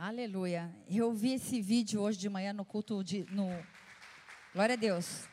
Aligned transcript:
Aleluia. 0.00 0.72
Eu 0.88 1.12
vi 1.12 1.32
esse 1.32 1.60
vídeo 1.60 2.00
hoje 2.00 2.16
de 2.16 2.28
manhã 2.28 2.52
no 2.52 2.64
culto 2.64 3.02
de. 3.02 3.26
No... 3.32 3.48
Glória 4.54 4.74
a 4.74 4.76
Deus. 4.76 5.28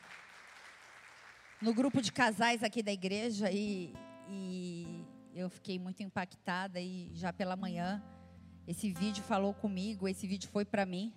No 1.62 1.72
grupo 1.72 2.02
de 2.02 2.12
casais 2.12 2.64
aqui 2.64 2.82
da 2.82 2.92
igreja 2.92 3.52
e, 3.52 3.94
e 4.28 5.06
eu 5.36 5.52
fiquei 5.52 5.78
muito 5.78 6.02
impactada 6.02 6.82
e 6.82 7.12
já 7.14 7.32
pela 7.32 7.56
manhã 7.56 8.04
esse 8.66 8.92
vídeo 8.92 9.24
falou 9.24 9.54
comigo, 9.54 10.08
esse 10.08 10.26
vídeo 10.26 10.50
foi 10.50 10.66
para 10.66 10.84
mim. 10.84 11.14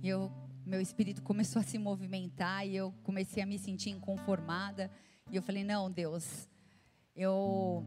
Eu, 0.00 0.30
meu 0.64 0.80
espírito 0.80 1.22
começou 1.22 1.58
a 1.58 1.64
se 1.64 1.76
movimentar 1.76 2.64
e 2.64 2.76
eu 2.76 2.94
comecei 3.02 3.42
a 3.42 3.46
me 3.46 3.58
sentir 3.58 3.90
inconformada. 3.90 4.88
E 5.28 5.34
eu 5.34 5.42
falei: 5.42 5.64
"Não, 5.64 5.90
Deus, 5.90 6.48
eu 7.16 7.84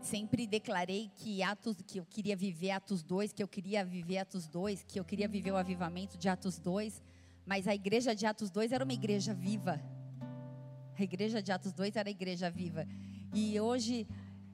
sempre 0.00 0.46
declarei 0.46 1.10
que 1.16 1.42
Atos, 1.42 1.76
que 1.86 1.98
eu 1.98 2.04
queria 2.04 2.36
viver 2.36 2.70
Atos 2.70 3.02
2, 3.02 3.32
que 3.32 3.42
eu 3.42 3.48
queria 3.48 3.84
viver 3.84 4.18
Atos 4.18 4.46
2, 4.46 4.84
que 4.84 4.98
eu 4.98 5.04
queria 5.04 5.28
viver 5.28 5.52
o 5.52 5.56
avivamento 5.56 6.16
de 6.16 6.28
Atos 6.28 6.58
2, 6.58 7.02
mas 7.44 7.66
a 7.66 7.74
igreja 7.74 8.14
de 8.14 8.26
Atos 8.26 8.50
2 8.50 8.72
era 8.72 8.84
uma 8.84 8.92
igreja 8.92 9.34
viva. 9.34 9.80
A 10.98 11.02
igreja 11.02 11.42
de 11.42 11.52
Atos 11.52 11.72
2 11.72 11.96
era 11.96 12.08
a 12.08 12.10
igreja 12.10 12.50
viva. 12.50 12.86
E 13.32 13.60
hoje, 13.60 14.06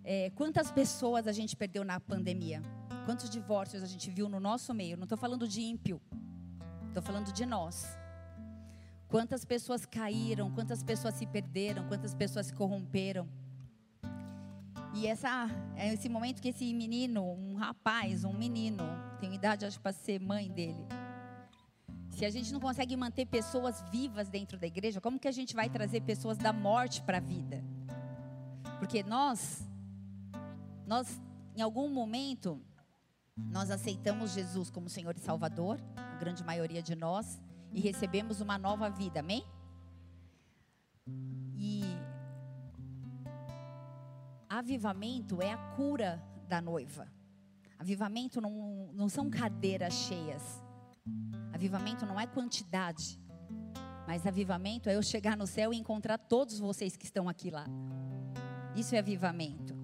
é, 0.02 0.30
quantas 0.30 0.70
pessoas 0.70 1.26
a 1.26 1.32
gente 1.32 1.56
perdeu 1.56 1.84
na 1.84 1.98
pandemia? 1.98 2.62
Quantos 3.04 3.28
divórcios 3.30 3.82
a 3.82 3.86
gente 3.86 4.10
viu 4.10 4.28
no 4.28 4.40
nosso 4.40 4.72
meio? 4.74 4.96
Não 4.96 5.04
estou 5.04 5.18
falando 5.18 5.46
de 5.46 5.60
ímpio, 5.60 6.00
estou 6.88 7.02
falando 7.02 7.32
de 7.32 7.46
nós. 7.46 7.98
Quantas 9.08 9.44
pessoas 9.44 9.86
caíram, 9.86 10.50
quantas 10.50 10.82
pessoas 10.82 11.14
se 11.14 11.26
perderam, 11.26 11.86
quantas 11.86 12.14
pessoas 12.14 12.46
se 12.46 12.52
corromperam. 12.52 13.28
E 14.94 15.08
essa, 15.08 15.48
é 15.76 15.92
esse 15.92 16.08
momento 16.08 16.40
que 16.40 16.48
esse 16.48 16.72
menino, 16.72 17.24
um 17.24 17.56
rapaz, 17.56 18.24
um 18.24 18.32
menino, 18.32 18.84
tem 19.18 19.34
idade 19.34 19.66
acho 19.66 19.80
para 19.80 19.92
ser 19.92 20.20
mãe 20.20 20.48
dele. 20.48 20.86
Se 22.10 22.24
a 22.24 22.30
gente 22.30 22.52
não 22.52 22.60
consegue 22.60 22.96
manter 22.96 23.26
pessoas 23.26 23.82
vivas 23.90 24.28
dentro 24.28 24.56
da 24.56 24.68
igreja, 24.68 25.00
como 25.00 25.18
que 25.18 25.26
a 25.26 25.32
gente 25.32 25.52
vai 25.52 25.68
trazer 25.68 26.00
pessoas 26.02 26.38
da 26.38 26.52
morte 26.52 27.02
para 27.02 27.16
a 27.16 27.20
vida? 27.20 27.64
Porque 28.78 29.02
nós, 29.02 29.68
nós, 30.86 31.20
em 31.56 31.60
algum 31.60 31.88
momento, 31.88 32.60
nós 33.36 33.72
aceitamos 33.72 34.32
Jesus 34.32 34.70
como 34.70 34.88
Senhor 34.88 35.16
e 35.16 35.20
Salvador, 35.20 35.80
a 35.96 36.16
grande 36.18 36.44
maioria 36.44 36.80
de 36.80 36.94
nós, 36.94 37.42
e 37.72 37.80
recebemos 37.80 38.40
uma 38.40 38.56
nova 38.56 38.88
vida, 38.88 39.18
amém? 39.18 39.44
Avivamento 44.48 45.40
é 45.42 45.52
a 45.52 45.56
cura 45.76 46.22
da 46.48 46.60
noiva. 46.60 47.06
Avivamento 47.78 48.40
não, 48.40 48.90
não 48.92 49.08
são 49.08 49.28
cadeiras 49.28 49.94
cheias. 49.94 50.62
Avivamento 51.52 52.06
não 52.06 52.18
é 52.18 52.26
quantidade. 52.26 53.20
Mas 54.06 54.26
avivamento 54.26 54.88
é 54.88 54.96
eu 54.96 55.02
chegar 55.02 55.36
no 55.36 55.46
céu 55.46 55.72
e 55.72 55.78
encontrar 55.78 56.18
todos 56.18 56.58
vocês 56.58 56.96
que 56.96 57.04
estão 57.04 57.28
aqui 57.28 57.50
lá. 57.50 57.66
Isso 58.76 58.94
é 58.94 58.98
avivamento. 58.98 59.74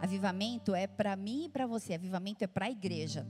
Avivamento 0.00 0.74
é 0.74 0.86
para 0.86 1.14
mim 1.14 1.44
e 1.44 1.48
para 1.48 1.66
você. 1.66 1.94
Avivamento 1.94 2.42
é 2.42 2.46
para 2.46 2.66
a 2.66 2.70
igreja. 2.70 3.26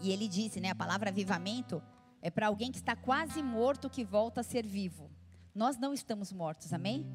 E 0.00 0.10
ele 0.10 0.28
disse, 0.28 0.60
né? 0.60 0.70
A 0.70 0.74
palavra 0.74 1.10
avivamento 1.10 1.82
é 2.22 2.30
para 2.30 2.46
alguém 2.46 2.70
que 2.70 2.78
está 2.78 2.94
quase 2.94 3.42
morto 3.42 3.90
que 3.90 4.04
volta 4.04 4.40
a 4.40 4.44
ser 4.44 4.66
vivo. 4.66 5.10
Nós 5.54 5.76
não 5.76 5.92
estamos 5.92 6.32
mortos, 6.32 6.72
amém? 6.72 7.10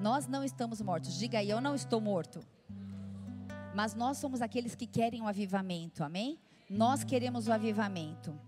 Nós 0.00 0.28
não 0.28 0.44
estamos 0.44 0.80
mortos. 0.80 1.18
Diga 1.18 1.38
aí, 1.38 1.50
eu 1.50 1.60
não 1.60 1.74
estou 1.74 2.00
morto. 2.00 2.40
Mas 3.74 3.94
nós 3.94 4.18
somos 4.18 4.40
aqueles 4.40 4.74
que 4.74 4.86
querem 4.86 5.22
o 5.22 5.26
avivamento, 5.26 6.04
amém? 6.04 6.38
Nós 6.70 7.02
queremos 7.02 7.48
o 7.48 7.52
avivamento. 7.52 8.38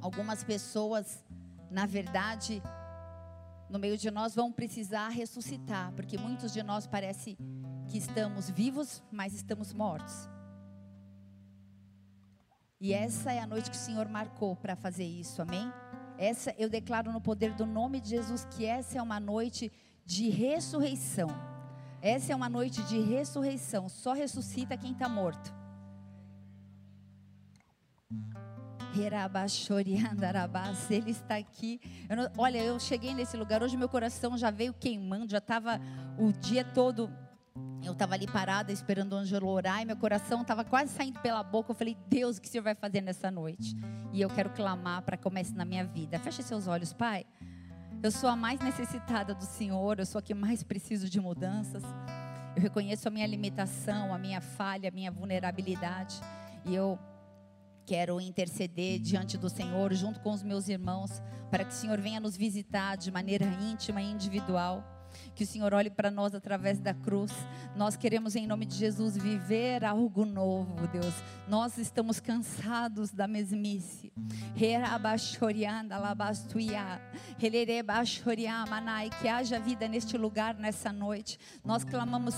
Algumas 0.00 0.44
pessoas, 0.44 1.24
na 1.70 1.84
verdade, 1.84 2.62
no 3.68 3.78
meio 3.78 3.98
de 3.98 4.10
nós 4.10 4.34
vão 4.34 4.52
precisar 4.52 5.08
ressuscitar, 5.08 5.92
porque 5.92 6.16
muitos 6.16 6.52
de 6.52 6.62
nós 6.62 6.86
parece 6.86 7.36
que 7.88 7.98
estamos 7.98 8.48
vivos, 8.48 9.02
mas 9.10 9.34
estamos 9.34 9.72
mortos. 9.72 10.28
E 12.80 12.92
essa 12.92 13.32
é 13.32 13.40
a 13.40 13.46
noite 13.46 13.70
que 13.70 13.76
o 13.76 13.80
Senhor 13.80 14.08
marcou 14.08 14.54
para 14.54 14.76
fazer 14.76 15.04
isso, 15.04 15.42
amém? 15.42 15.72
Essa 16.16 16.54
eu 16.56 16.68
declaro 16.68 17.12
no 17.12 17.20
poder 17.20 17.52
do 17.54 17.66
nome 17.66 18.00
de 18.00 18.10
Jesus 18.10 18.44
que 18.44 18.64
essa 18.64 18.98
é 18.98 19.02
uma 19.02 19.18
noite 19.18 19.70
de 20.08 20.30
ressurreição. 20.30 21.28
Essa 22.00 22.32
é 22.32 22.36
uma 22.36 22.48
noite 22.48 22.82
de 22.84 22.98
ressurreição. 22.98 23.90
Só 23.90 24.14
ressuscita 24.14 24.74
quem 24.74 24.92
está 24.92 25.06
morto. 25.06 25.52
Ele 30.90 31.10
está 31.10 31.36
aqui. 31.36 31.78
Eu 32.08 32.16
não, 32.16 32.30
olha, 32.38 32.56
eu 32.56 32.80
cheguei 32.80 33.12
nesse 33.12 33.36
lugar 33.36 33.62
hoje, 33.62 33.76
meu 33.76 33.88
coração 33.88 34.38
já 34.38 34.50
veio 34.50 34.72
queimando, 34.72 35.30
já 35.30 35.38
estava 35.38 35.78
o 36.18 36.32
dia 36.32 36.64
todo. 36.64 37.10
Eu 37.84 37.92
estava 37.92 38.14
ali 38.14 38.26
parada 38.26 38.72
esperando 38.72 39.12
o 39.12 39.16
Ângelo 39.16 39.46
orar 39.46 39.82
e 39.82 39.84
meu 39.84 39.96
coração 39.96 40.40
estava 40.40 40.64
quase 40.64 40.90
saindo 40.90 41.20
pela 41.20 41.42
boca. 41.42 41.72
Eu 41.72 41.76
falei, 41.76 41.98
Deus, 42.08 42.38
o 42.38 42.40
que 42.40 42.48
o 42.48 42.50
Senhor 42.50 42.64
vai 42.64 42.74
fazer 42.74 43.02
nessa 43.02 43.30
noite? 43.30 43.76
E 44.10 44.22
eu 44.22 44.30
quero 44.30 44.48
clamar 44.50 45.02
para 45.02 45.18
que 45.18 45.22
comece 45.22 45.52
na 45.52 45.66
minha 45.66 45.84
vida. 45.84 46.18
Feche 46.18 46.42
seus 46.42 46.66
olhos, 46.66 46.94
Pai. 46.94 47.26
Eu 48.00 48.12
sou 48.12 48.30
a 48.30 48.36
mais 48.36 48.60
necessitada 48.60 49.34
do 49.34 49.44
Senhor, 49.44 49.98
eu 49.98 50.06
sou 50.06 50.20
a 50.20 50.22
que 50.22 50.32
mais 50.32 50.62
preciso 50.62 51.10
de 51.10 51.20
mudanças. 51.20 51.82
Eu 52.54 52.62
reconheço 52.62 53.08
a 53.08 53.10
minha 53.10 53.26
limitação, 53.26 54.14
a 54.14 54.18
minha 54.18 54.40
falha, 54.40 54.88
a 54.88 54.92
minha 54.92 55.10
vulnerabilidade. 55.10 56.20
E 56.64 56.76
eu 56.76 56.96
quero 57.84 58.20
interceder 58.20 59.00
diante 59.00 59.36
do 59.36 59.50
Senhor, 59.50 59.92
junto 59.94 60.20
com 60.20 60.30
os 60.30 60.44
meus 60.44 60.68
irmãos, 60.68 61.20
para 61.50 61.64
que 61.64 61.72
o 61.72 61.74
Senhor 61.74 62.00
venha 62.00 62.20
nos 62.20 62.36
visitar 62.36 62.96
de 62.96 63.10
maneira 63.10 63.44
íntima 63.44 64.00
e 64.00 64.12
individual 64.12 64.84
que 65.38 65.44
o 65.44 65.46
Senhor 65.46 65.72
olhe 65.72 65.88
para 65.88 66.10
nós 66.10 66.34
através 66.34 66.80
da 66.80 66.92
cruz. 66.92 67.30
Nós 67.76 67.96
queremos, 67.96 68.34
em 68.34 68.44
nome 68.44 68.66
de 68.66 68.74
Jesus, 68.74 69.16
viver 69.16 69.84
algo 69.84 70.24
novo, 70.24 70.88
Deus. 70.88 71.14
Nós 71.46 71.78
estamos 71.78 72.18
cansados 72.18 73.12
da 73.12 73.28
mesmice. 73.28 74.12
Que 79.20 79.28
haja 79.28 79.60
vida 79.60 79.86
neste 79.86 80.18
lugar, 80.18 80.56
nessa 80.56 80.92
noite. 80.92 81.38
Nós 81.64 81.84
clamamos 81.84 82.34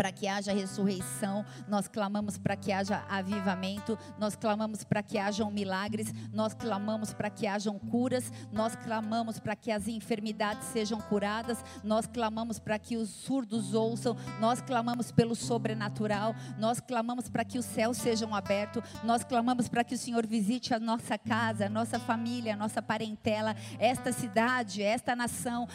para 0.00 0.10
que 0.10 0.26
haja 0.26 0.50
ressurreição, 0.50 1.44
nós 1.68 1.86
clamamos 1.86 2.38
para 2.38 2.56
que 2.56 2.72
haja 2.72 3.04
avivamento, 3.06 3.98
nós 4.18 4.34
clamamos 4.34 4.82
para 4.82 5.02
que 5.02 5.18
hajam 5.18 5.50
milagres, 5.50 6.10
nós 6.32 6.54
clamamos 6.54 7.12
para 7.12 7.28
que 7.28 7.46
hajam 7.46 7.78
curas, 7.78 8.32
nós 8.50 8.74
clamamos 8.74 9.38
para 9.38 9.54
que 9.54 9.70
as 9.70 9.88
enfermidades 9.88 10.68
sejam 10.68 10.98
curadas, 11.02 11.62
nós 11.84 12.06
clamamos 12.06 12.58
para 12.58 12.78
que 12.78 12.96
os 12.96 13.10
surdos 13.10 13.74
ouçam, 13.74 14.16
nós 14.40 14.62
clamamos 14.62 15.12
pelo 15.12 15.34
sobrenatural, 15.34 16.34
nós 16.56 16.80
clamamos 16.80 17.28
para 17.28 17.44
que 17.44 17.58
os 17.58 17.66
céus 17.66 17.98
sejam 17.98 18.34
abertos, 18.34 18.82
nós 19.04 19.22
clamamos 19.22 19.68
para 19.68 19.84
que 19.84 19.94
o 19.94 19.98
Senhor 19.98 20.26
visite 20.26 20.72
a 20.72 20.80
nossa 20.80 21.18
casa, 21.18 21.66
a 21.66 21.68
nossa 21.68 22.00
família, 22.00 22.54
a 22.54 22.56
nossa 22.56 22.80
parentela, 22.80 23.54
esta 23.78 24.12
cidade, 24.12 24.82
esta 24.82 25.14
nação, 25.14 25.68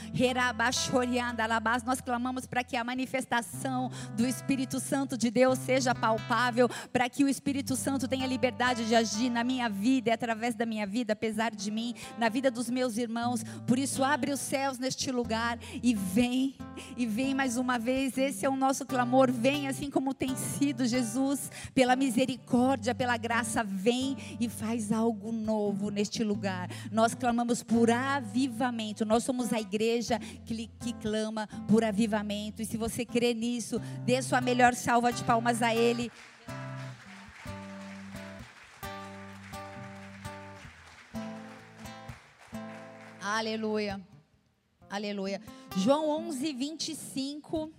nós 1.86 2.02
clamamos 2.02 2.48
para 2.48 2.64
que 2.64 2.76
a 2.76 2.84
manifestação 2.84 3.92
do 4.16 4.26
Espírito 4.26 4.80
Santo 4.80 5.18
de 5.18 5.30
Deus 5.30 5.60
seja 5.60 5.94
palpável, 5.94 6.70
para 6.92 7.10
que 7.10 7.24
o 7.24 7.30
Espírito 7.30 7.76
Santo 7.76 8.08
tenha 8.08 8.26
liberdade 8.26 8.86
de 8.86 8.96
agir 8.96 9.30
na 9.30 9.44
minha 9.44 9.70
vida 9.70 10.10
e 10.10 10.14
através 10.14 10.56
da 10.56 10.66
minha 10.66 10.88
vida, 10.88 11.14
apesar 11.14 11.52
de 11.52 11.70
mim, 11.70 11.94
na 12.18 12.30
vida 12.30 12.50
dos 12.50 12.70
meus 12.70 12.98
irmãos. 12.98 13.44
Por 13.68 13.78
isso, 13.78 14.04
abre 14.04 14.32
os 14.32 14.40
céus 14.40 14.80
neste 14.80 15.12
lugar 15.12 15.60
e 15.84 15.94
vem, 15.94 16.56
e 16.96 17.06
vem 17.06 17.34
mais 17.34 17.58
uma 17.58 17.78
vez. 17.78 18.18
Esse 18.18 18.46
é 18.46 18.50
o 18.50 18.56
nosso 18.56 18.86
clamor. 18.86 19.32
Vem 19.32 19.68
assim 19.68 19.90
como 19.90 20.14
tem 20.14 20.36
sido, 20.36 20.86
Jesus, 20.86 21.52
pela 21.74 21.96
misericórdia, 21.96 22.96
pela 22.96 23.18
graça, 23.18 23.64
vem 23.64 24.18
e 24.40 24.48
faz 24.48 24.92
algo 24.92 25.32
novo 25.32 25.90
neste 25.90 26.24
lugar. 26.24 26.70
Nós 26.92 27.14
clamamos 27.14 27.62
por 27.62 27.92
avivamento. 27.92 29.06
Nós 29.06 29.24
somos 29.24 29.52
a 29.52 29.60
igreja 29.60 30.20
que, 30.46 30.70
que 30.80 30.94
clama 30.94 31.48
por 31.68 31.84
avivamento. 31.84 32.62
E 32.62 32.66
se 32.66 32.78
você 32.78 33.06
crê 33.06 33.34
nisso, 33.34 33.82
Dê 34.04 34.22
sua 34.22 34.42
melhor 34.42 34.74
salva 34.74 35.12
de 35.12 35.24
palmas 35.24 35.62
a 35.62 35.76
Ele. 35.76 36.12
Aleluia. 43.22 44.00
Aleluia. 44.90 45.42
João 45.76 46.10
11, 46.10 46.54
25. 46.54 47.72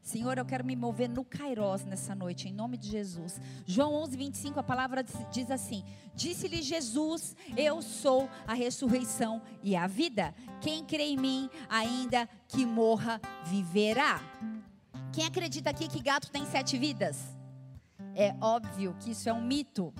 Senhor, 0.00 0.38
eu 0.38 0.44
quero 0.44 0.64
me 0.64 0.74
mover 0.74 1.08
no 1.08 1.24
Kairos 1.24 1.84
nessa 1.84 2.14
noite, 2.14 2.48
em 2.48 2.52
nome 2.52 2.76
de 2.76 2.88
Jesus. 2.88 3.40
João 3.66 3.94
11, 3.94 4.16
25, 4.16 4.60
a 4.60 4.62
palavra 4.62 5.04
diz 5.32 5.50
assim: 5.50 5.84
Disse-lhe 6.14 6.62
Jesus: 6.62 7.36
Eu 7.56 7.82
sou 7.82 8.28
a 8.46 8.54
ressurreição 8.54 9.42
e 9.62 9.74
a 9.74 9.86
vida. 9.86 10.34
Quem 10.60 10.84
crê 10.84 11.04
em 11.04 11.16
mim, 11.16 11.50
ainda 11.68 12.28
que 12.48 12.64
morra, 12.64 13.20
viverá. 13.46 14.20
Quem 15.12 15.26
acredita 15.26 15.70
aqui 15.70 15.88
que 15.88 16.00
gato 16.00 16.30
tem 16.30 16.46
sete 16.46 16.78
vidas? 16.78 17.36
É 18.14 18.32
óbvio 18.40 18.96
que 19.00 19.10
isso 19.10 19.28
é 19.28 19.32
um 19.32 19.42
mito. 19.42 19.92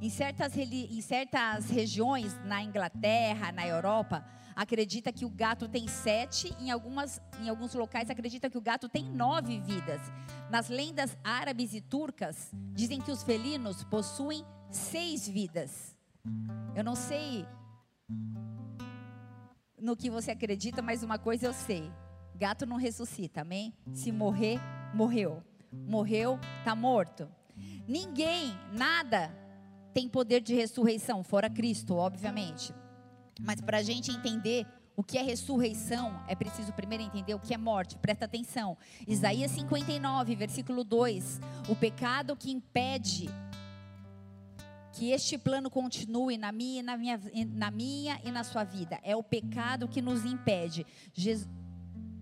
Em 0.00 0.10
certas, 0.10 0.56
em 0.56 1.00
certas 1.00 1.70
regiões, 1.70 2.36
na 2.44 2.60
Inglaterra, 2.60 3.52
na 3.52 3.64
Europa, 3.64 4.24
acredita 4.56 5.12
que 5.12 5.24
o 5.24 5.30
gato 5.30 5.68
tem 5.68 5.86
sete, 5.86 6.52
em, 6.58 6.72
algumas, 6.72 7.22
em 7.40 7.48
alguns 7.48 7.72
locais 7.72 8.10
acredita 8.10 8.50
que 8.50 8.58
o 8.58 8.60
gato 8.60 8.88
tem 8.88 9.04
nove 9.04 9.60
vidas. 9.60 10.00
Nas 10.50 10.68
lendas 10.68 11.16
árabes 11.22 11.72
e 11.72 11.80
turcas, 11.80 12.50
dizem 12.72 13.00
que 13.00 13.12
os 13.12 13.22
felinos 13.22 13.84
possuem 13.84 14.44
seis 14.72 15.28
vidas. 15.28 15.96
Eu 16.74 16.82
não 16.82 16.96
sei 16.96 17.46
no 19.80 19.96
que 19.96 20.10
você 20.10 20.32
acredita, 20.32 20.82
mas 20.82 21.04
uma 21.04 21.18
coisa 21.18 21.46
eu 21.46 21.52
sei: 21.52 21.92
gato 22.36 22.66
não 22.66 22.76
ressuscita, 22.76 23.42
amém? 23.42 23.72
Se 23.92 24.10
morrer, 24.10 24.58
morreu. 24.94 25.42
Morreu, 25.72 26.38
está 26.58 26.74
morto. 26.74 27.28
Ninguém, 27.86 28.56
nada 28.72 29.34
tem 29.94 30.08
poder 30.08 30.40
de 30.40 30.54
ressurreição, 30.54 31.22
fora 31.22 31.50
Cristo, 31.50 31.94
obviamente. 31.96 32.74
Mas 33.40 33.60
para 33.60 33.78
a 33.78 33.82
gente 33.82 34.10
entender 34.10 34.66
o 34.96 35.02
que 35.02 35.18
é 35.18 35.22
ressurreição, 35.22 36.22
é 36.28 36.34
preciso 36.34 36.72
primeiro 36.72 37.04
entender 37.04 37.34
o 37.34 37.38
que 37.38 37.54
é 37.54 37.58
morte. 37.58 37.96
Presta 37.96 38.24
atenção. 38.24 38.76
Isaías 39.06 39.50
59, 39.52 40.34
versículo 40.34 40.84
2. 40.84 41.40
O 41.68 41.76
pecado 41.76 42.36
que 42.36 42.50
impede 42.50 43.28
que 44.92 45.10
este 45.10 45.38
plano 45.38 45.70
continue 45.70 46.36
na 46.36 46.52
minha, 46.52 46.82
na 46.82 46.96
minha, 46.96 47.20
na 47.48 47.70
minha 47.70 48.20
e 48.22 48.30
na 48.30 48.44
sua 48.44 48.62
vida. 48.62 49.00
É 49.02 49.16
o 49.16 49.22
pecado 49.22 49.88
que 49.88 50.02
nos 50.02 50.24
impede. 50.24 50.86
Jesus, 51.14 51.48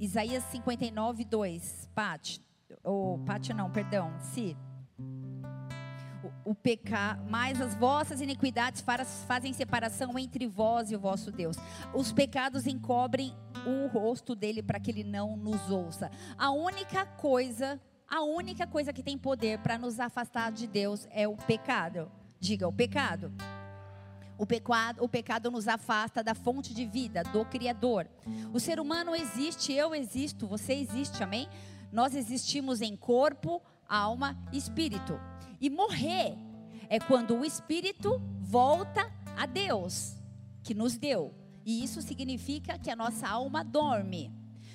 Isaías 0.01 0.43
59, 0.45 1.25
2. 1.25 1.91
Pati. 1.95 2.43
Ou, 2.83 3.19
Pati 3.19 3.53
não, 3.53 3.71
perdão. 3.71 4.13
Si 4.19 4.57
o, 6.45 6.55
pecado, 6.55 7.25
mas 7.29 7.61
as 7.61 7.75
vossas 7.75 8.21
iniquidades 8.21 8.85
fazem 9.27 9.53
separação 9.53 10.19
entre 10.19 10.47
vós 10.47 10.91
e 10.91 10.97
o 10.97 11.01
vosso 11.01 11.31
Deus. 11.31 11.57
Os 11.95 12.13
pecados 12.13 12.67
encobrem 12.67 13.35
o 13.67 13.87
rosto 13.87 14.35
dele 14.35 14.63
para 14.63 14.81
que 14.81 14.91
ele 14.91 15.05
não 15.05 15.37
nos 15.37 15.71
ouça. 15.71 16.11
A 16.37 16.51
única 16.51 17.07
coisa, 17.07 17.81
a 18.09 18.23
única 18.23 18.67
coisa 18.67 18.93
que 18.93 19.03
tem 19.03 19.17
poder 19.17 19.59
para 19.61 19.79
nos 19.79 20.01
afastar 20.01 20.53
de 20.53 20.67
Deus 20.67 21.07
é 21.11 21.27
o 21.27 21.37
pecado. 21.37 22.11
Diga, 22.39 22.67
o 22.67 22.73
pecado. 22.73 23.33
O 24.41 24.47
pecado, 24.47 25.05
o 25.05 25.09
pecado 25.09 25.51
nos 25.51 25.69
afasta 25.69 26.25
da 26.25 26.35
fonte 26.35 26.73
de 26.73 26.87
vida, 26.87 27.23
do 27.25 27.45
Criador. 27.45 28.09
O 28.55 28.59
ser 28.59 28.81
humano 28.81 29.15
existe, 29.15 29.71
eu 29.71 29.95
existo, 29.95 30.47
você 30.47 30.73
existe, 30.73 31.23
amém? 31.23 31.47
Nós 31.93 32.15
existimos 32.15 32.81
em 32.81 32.97
corpo, 32.97 33.61
alma 33.87 34.35
espírito. 34.51 35.21
E 35.61 35.69
morrer 35.69 36.39
é 36.89 36.99
quando 36.99 37.37
o 37.37 37.45
espírito 37.45 38.19
volta 38.41 39.13
a 39.37 39.45
Deus, 39.45 40.17
que 40.63 40.73
nos 40.73 40.97
deu. 40.97 41.35
E 41.63 41.85
isso 41.85 42.01
significa 42.01 42.79
que 42.79 42.91
a 42.91 42.97
nossa 42.97 43.29
alma 43.29 43.63
dorme. 43.63 44.33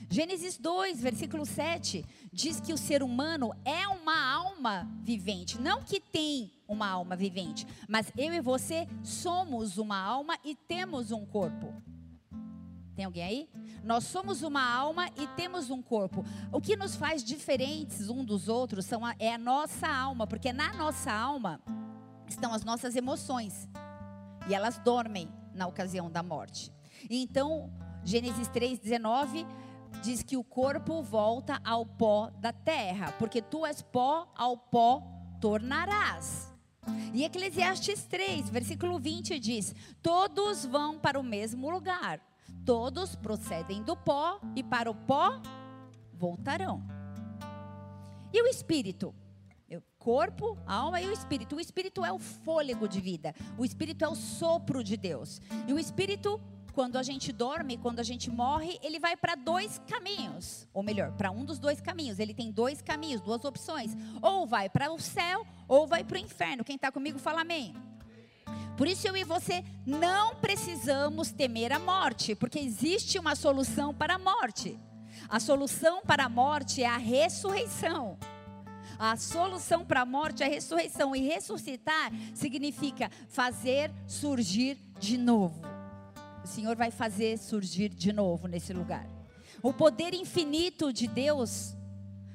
Gênesis 0.09 0.57
2, 0.57 1.01
versículo 1.01 1.45
7, 1.45 2.05
diz 2.31 2.59
que 2.59 2.73
o 2.73 2.77
ser 2.77 3.01
humano 3.01 3.53
é 3.65 3.87
uma 3.87 4.33
alma 4.33 4.87
vivente. 5.01 5.59
Não 5.59 5.81
que 5.81 5.99
tem 5.99 6.51
uma 6.67 6.87
alma 6.87 7.15
vivente, 7.15 7.65
mas 7.87 8.11
eu 8.17 8.33
e 8.33 8.41
você 8.41 8.87
somos 9.03 9.77
uma 9.77 9.97
alma 9.97 10.37
e 10.43 10.55
temos 10.55 11.11
um 11.11 11.25
corpo. 11.25 11.73
Tem 12.95 13.03
alguém 13.03 13.23
aí? 13.23 13.49
Nós 13.83 14.05
somos 14.05 14.41
uma 14.41 14.63
alma 14.63 15.09
e 15.17 15.27
temos 15.35 15.69
um 15.69 15.81
corpo. 15.81 16.23
O 16.51 16.61
que 16.61 16.77
nos 16.77 16.95
faz 16.95 17.23
diferentes 17.23 18.09
um 18.09 18.23
dos 18.23 18.47
outros 18.47 18.85
são 18.85 19.05
a, 19.05 19.13
é 19.19 19.33
a 19.33 19.37
nossa 19.37 19.87
alma, 19.87 20.25
porque 20.25 20.53
na 20.53 20.73
nossa 20.73 21.11
alma 21.11 21.59
estão 22.27 22.53
as 22.53 22.63
nossas 22.63 22.95
emoções. 22.95 23.67
E 24.47 24.53
elas 24.53 24.77
dormem 24.77 25.27
na 25.53 25.67
ocasião 25.67 26.09
da 26.09 26.23
morte. 26.23 26.71
Então, 27.09 27.69
Gênesis 28.03 28.47
3:19 28.47 29.45
diz 30.05 30.23
que 30.23 30.37
o 30.37 30.43
corpo 30.43 31.01
volta 31.01 31.59
ao 31.63 31.85
pó 31.85 32.29
da 32.39 32.53
terra, 32.53 33.11
porque 33.19 33.41
tu 33.41 33.65
és 33.65 33.81
pó, 33.81 34.31
ao 34.35 34.55
pó 34.57 35.03
tornarás. 35.41 36.53
E 37.13 37.23
Eclesiastes 37.23 38.05
3, 38.05 38.49
versículo 38.49 38.99
20 38.99 39.39
diz: 39.39 39.73
Todos 40.01 40.65
vão 40.65 40.99
para 40.99 41.19
o 41.19 41.23
mesmo 41.23 41.69
lugar 41.69 42.21
Todos 42.65 43.15
procedem 43.15 43.83
do 43.83 43.95
pó 43.95 44.39
e 44.55 44.63
para 44.63 44.89
o 44.89 44.95
pó 44.95 45.39
voltarão. 46.11 46.83
E 48.33 48.41
o 48.41 48.47
espírito? 48.47 49.13
Corpo, 49.99 50.57
alma 50.65 51.01
e 51.01 51.07
o 51.07 51.11
espírito. 51.11 51.55
O 51.55 51.59
espírito 51.59 52.03
é 52.05 52.11
o 52.11 52.19
fôlego 52.19 52.87
de 52.87 52.99
vida. 52.99 53.33
O 53.57 53.65
espírito 53.65 54.03
é 54.03 54.07
o 54.07 54.15
sopro 54.15 54.83
de 54.83 54.97
Deus. 54.97 55.41
E 55.67 55.73
o 55.73 55.79
espírito, 55.79 56.39
quando 56.75 56.97
a 56.97 57.03
gente 57.03 57.31
dorme, 57.31 57.77
quando 57.77 58.01
a 58.01 58.03
gente 58.03 58.29
morre, 58.29 58.77
ele 58.83 58.99
vai 58.99 59.15
para 59.15 59.33
dois 59.33 59.81
caminhos. 59.87 60.67
Ou 60.73 60.83
melhor, 60.83 61.13
para 61.13 61.31
um 61.31 61.45
dos 61.45 61.57
dois 61.57 61.79
caminhos. 61.79 62.19
Ele 62.19 62.33
tem 62.33 62.51
dois 62.51 62.81
caminhos, 62.81 63.21
duas 63.21 63.45
opções. 63.45 63.95
Ou 64.21 64.45
vai 64.45 64.67
para 64.67 64.91
o 64.91 64.99
céu, 64.99 65.47
ou 65.69 65.87
vai 65.87 66.03
para 66.03 66.17
o 66.17 66.19
inferno. 66.19 66.65
Quem 66.65 66.75
está 66.75 66.91
comigo, 66.91 67.17
fala 67.17 67.41
amém. 67.41 67.73
Por 68.75 68.87
isso 68.87 69.07
eu 69.07 69.15
e 69.15 69.23
você 69.23 69.63
não 69.85 70.35
precisamos 70.35 71.31
temer 71.31 71.71
a 71.71 71.79
morte, 71.79 72.35
porque 72.35 72.59
existe 72.59 73.17
uma 73.17 73.35
solução 73.35 73.93
para 73.93 74.15
a 74.15 74.19
morte. 74.19 74.77
A 75.29 75.39
solução 75.39 76.01
para 76.01 76.25
a 76.25 76.29
morte 76.29 76.83
é 76.83 76.87
a 76.87 76.97
ressurreição. 76.97 78.19
A 78.99 79.15
solução 79.15 79.85
para 79.85 80.01
a 80.01 80.05
morte 80.05 80.43
é 80.43 80.45
a 80.45 80.49
ressurreição. 80.49 81.15
E 81.15 81.21
ressuscitar 81.21 82.11
significa 82.33 83.09
fazer 83.29 83.89
surgir 84.05 84.77
de 84.99 85.17
novo. 85.17 85.74
O 86.45 86.47
Senhor 86.47 86.75
vai 86.75 86.91
fazer 86.91 87.39
surgir 87.39 87.89
de 87.89 88.13
novo 88.13 88.47
nesse 88.47 88.71
lugar. 88.71 89.09
O 89.63 89.73
poder 89.73 90.13
infinito 90.13 90.93
de 90.93 91.07
Deus 91.07 91.75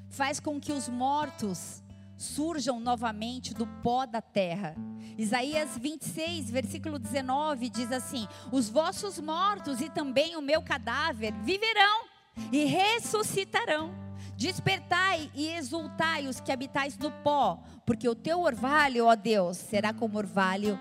faz 0.09 0.41
com 0.41 0.61
que 0.61 0.73
os 0.73 0.89
mortos 0.89 1.81
surjam 2.17 2.81
novamente 2.81 3.55
do 3.55 3.69
pó 3.85 4.05
da 4.07 4.21
terra. 4.21 4.75
Isaías 5.17 5.79
26, 5.79 6.51
versículo 6.51 6.99
19 6.99 7.71
diz 7.71 7.93
assim: 7.93 8.27
Os 8.51 8.69
vossos 8.69 9.21
mortos 9.21 9.81
e 9.81 9.89
também 9.89 10.35
o 10.35 10.43
meu 10.43 10.61
cadáver 10.61 11.33
viverão 11.45 12.07
e 12.51 12.65
ressuscitarão. 12.65 13.95
Despertai 14.37 15.31
e 15.37 15.51
exultai 15.51 16.27
os 16.27 16.41
que 16.41 16.51
habitais 16.51 16.99
no 16.99 17.13
pó, 17.23 17.63
porque 17.87 18.09
o 18.09 18.17
teu 18.17 18.41
orvalho, 18.41 19.07
ó 19.07 19.15
Deus, 19.15 19.57
será 19.57 19.95
como 19.95 20.19
orvalho 20.19 20.77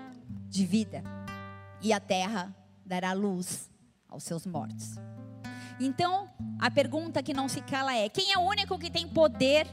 de 0.48 0.66
vida, 0.66 1.04
e 1.80 1.92
a 1.92 2.00
terra 2.00 2.56
dará 2.90 3.12
luz 3.12 3.70
aos 4.08 4.24
seus 4.24 4.44
mortos. 4.44 4.96
Então, 5.78 6.28
a 6.58 6.70
pergunta 6.70 7.22
que 7.22 7.32
não 7.32 7.48
se 7.48 7.60
cala 7.62 7.94
é: 7.94 8.08
quem 8.08 8.32
é 8.32 8.38
o 8.38 8.42
único 8.42 8.78
que 8.78 8.90
tem 8.90 9.08
poder 9.08 9.66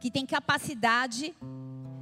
que 0.00 0.10
tem 0.10 0.26
capacidade 0.26 1.34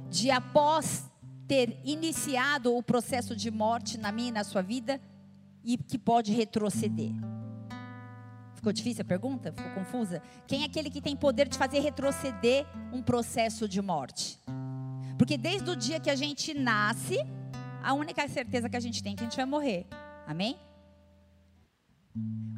de, 0.09 0.29
após 0.29 1.05
ter 1.47 1.79
iniciado 1.83 2.75
o 2.75 2.83
processo 2.83 3.35
de 3.35 3.49
morte 3.49 3.97
na 3.97 4.11
minha 4.11 4.29
e 4.29 4.31
na 4.31 4.43
sua 4.43 4.61
vida, 4.61 4.99
e 5.63 5.77
que 5.77 5.97
pode 5.97 6.31
retroceder. 6.31 7.11
Ficou 8.55 8.71
difícil 8.71 9.01
a 9.01 9.05
pergunta? 9.05 9.51
Ficou 9.51 9.71
confusa? 9.71 10.21
Quem 10.47 10.63
é 10.63 10.65
aquele 10.65 10.89
que 10.89 11.01
tem 11.01 11.15
poder 11.15 11.47
de 11.47 11.57
fazer 11.57 11.79
retroceder 11.79 12.65
um 12.93 13.01
processo 13.01 13.67
de 13.67 13.81
morte? 13.81 14.39
Porque 15.17 15.37
desde 15.37 15.69
o 15.69 15.75
dia 15.75 15.99
que 15.99 16.09
a 16.09 16.15
gente 16.15 16.53
nasce, 16.53 17.17
a 17.83 17.93
única 17.93 18.27
certeza 18.27 18.69
que 18.69 18.77
a 18.77 18.79
gente 18.79 19.01
tem 19.01 19.13
é 19.13 19.15
que 19.15 19.23
a 19.23 19.27
gente 19.27 19.37
vai 19.37 19.45
morrer. 19.45 19.87
Amém? 20.27 20.59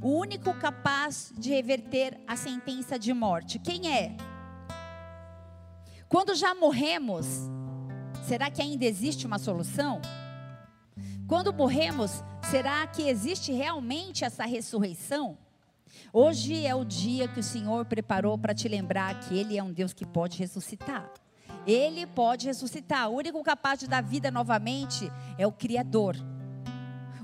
O 0.01 0.09
único 0.17 0.51
capaz 0.55 1.31
de 1.37 1.51
reverter 1.51 2.19
a 2.25 2.35
sentença 2.35 2.97
de 2.97 3.13
morte. 3.13 3.59
Quem 3.59 3.93
é? 3.93 4.17
Quando 6.07 6.33
já 6.33 6.55
morremos, 6.55 7.27
será 8.27 8.49
que 8.49 8.59
ainda 8.59 8.85
existe 8.85 9.27
uma 9.27 9.37
solução? 9.37 10.01
Quando 11.27 11.53
morremos, 11.53 12.23
será 12.49 12.87
que 12.87 13.03
existe 13.03 13.51
realmente 13.51 14.25
essa 14.25 14.45
ressurreição? 14.45 15.37
Hoje 16.11 16.65
é 16.65 16.73
o 16.73 16.83
dia 16.83 17.27
que 17.27 17.39
o 17.39 17.43
Senhor 17.43 17.85
preparou 17.85 18.35
para 18.35 18.55
te 18.55 18.67
lembrar 18.67 19.19
que 19.19 19.37
Ele 19.37 19.59
é 19.59 19.61
um 19.61 19.71
Deus 19.71 19.93
que 19.93 20.07
pode 20.07 20.39
ressuscitar. 20.39 21.07
Ele 21.67 22.07
pode 22.07 22.47
ressuscitar. 22.47 23.11
O 23.11 23.17
único 23.17 23.43
capaz 23.43 23.79
de 23.79 23.87
dar 23.87 24.01
vida 24.01 24.31
novamente 24.31 25.11
é 25.37 25.45
o 25.45 25.51
Criador. 25.51 26.15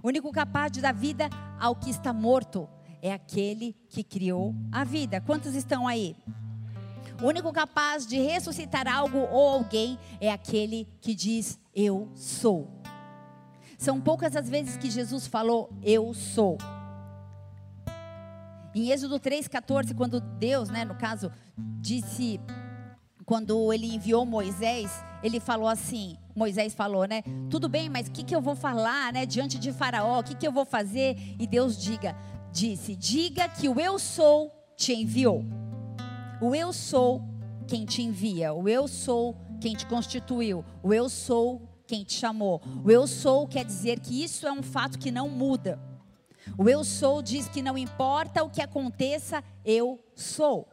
O 0.06 0.08
único 0.08 0.32
capaz 0.32 0.72
de 0.72 0.82
dar 0.82 0.94
vida 0.94 1.28
ao 1.60 1.76
que 1.76 1.90
está 1.90 2.14
morto 2.14 2.70
é 3.02 3.12
aquele 3.12 3.76
que 3.90 4.04
criou 4.04 4.54
a 4.72 4.84
vida. 4.84 5.20
Quantos 5.20 5.56
estão 5.56 5.88
aí? 5.88 6.16
O 7.20 7.26
único 7.26 7.52
capaz 7.52 8.06
de 8.06 8.20
ressuscitar 8.20 8.88
algo 8.88 9.18
ou 9.18 9.50
alguém 9.50 9.98
é 10.22 10.32
aquele 10.32 10.88
que 11.02 11.16
diz: 11.16 11.60
Eu 11.74 12.12
sou. 12.14 12.70
São 13.80 14.00
poucas 14.00 14.36
as 14.36 14.48
vezes 14.48 14.78
que 14.78 14.92
Jesus 14.92 15.26
falou: 15.26 15.74
Eu 15.82 16.14
sou. 16.14 16.60
Em 18.76 18.92
Êxodo 18.92 19.20
3,14, 19.20 19.96
quando 19.96 20.20
Deus, 20.20 20.70
né, 20.70 20.86
no 20.86 20.94
caso, 20.94 21.32
disse 21.82 22.40
quando 23.26 23.74
ele 23.74 23.96
enviou 23.96 24.24
Moisés, 24.24 24.92
ele 25.25 25.39
falou 25.39 25.67
assim: 25.67 26.17
Moisés 26.36 26.75
falou, 26.75 27.05
né? 27.05 27.24
Tudo 27.50 27.67
bem, 27.67 27.89
mas 27.89 28.08
o 28.08 28.12
que, 28.12 28.24
que 28.24 28.36
eu 28.36 28.41
vou 28.41 28.55
falar, 28.55 29.12
né? 29.12 29.25
Diante 29.25 29.58
de 29.58 29.74
Faraó, 29.74 30.20
o 30.20 30.24
que, 30.24 30.36
que 30.36 30.48
eu 30.48 30.51
vou 30.51 30.65
fazer? 30.65 31.17
E 31.39 31.48
Deus 31.48 31.75
diga, 31.82 32.15
disse: 32.51 32.96
Diga 32.96 33.50
que 33.50 33.67
o 33.67 33.79
eu 33.79 33.98
sou 33.98 34.51
te 34.77 34.94
enviou. 34.94 35.44
O 36.39 36.53
eu 36.53 36.72
sou 36.72 37.24
quem 37.67 37.86
te 37.86 38.03
envia. 38.03 38.53
O 38.53 38.70
eu 38.70 38.88
sou 38.88 39.36
quem 39.60 39.74
te 39.75 39.88
constituiu. 39.88 40.63
O 40.84 40.94
eu 40.94 41.10
sou 41.10 41.67
quem 41.88 42.03
te 42.03 42.13
chamou. 42.13 42.62
O 42.84 42.91
eu 42.91 43.08
sou 43.08 43.48
quer 43.48 43.65
dizer 43.65 44.00
que 44.00 44.24
isso 44.24 44.46
é 44.46 44.51
um 44.51 44.62
fato 44.62 45.00
que 45.00 45.10
não 45.10 45.27
muda. 45.27 45.79
O 46.55 46.70
eu 46.70 46.84
sou 46.84 47.24
diz 47.24 47.48
que 47.48 47.63
não 47.63 47.75
importa 47.75 48.44
o 48.44 48.50
que 48.50 48.62
aconteça, 48.62 49.44
eu 49.65 50.00
sou. 50.13 50.67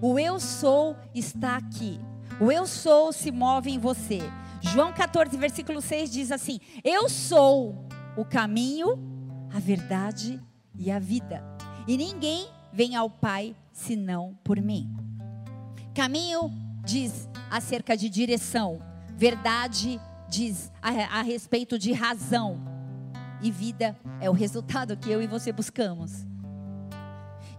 O 0.00 0.18
eu 0.20 0.38
sou 0.38 0.96
está 1.12 1.56
aqui. 1.56 1.98
O 2.40 2.50
eu 2.50 2.66
sou 2.66 3.12
se 3.12 3.30
move 3.30 3.70
em 3.70 3.78
você. 3.78 4.18
João 4.60 4.92
14, 4.92 5.36
versículo 5.36 5.80
6 5.80 6.10
diz 6.10 6.32
assim: 6.32 6.60
Eu 6.84 7.08
sou 7.08 7.86
o 8.16 8.24
caminho, 8.24 8.98
a 9.52 9.58
verdade 9.58 10.40
e 10.78 10.90
a 10.90 10.98
vida. 10.98 11.42
E 11.86 11.96
ninguém 11.96 12.48
vem 12.72 12.96
ao 12.96 13.10
Pai 13.10 13.56
senão 13.72 14.38
por 14.44 14.60
mim. 14.60 14.88
Caminho 15.94 16.50
diz 16.84 17.28
acerca 17.50 17.96
de 17.96 18.08
direção, 18.08 18.80
verdade 19.14 20.00
diz 20.28 20.72
a, 20.80 21.18
a 21.18 21.22
respeito 21.22 21.78
de 21.78 21.92
razão, 21.92 22.60
e 23.42 23.50
vida 23.50 23.96
é 24.20 24.30
o 24.30 24.32
resultado 24.32 24.96
que 24.96 25.10
eu 25.10 25.20
e 25.20 25.26
você 25.26 25.52
buscamos. 25.52 26.31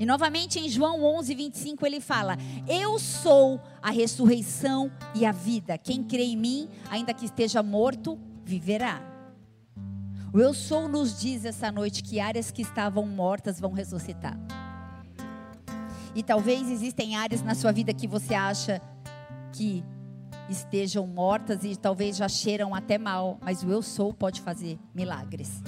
E 0.03 0.05
novamente 0.05 0.60
em 0.60 0.67
João 0.67 1.01
11, 1.01 1.33
25 1.33 1.86
ele 1.86 2.01
fala: 2.01 2.38
Eu 2.67 3.00
sou 3.00 3.57
a 3.81 3.89
ressurreição 3.89 4.91
e 5.15 5.25
a 5.25 5.31
vida. 5.31 5.77
Quem 5.77 6.03
crê 6.03 6.24
em 6.24 6.36
mim, 6.36 6.67
ainda 6.89 7.13
que 7.13 7.24
esteja 7.24 7.63
morto, 7.63 8.19
viverá. 8.43 9.01
O 10.33 10.41
Eu 10.41 10.53
sou 10.53 10.89
nos 10.89 11.17
diz 11.22 11.45
essa 11.45 11.72
noite 11.72 12.03
que 12.03 12.19
áreas 12.19 12.51
que 12.51 12.63
estavam 12.63 13.07
mortas 13.07 13.62
vão 13.62 13.72
ressuscitar. 13.72 14.38
E 16.13 16.22
talvez 16.22 16.69
existem 16.69 17.15
áreas 17.15 17.41
na 17.41 17.55
sua 17.55 17.72
vida 17.72 17.93
que 17.93 18.05
você 18.05 18.33
acha 18.33 18.81
que 19.53 19.86
estejam 20.50 21.07
mortas 21.07 21.63
e 21.63 21.77
talvez 21.77 22.17
já 22.17 22.27
cheiram 22.27 22.75
até 22.75 22.98
mal, 22.98 23.39
mas 23.41 23.63
o 23.63 23.72
eu 23.72 23.81
sou 23.81 24.13
pode 24.13 24.41
fazer 24.41 24.77
milagres. 24.93 25.63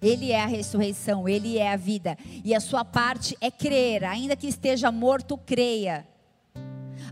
Ele 0.00 0.32
é 0.32 0.40
a 0.42 0.46
ressurreição, 0.46 1.28
ele 1.28 1.58
é 1.58 1.72
a 1.72 1.76
vida. 1.76 2.16
E 2.44 2.54
a 2.54 2.60
sua 2.60 2.84
parte 2.84 3.36
é 3.40 3.50
crer, 3.50 4.04
ainda 4.04 4.36
que 4.36 4.46
esteja 4.46 4.90
morto, 4.92 5.36
creia. 5.38 6.06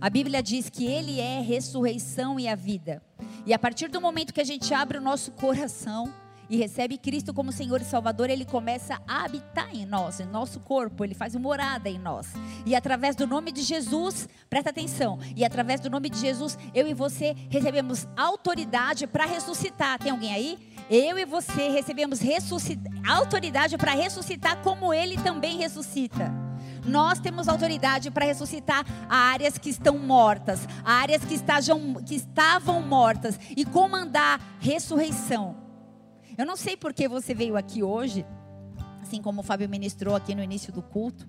A 0.01 0.11
Bíblia 0.11 0.43
diz 0.43 0.69
que 0.69 0.85
ele 0.85 1.21
é 1.21 1.39
a 1.39 1.43
ressurreição 1.43 2.39
e 2.39 2.49
a 2.49 2.55
vida. 2.55 3.03
E 3.47 3.53
a 3.53 3.59
partir 3.59 3.89
do 3.89 4.01
momento 4.01 4.35
que 4.35 4.41
a 4.41 4.45
gente 4.45 4.73
abre 4.75 4.99
o 4.99 5.01
nosso 5.01 5.33
coração, 5.33 6.13
e 6.49 6.57
recebe 6.57 6.97
Cristo 6.97 7.35
como 7.35 7.53
Senhor 7.53 7.81
e 7.81 7.85
Salvador, 7.85 8.31
ele 8.31 8.45
começa 8.45 9.01
a 9.07 9.25
habitar 9.25 9.75
em 9.75 9.85
nós, 9.85 10.21
em 10.21 10.27
nosso 10.27 10.61
corpo, 10.61 11.05
ele 11.05 11.15
faz 11.15 11.35
morada 11.35 11.89
em 11.89 11.99
nós. 11.99 12.33
E 12.65 12.75
através 12.75 13.17
do 13.17 13.27
nome 13.27 13.51
de 13.51 13.63
Jesus, 13.63 14.29
presta 14.49 14.71
atenção, 14.71 15.19
e 15.35 15.45
através 15.45 15.81
do 15.81 15.91
nome 15.91 16.09
de 16.09 16.19
Jesus, 16.19 16.57
eu 16.75 16.87
e 16.87 16.95
você 16.95 17.35
recebemos 17.51 18.07
autoridade 18.17 19.07
para 19.07 19.27
ressuscitar. 19.27 19.99
Tem 19.99 20.13
alguém 20.13 20.33
aí? 20.33 20.76
Eu 20.89 21.19
e 21.19 21.25
você 21.25 21.69
recebemos 21.69 22.21
autoridade 23.09 23.77
para 23.77 23.93
ressuscitar 23.93 24.63
como 24.63 24.95
ele 24.95 25.17
também 25.17 25.57
ressuscita. 25.59 26.33
Nós 26.87 27.19
temos 27.19 27.49
autoridade 27.49 28.11
para 28.13 28.25
ressuscitar 28.25 28.85
áreas 29.09 29.59
que 29.59 29.69
estão 29.69 29.99
mortas, 29.99 30.61
áreas 30.85 31.25
que, 31.25 31.35
estajam, 31.35 31.95
que 31.95 32.15
estavam 32.15 32.81
mortas 32.81 33.39
e 33.57 33.65
comandar 33.65 34.41
ressurreição. 34.61 35.57
Eu 36.39 36.47
não 36.47 36.55
sei 36.55 36.77
por 36.77 36.93
que 36.93 37.09
você 37.09 37.35
veio 37.35 37.57
aqui 37.57 37.83
hoje, 37.83 38.25
assim 39.03 39.21
como 39.21 39.41
o 39.41 39.45
Fábio 39.45 39.69
ministrou 39.69 40.15
aqui 40.15 40.37
no 40.37 40.43
início 40.43 40.73
do 40.73 40.83
culto. 40.83 41.27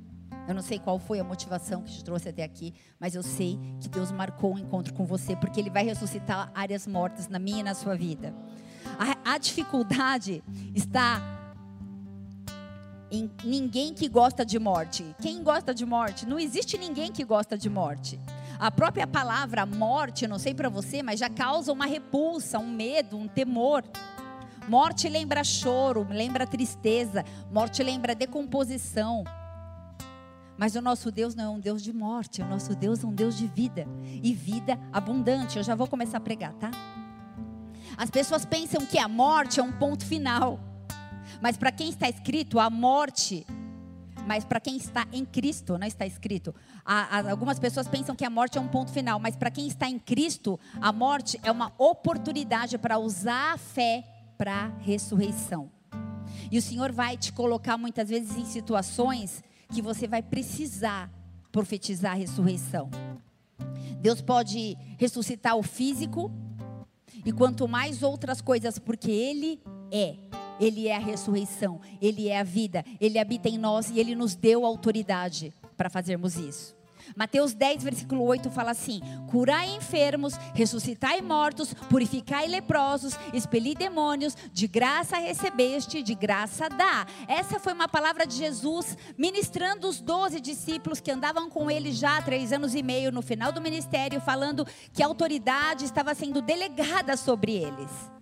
Eu 0.47 0.53
não 0.53 0.61
sei 0.61 0.77
qual 0.77 0.99
foi 0.99 1.19
a 1.19 1.23
motivação 1.23 1.81
que 1.81 1.91
te 1.91 2.03
trouxe 2.03 2.29
até 2.29 2.43
aqui, 2.43 2.73
mas 2.99 3.15
eu 3.15 3.23
sei 3.23 3.59
que 3.81 3.89
Deus 3.89 4.11
marcou 4.11 4.53
um 4.53 4.59
encontro 4.59 4.93
com 4.93 5.05
você, 5.05 5.35
porque 5.35 5.59
Ele 5.59 5.69
vai 5.69 5.83
ressuscitar 5.83 6.51
áreas 6.53 6.85
mortas 6.85 7.27
na 7.27 7.39
minha 7.39 7.59
e 7.61 7.63
na 7.63 7.73
sua 7.73 7.95
vida. 7.95 8.33
A, 8.99 9.33
a 9.33 9.37
dificuldade 9.37 10.43
está 10.73 11.21
em 13.09 13.31
ninguém 13.43 13.93
que 13.93 14.07
gosta 14.07 14.45
de 14.45 14.59
morte. 14.59 15.05
Quem 15.21 15.43
gosta 15.43 15.73
de 15.73 15.85
morte? 15.85 16.25
Não 16.25 16.39
existe 16.39 16.77
ninguém 16.77 17.11
que 17.11 17.23
gosta 17.23 17.57
de 17.57 17.69
morte. 17.69 18.19
A 18.59 18.71
própria 18.71 19.05
palavra 19.05 19.65
morte, 19.65 20.27
não 20.27 20.39
sei 20.39 20.53
para 20.53 20.69
você, 20.69 21.03
mas 21.03 21.19
já 21.19 21.29
causa 21.29 21.71
uma 21.71 21.85
repulsa, 21.85 22.57
um 22.57 22.67
medo, 22.67 23.17
um 23.17 23.27
temor. 23.27 23.83
Morte 24.67 25.07
lembra 25.07 25.43
choro, 25.43 26.05
lembra 26.09 26.45
tristeza, 26.45 27.23
morte 27.51 27.81
lembra 27.83 28.15
decomposição. 28.15 29.23
Mas 30.57 30.75
o 30.75 30.81
nosso 30.81 31.11
Deus 31.11 31.35
não 31.35 31.43
é 31.43 31.49
um 31.49 31.59
Deus 31.59 31.83
de 31.83 31.93
morte, 31.93 32.41
o 32.41 32.47
nosso 32.47 32.75
Deus 32.75 33.03
é 33.03 33.07
um 33.07 33.13
Deus 33.13 33.37
de 33.37 33.47
vida 33.47 33.87
e 34.23 34.33
vida 34.33 34.77
abundante. 34.91 35.57
Eu 35.57 35.63
já 35.63 35.75
vou 35.75 35.87
começar 35.87 36.17
a 36.17 36.21
pregar, 36.21 36.53
tá? 36.53 36.71
As 37.97 38.11
pessoas 38.11 38.45
pensam 38.45 38.85
que 38.85 38.99
a 38.99 39.07
morte 39.07 39.59
é 39.59 39.63
um 39.63 39.71
ponto 39.71 40.05
final. 40.05 40.59
Mas 41.41 41.57
para 41.57 41.71
quem 41.71 41.89
está 41.89 42.07
escrito, 42.07 42.59
a 42.59 42.69
morte 42.69 43.45
mas 44.27 44.43
para 44.43 44.59
quem 44.59 44.75
está 44.75 45.07
em 45.13 45.23
Cristo, 45.23 45.77
não 45.77 45.87
está 45.87 46.05
escrito. 46.05 46.53
algumas 46.83 47.57
pessoas 47.57 47.87
pensam 47.87 48.13
que 48.13 48.25
a 48.25 48.29
morte 48.29 48.57
é 48.57 48.61
um 48.61 48.67
ponto 48.67 48.91
final, 48.91 49.17
mas 49.21 49.37
para 49.37 49.49
quem 49.49 49.67
está 49.67 49.89
em 49.89 49.97
Cristo, 49.97 50.59
a 50.81 50.91
morte 50.91 51.39
é 51.43 51.49
uma 51.49 51.71
oportunidade 51.77 52.77
para 52.77 52.99
usar 52.99 53.53
a 53.53 53.57
fé 53.57 54.03
para 54.37 54.65
a 54.65 54.67
ressurreição. 54.81 55.71
E 56.51 56.57
o 56.57 56.61
Senhor 56.61 56.91
vai 56.91 57.15
te 57.15 57.31
colocar 57.31 57.77
muitas 57.77 58.09
vezes 58.09 58.35
em 58.35 58.43
situações 58.43 59.41
que 59.73 59.81
você 59.81 60.09
vai 60.09 60.21
precisar 60.21 61.09
profetizar 61.49 62.11
a 62.11 62.15
ressurreição. 62.15 62.89
Deus 64.01 64.21
pode 64.21 64.77
ressuscitar 64.97 65.55
o 65.55 65.63
físico 65.63 66.29
e 67.27 67.31
quanto 67.33 67.67
mais 67.67 68.03
outras 68.03 68.39
coisas, 68.39 68.79
porque 68.79 69.11
Ele 69.11 69.59
é. 69.91 70.15
Ele 70.61 70.87
é 70.87 70.95
a 70.95 70.99
ressurreição, 70.99 71.81
Ele 72.01 72.29
é 72.29 72.39
a 72.39 72.43
vida, 72.43 72.85
Ele 73.01 73.19
habita 73.19 73.49
em 73.49 73.57
nós 73.57 73.89
e 73.89 73.99
Ele 73.99 74.15
nos 74.15 74.33
deu 74.33 74.65
autoridade 74.65 75.53
para 75.75 75.89
fazermos 75.89 76.37
isso. 76.37 76.76
Mateus 77.15 77.53
10, 77.53 77.83
versículo 77.83 78.23
8 78.23 78.49
fala 78.49 78.71
assim: 78.71 79.01
Curai 79.29 79.75
enfermos, 79.75 80.33
ressuscitai 80.53 81.21
mortos, 81.21 81.73
purificai 81.89 82.47
leprosos, 82.47 83.17
expeli 83.33 83.75
demônios, 83.75 84.35
de 84.51 84.67
graça 84.67 85.17
recebeste, 85.17 86.01
de 86.03 86.15
graça 86.15 86.69
dá. 86.69 87.05
Essa 87.27 87.59
foi 87.59 87.73
uma 87.73 87.87
palavra 87.87 88.25
de 88.25 88.35
Jesus 88.35 88.97
ministrando 89.17 89.87
os 89.87 89.99
doze 90.01 90.39
discípulos 90.39 90.99
que 90.99 91.11
andavam 91.11 91.49
com 91.49 91.69
ele 91.69 91.91
já 91.91 92.17
há 92.17 92.21
três 92.21 92.51
anos 92.51 92.75
e 92.75 92.83
meio 92.83 93.11
no 93.11 93.21
final 93.21 93.51
do 93.51 93.61
ministério, 93.61 94.21
falando 94.21 94.65
que 94.93 95.03
a 95.03 95.07
autoridade 95.07 95.85
estava 95.85 96.13
sendo 96.15 96.41
delegada 96.41 97.15
sobre 97.17 97.53
eles. 97.53 98.16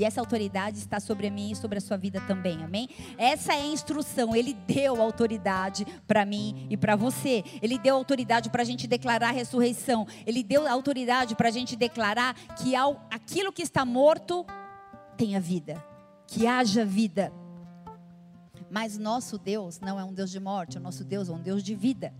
E 0.00 0.04
essa 0.04 0.18
autoridade 0.18 0.78
está 0.78 0.98
sobre 0.98 1.28
mim 1.28 1.50
e 1.50 1.54
sobre 1.54 1.76
a 1.76 1.80
sua 1.80 1.98
vida 1.98 2.22
também, 2.22 2.64
amém? 2.64 2.88
Essa 3.18 3.52
é 3.52 3.60
a 3.60 3.66
instrução. 3.66 4.34
Ele 4.34 4.54
deu 4.54 4.98
autoridade 5.02 5.86
para 6.08 6.24
mim 6.24 6.66
e 6.70 6.76
para 6.78 6.96
você. 6.96 7.44
Ele 7.60 7.76
deu 7.76 7.96
autoridade 7.96 8.48
para 8.48 8.62
a 8.62 8.64
gente 8.64 8.86
declarar 8.86 9.28
a 9.28 9.32
ressurreição. 9.32 10.06
Ele 10.26 10.42
deu 10.42 10.66
autoridade 10.66 11.34
para 11.34 11.48
a 11.48 11.50
gente 11.50 11.76
declarar 11.76 12.34
que 12.56 12.74
aquilo 13.10 13.52
que 13.52 13.60
está 13.60 13.84
morto 13.84 14.46
tenha 15.18 15.38
vida, 15.38 15.84
que 16.26 16.46
haja 16.46 16.82
vida. 16.82 17.30
Mas 18.70 18.96
nosso 18.96 19.36
Deus 19.36 19.80
não 19.80 20.00
é 20.00 20.04
um 20.04 20.14
Deus 20.14 20.30
de 20.30 20.40
morte, 20.40 20.78
o 20.78 20.80
nosso 20.80 21.04
Deus 21.04 21.28
é 21.28 21.32
um 21.32 21.42
Deus 21.42 21.62
de 21.62 21.74
vida. 21.74 22.10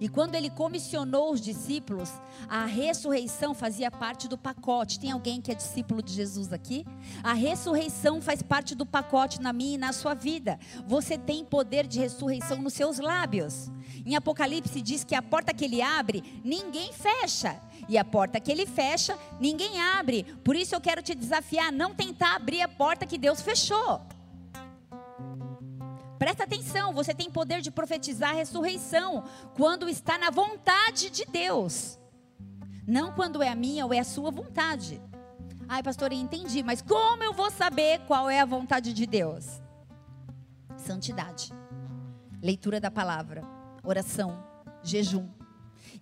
E 0.00 0.08
quando 0.08 0.34
ele 0.34 0.50
comissionou 0.50 1.32
os 1.32 1.40
discípulos, 1.40 2.10
a 2.48 2.64
ressurreição 2.64 3.54
fazia 3.54 3.90
parte 3.90 4.28
do 4.28 4.36
pacote. 4.36 4.98
Tem 4.98 5.10
alguém 5.10 5.40
que 5.40 5.50
é 5.50 5.54
discípulo 5.54 6.02
de 6.02 6.12
Jesus 6.12 6.52
aqui? 6.52 6.84
A 7.22 7.32
ressurreição 7.32 8.20
faz 8.20 8.42
parte 8.42 8.74
do 8.74 8.84
pacote 8.84 9.40
na 9.40 9.52
minha 9.52 9.74
e 9.74 9.78
na 9.78 9.92
sua 9.92 10.14
vida. 10.14 10.58
Você 10.86 11.16
tem 11.16 11.44
poder 11.44 11.86
de 11.86 12.00
ressurreição 12.00 12.60
nos 12.60 12.74
seus 12.74 12.98
lábios. 12.98 13.70
Em 14.04 14.16
Apocalipse 14.16 14.80
diz 14.80 15.04
que 15.04 15.14
a 15.14 15.22
porta 15.22 15.54
que 15.54 15.64
ele 15.64 15.80
abre, 15.80 16.40
ninguém 16.44 16.92
fecha. 16.92 17.60
E 17.88 17.98
a 17.98 18.04
porta 18.04 18.40
que 18.40 18.50
ele 18.50 18.66
fecha, 18.66 19.18
ninguém 19.40 19.80
abre. 19.80 20.24
Por 20.42 20.56
isso 20.56 20.74
eu 20.74 20.80
quero 20.80 21.02
te 21.02 21.14
desafiar 21.14 21.72
não 21.72 21.94
tentar 21.94 22.36
abrir 22.36 22.62
a 22.62 22.68
porta 22.68 23.06
que 23.06 23.18
Deus 23.18 23.40
fechou. 23.40 24.00
Presta 26.18 26.44
atenção, 26.44 26.92
você 26.92 27.12
tem 27.12 27.30
poder 27.30 27.60
de 27.60 27.70
profetizar 27.70 28.30
a 28.30 28.34
ressurreição 28.34 29.24
quando 29.56 29.88
está 29.88 30.16
na 30.16 30.30
vontade 30.30 31.10
de 31.10 31.24
Deus. 31.24 31.98
Não 32.86 33.12
quando 33.12 33.42
é 33.42 33.48
a 33.48 33.54
minha 33.54 33.84
ou 33.84 33.92
é 33.92 33.98
a 33.98 34.04
sua 34.04 34.30
vontade. 34.30 35.00
Ai, 35.68 35.82
pastor, 35.82 36.12
entendi, 36.12 36.62
mas 36.62 36.82
como 36.82 37.22
eu 37.22 37.32
vou 37.32 37.50
saber 37.50 38.00
qual 38.06 38.28
é 38.28 38.40
a 38.40 38.44
vontade 38.44 38.92
de 38.92 39.06
Deus? 39.06 39.62
Santidade, 40.76 41.52
leitura 42.42 42.78
da 42.78 42.90
palavra, 42.90 43.42
oração, 43.82 44.44
jejum. 44.82 45.26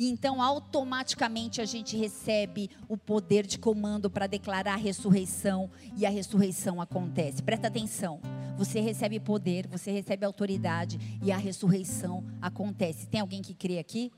E 0.02 0.08
então, 0.08 0.42
automaticamente, 0.42 1.60
a 1.60 1.64
gente 1.64 1.96
recebe 1.96 2.68
o 2.88 2.96
poder 2.96 3.46
de 3.46 3.56
comando 3.56 4.10
para 4.10 4.26
declarar 4.26 4.72
a 4.72 4.76
ressurreição 4.76 5.70
e 5.96 6.04
a 6.04 6.10
ressurreição 6.10 6.80
acontece. 6.80 7.40
Presta 7.40 7.68
atenção. 7.68 8.20
Você 8.58 8.80
recebe 8.80 9.20
poder, 9.20 9.68
você 9.68 9.92
recebe 9.92 10.26
autoridade 10.26 10.98
e 11.22 11.30
a 11.30 11.36
ressurreição 11.36 12.24
acontece. 12.40 13.06
Tem 13.06 13.20
alguém 13.20 13.42
que 13.42 13.54
crê 13.54 13.78
aqui? 13.78 14.10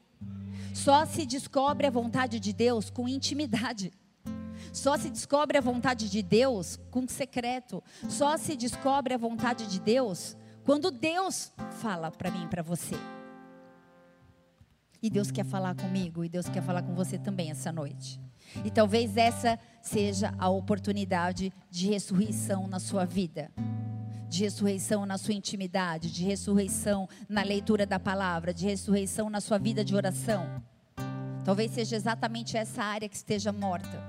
Só 0.73 1.05
se 1.05 1.27
descobre 1.27 1.87
a 1.87 1.91
vontade 1.91 2.41
de 2.41 2.55
Deus 2.55 2.89
com 2.89 3.07
intimidade. 3.07 3.93
Só 4.73 4.97
se 4.97 5.11
descobre 5.11 5.59
a 5.59 5.61
vontade 5.61 6.09
de 6.09 6.23
Deus 6.23 6.81
com 6.91 7.07
secreto. 7.07 7.85
Só 8.09 8.39
se 8.39 8.57
descobre 8.57 9.13
a 9.13 9.19
vontade 9.19 9.67
de 9.67 9.79
Deus 9.79 10.35
quando 10.65 10.91
Deus 10.91 11.53
fala 11.83 12.11
para 12.11 12.31
mim 12.31 12.49
para 12.49 12.63
você. 12.63 12.97
E 15.05 15.11
Deus 15.11 15.31
quer 15.31 15.45
falar 15.45 15.75
comigo 15.75 16.25
e 16.25 16.31
Deus 16.31 16.49
quer 16.49 16.63
falar 16.63 16.83
com 16.83 16.95
você 16.95 17.19
também 17.19 17.51
essa 17.51 17.71
noite. 17.71 18.19
E 18.65 18.71
talvez 18.71 19.19
essa 19.19 19.59
seja 19.83 20.33
a 20.39 20.49
oportunidade 20.49 21.53
de 21.71 21.89
ressurreição 21.89 22.67
na 22.67 22.81
sua 22.81 23.05
vida. 23.05 23.53
De 24.31 24.45
ressurreição 24.45 25.05
na 25.05 25.19
sua 25.19 25.35
intimidade, 25.35 26.11
de 26.11 26.25
ressurreição 26.25 27.07
na 27.29 27.43
leitura 27.43 27.85
da 27.85 28.01
palavra, 28.01 28.55
de 28.55 28.65
ressurreição 28.65 29.29
na 29.29 29.43
sua 29.43 29.59
vida 29.59 29.85
de 29.85 29.95
oração. 29.95 30.63
Talvez 31.45 31.73
seja 31.73 31.97
exatamente 31.97 32.57
essa 32.57 32.83
área 32.83 33.07
que 33.07 33.17
esteja 33.17 33.53
morta. 33.53 34.03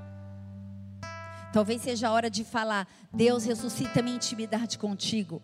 Talvez 1.52 1.82
seja 1.82 2.08
a 2.08 2.12
hora 2.14 2.30
de 2.30 2.46
falar: 2.46 2.88
Deus 3.14 3.44
ressuscita 3.44 4.02
minha 4.02 4.16
intimidade 4.16 4.80
contigo 4.80 5.42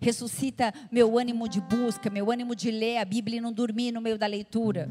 ressuscita 0.00 0.72
meu 0.90 1.18
ânimo 1.18 1.48
de 1.48 1.60
busca, 1.60 2.10
meu 2.10 2.30
ânimo 2.30 2.54
de 2.54 2.70
ler 2.70 2.98
a 2.98 3.04
Bíblia 3.04 3.38
e 3.38 3.40
não 3.40 3.52
dormir 3.52 3.92
no 3.92 4.00
meio 4.00 4.18
da 4.18 4.26
leitura. 4.26 4.88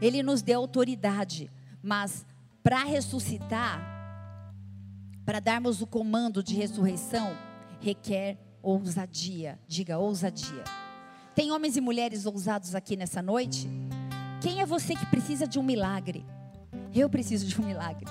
Ele 0.00 0.22
nos 0.22 0.42
deu 0.42 0.60
autoridade, 0.60 1.50
mas 1.82 2.26
para 2.62 2.84
ressuscitar, 2.84 3.80
para 5.24 5.40
darmos 5.40 5.80
o 5.80 5.86
comando 5.86 6.42
de 6.42 6.54
ressurreição, 6.54 7.36
requer 7.80 8.38
ousadia. 8.62 9.58
Diga 9.66 9.98
ousadia. 9.98 10.64
Tem 11.34 11.52
homens 11.52 11.76
e 11.76 11.80
mulheres 11.80 12.26
ousados 12.26 12.74
aqui 12.74 12.96
nessa 12.96 13.22
noite? 13.22 13.68
Quem 14.40 14.60
é 14.60 14.66
você 14.66 14.94
que 14.94 15.06
precisa 15.06 15.46
de 15.46 15.58
um 15.58 15.62
milagre? 15.62 16.24
Eu 16.94 17.08
preciso 17.08 17.46
de 17.46 17.60
um 17.60 17.64
milagre. 17.64 18.06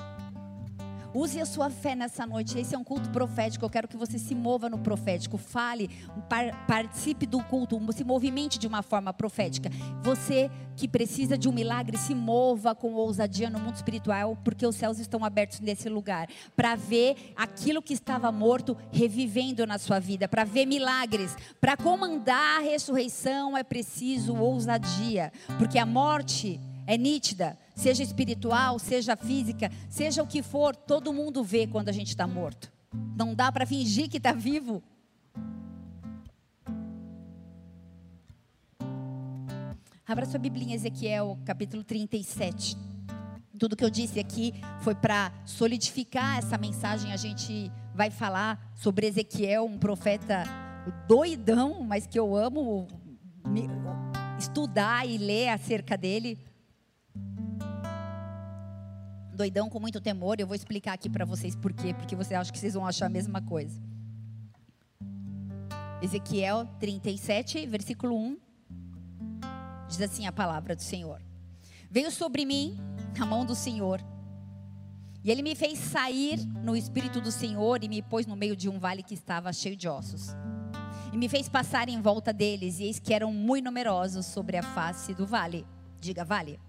Use 1.13 1.41
a 1.41 1.45
sua 1.45 1.69
fé 1.69 1.95
nessa 1.95 2.25
noite. 2.25 2.59
Esse 2.59 2.75
é 2.75 2.77
um 2.77 2.83
culto 2.83 3.09
profético. 3.09 3.65
Eu 3.65 3.69
quero 3.69 3.87
que 3.87 3.97
você 3.97 4.19
se 4.19 4.35
mova 4.35 4.69
no 4.69 4.77
profético. 4.77 5.37
Fale, 5.37 5.89
par, 6.29 6.67
participe 6.67 7.25
do 7.25 7.43
culto, 7.43 7.79
se 7.93 8.03
movimente 8.03 8.59
de 8.59 8.67
uma 8.67 8.83
forma 8.83 9.11
profética. 9.11 9.71
Você 10.03 10.51
que 10.75 10.87
precisa 10.87 11.37
de 11.37 11.49
um 11.49 11.51
milagre, 11.51 11.97
se 11.97 12.13
mova 12.13 12.75
com 12.75 12.93
ousadia 12.93 13.49
no 13.49 13.59
mundo 13.59 13.75
espiritual, 13.75 14.37
porque 14.43 14.65
os 14.65 14.75
céus 14.75 14.99
estão 14.99 15.25
abertos 15.25 15.59
nesse 15.59 15.89
lugar 15.89 16.29
para 16.55 16.75
ver 16.75 17.33
aquilo 17.35 17.81
que 17.81 17.93
estava 17.93 18.31
morto 18.31 18.77
revivendo 18.91 19.65
na 19.65 19.77
sua 19.77 19.99
vida, 19.99 20.27
para 20.27 20.43
ver 20.43 20.65
milagres, 20.65 21.35
para 21.59 21.75
comandar 21.75 22.59
a 22.59 22.61
ressurreição 22.61 23.57
é 23.57 23.63
preciso 23.63 24.35
ousadia, 24.35 25.33
porque 25.57 25.77
a 25.77 25.85
morte 25.85 26.59
é 26.87 26.97
nítida, 26.97 27.57
seja 27.79 28.03
espiritual, 28.03 28.77
seja 28.77 29.15
física, 29.15 29.71
seja 29.89 30.21
o 30.21 30.27
que 30.27 30.43
for, 30.43 30.75
todo 30.75 31.13
mundo 31.13 31.43
vê 31.43 31.65
quando 31.65 31.87
a 31.87 31.93
gente 31.93 32.09
está 32.09 32.27
morto. 32.27 32.71
Não 33.15 33.33
dá 33.33 33.51
para 33.51 33.65
fingir 33.65 34.09
que 34.09 34.17
está 34.17 34.33
vivo. 34.33 34.83
Abra 40.05 40.25
sua 40.25 40.39
Bíblia 40.39 40.65
em 40.65 40.73
Ezequiel, 40.73 41.37
capítulo 41.45 41.83
37. 41.83 42.75
Tudo 43.57 43.75
que 43.75 43.83
eu 43.83 43.89
disse 43.89 44.19
aqui 44.19 44.53
foi 44.81 44.95
para 44.95 45.31
solidificar 45.45 46.39
essa 46.39 46.57
mensagem. 46.57 47.13
A 47.13 47.17
gente 47.17 47.71
vai 47.95 48.09
falar 48.09 48.73
sobre 48.75 49.07
Ezequiel, 49.07 49.65
um 49.65 49.77
profeta 49.77 50.43
doidão, 51.07 51.83
mas 51.83 52.05
que 52.05 52.19
eu 52.19 52.35
amo 52.35 52.87
estudar 54.37 55.07
e 55.07 55.17
ler 55.17 55.49
acerca 55.49 55.97
dele 55.97 56.39
doidão 59.39 59.69
com 59.69 59.79
muito 59.79 60.01
temor. 60.01 60.37
Eu 60.39 60.47
vou 60.47 60.55
explicar 60.55 60.93
aqui 60.93 61.09
para 61.09 61.23
vocês 61.23 61.55
por 61.55 61.71
quê, 61.71 61.93
porque 61.93 62.15
você 62.15 62.35
acha 62.35 62.51
que 62.51 62.59
vocês 62.59 62.73
vão 62.73 62.85
achar 62.85 63.05
a 63.05 63.09
mesma 63.09 63.41
coisa. 63.41 63.81
Ezequiel 66.01 66.65
37, 66.79 67.65
versículo 67.65 68.17
1. 68.17 68.37
Diz 69.87 70.01
assim 70.01 70.27
a 70.27 70.31
palavra 70.31 70.75
do 70.75 70.81
Senhor: 70.81 71.21
Veio 71.89 72.11
sobre 72.11 72.43
mim 72.45 72.77
a 73.17 73.25
mão 73.25 73.45
do 73.45 73.55
Senhor, 73.55 74.01
e 75.23 75.31
ele 75.31 75.41
me 75.41 75.55
fez 75.55 75.79
sair 75.79 76.37
no 76.61 76.75
espírito 76.75 77.21
do 77.21 77.31
Senhor 77.31 77.81
e 77.83 77.87
me 77.87 78.01
pôs 78.01 78.25
no 78.25 78.35
meio 78.35 78.55
de 78.57 78.67
um 78.67 78.77
vale 78.77 79.01
que 79.01 79.13
estava 79.13 79.53
cheio 79.53 79.75
de 79.75 79.87
ossos. 79.87 80.35
E 81.13 81.17
me 81.17 81.29
fez 81.29 81.47
passar 81.47 81.87
em 81.89 82.01
volta 82.01 82.31
deles, 82.33 82.79
e 82.79 82.83
eis 82.83 82.99
que 82.99 83.13
eram 83.13 83.33
muito 83.33 83.65
numerosos 83.65 84.25
sobre 84.25 84.57
a 84.57 84.63
face 84.63 85.13
do 85.13 85.25
vale. 85.25 85.65
Diga, 85.99 86.23
vale. 86.23 86.59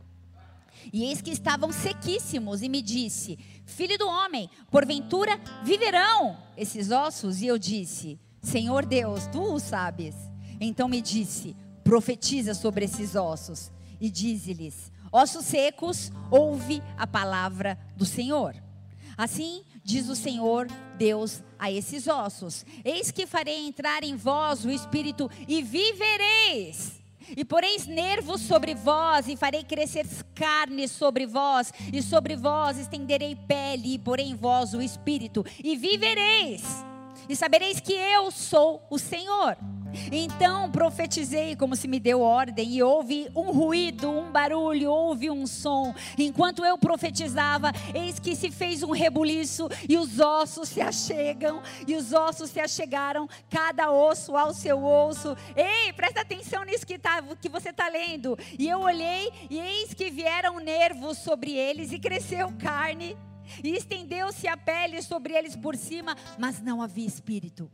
E 0.93 1.05
eis 1.05 1.21
que 1.21 1.31
estavam 1.31 1.73
sequíssimos, 1.73 2.63
e 2.63 2.69
me 2.69 2.83
disse: 2.83 3.39
Filho 3.65 3.99
do 3.99 4.09
homem, 4.09 4.51
porventura 4.71 5.41
viverão 5.63 6.37
esses 6.57 6.91
ossos? 6.91 7.41
E 7.43 7.47
eu 7.47 7.59
disse: 7.59 8.19
Senhor 8.43 8.85
Deus, 8.85 9.27
tu 9.27 9.43
o 9.43 9.59
sabes. 9.59 10.15
Então 10.61 10.89
me 10.89 11.01
disse: 11.01 11.57
Profetiza 11.85 12.55
sobre 12.55 12.85
esses 12.85 13.15
ossos, 13.15 13.71
e 14.01 14.11
dize-lhes: 14.11 14.91
Ossos 15.13 15.45
secos, 15.47 16.13
ouve 16.31 16.83
a 16.97 17.07
palavra 17.07 17.79
do 17.97 18.05
Senhor. 18.05 18.55
Assim 19.17 19.65
diz 19.85 20.09
o 20.09 20.17
Senhor 20.17 20.67
Deus 20.97 21.43
a 21.59 21.71
esses 21.71 22.07
ossos: 22.07 22.65
Eis 22.85 23.11
que 23.11 23.27
farei 23.27 23.67
entrar 23.67 24.05
em 24.05 24.17
vós 24.17 24.65
o 24.65 24.71
espírito, 24.71 25.31
e 25.49 25.63
vivereis 25.63 27.00
e 27.37 27.45
poreis 27.45 27.87
nervos 27.87 28.41
sobre 28.41 28.75
vós, 28.75 29.29
e 29.29 29.37
farei 29.37 29.63
crescer 29.63 30.07
carne 30.35 30.89
sobre 30.89 31.27
vós, 31.27 31.73
e 31.93 32.03
sobre 32.03 32.37
vós 32.37 32.79
estenderei 32.79 33.37
pele, 33.37 33.95
e 33.95 33.99
porei 33.99 34.27
em 34.27 34.35
vós 34.35 34.75
o 34.75 34.83
espírito, 34.83 35.45
e 35.63 35.77
vivereis, 35.77 36.63
e 37.29 37.37
sabereis 37.37 37.81
que 37.81 37.93
eu 37.93 38.31
sou 38.31 38.83
o 38.91 38.99
Senhor. 38.99 39.57
Então 40.11 40.71
profetizei 40.71 41.57
como 41.57 41.77
se 41.77 41.89
me 41.89 42.01
deu 42.01 42.21
ordem, 42.21 42.75
e 42.75 42.83
houve 42.83 43.29
um 43.35 43.51
ruído, 43.51 44.11
um 44.11 44.31
barulho, 44.31 44.91
houve 44.91 45.31
um 45.31 45.47
som. 45.47 45.95
Enquanto 46.19 46.65
eu 46.65 46.79
profetizava, 46.79 47.73
eis 47.95 48.19
que 48.19 48.37
se 48.37 48.51
fez 48.51 48.83
um 48.83 48.93
rebuliço, 48.93 49.69
e 49.89 49.97
os 49.97 50.19
ossos 50.19 50.69
se 50.69 50.81
achegam, 50.81 51.63
e 51.87 51.95
os 51.95 52.13
ossos 52.13 52.51
se 52.51 52.61
achegaram, 52.61 53.29
cada 53.49 53.91
osso 53.91 54.37
ao 54.37 54.53
seu 54.55 54.85
osso. 54.85 55.37
Ei, 55.57 55.93
presta 55.93 56.21
atenção 56.21 56.65
nisso 56.65 56.87
que, 56.87 56.99
tá, 56.99 57.23
que 57.41 57.49
você 57.49 57.71
está 57.71 57.89
lendo. 57.89 58.39
E 58.59 58.69
eu 58.69 58.81
olhei, 58.81 59.31
e 59.49 59.59
eis 59.59 59.95
que 59.95 60.11
vieram 60.11 60.59
nervos 60.61 61.19
sobre 61.19 61.53
eles, 61.53 61.93
e 61.93 61.99
cresceu 61.99 62.53
carne, 62.59 63.17
e 63.65 63.75
estendeu-se 63.75 64.47
a 64.47 64.57
pele 64.57 65.03
sobre 65.03 65.35
eles 65.35 65.57
por 65.57 65.77
cima, 65.77 66.17
mas 66.39 66.61
não 66.61 66.81
havia 66.81 67.07
espírito. 67.07 67.71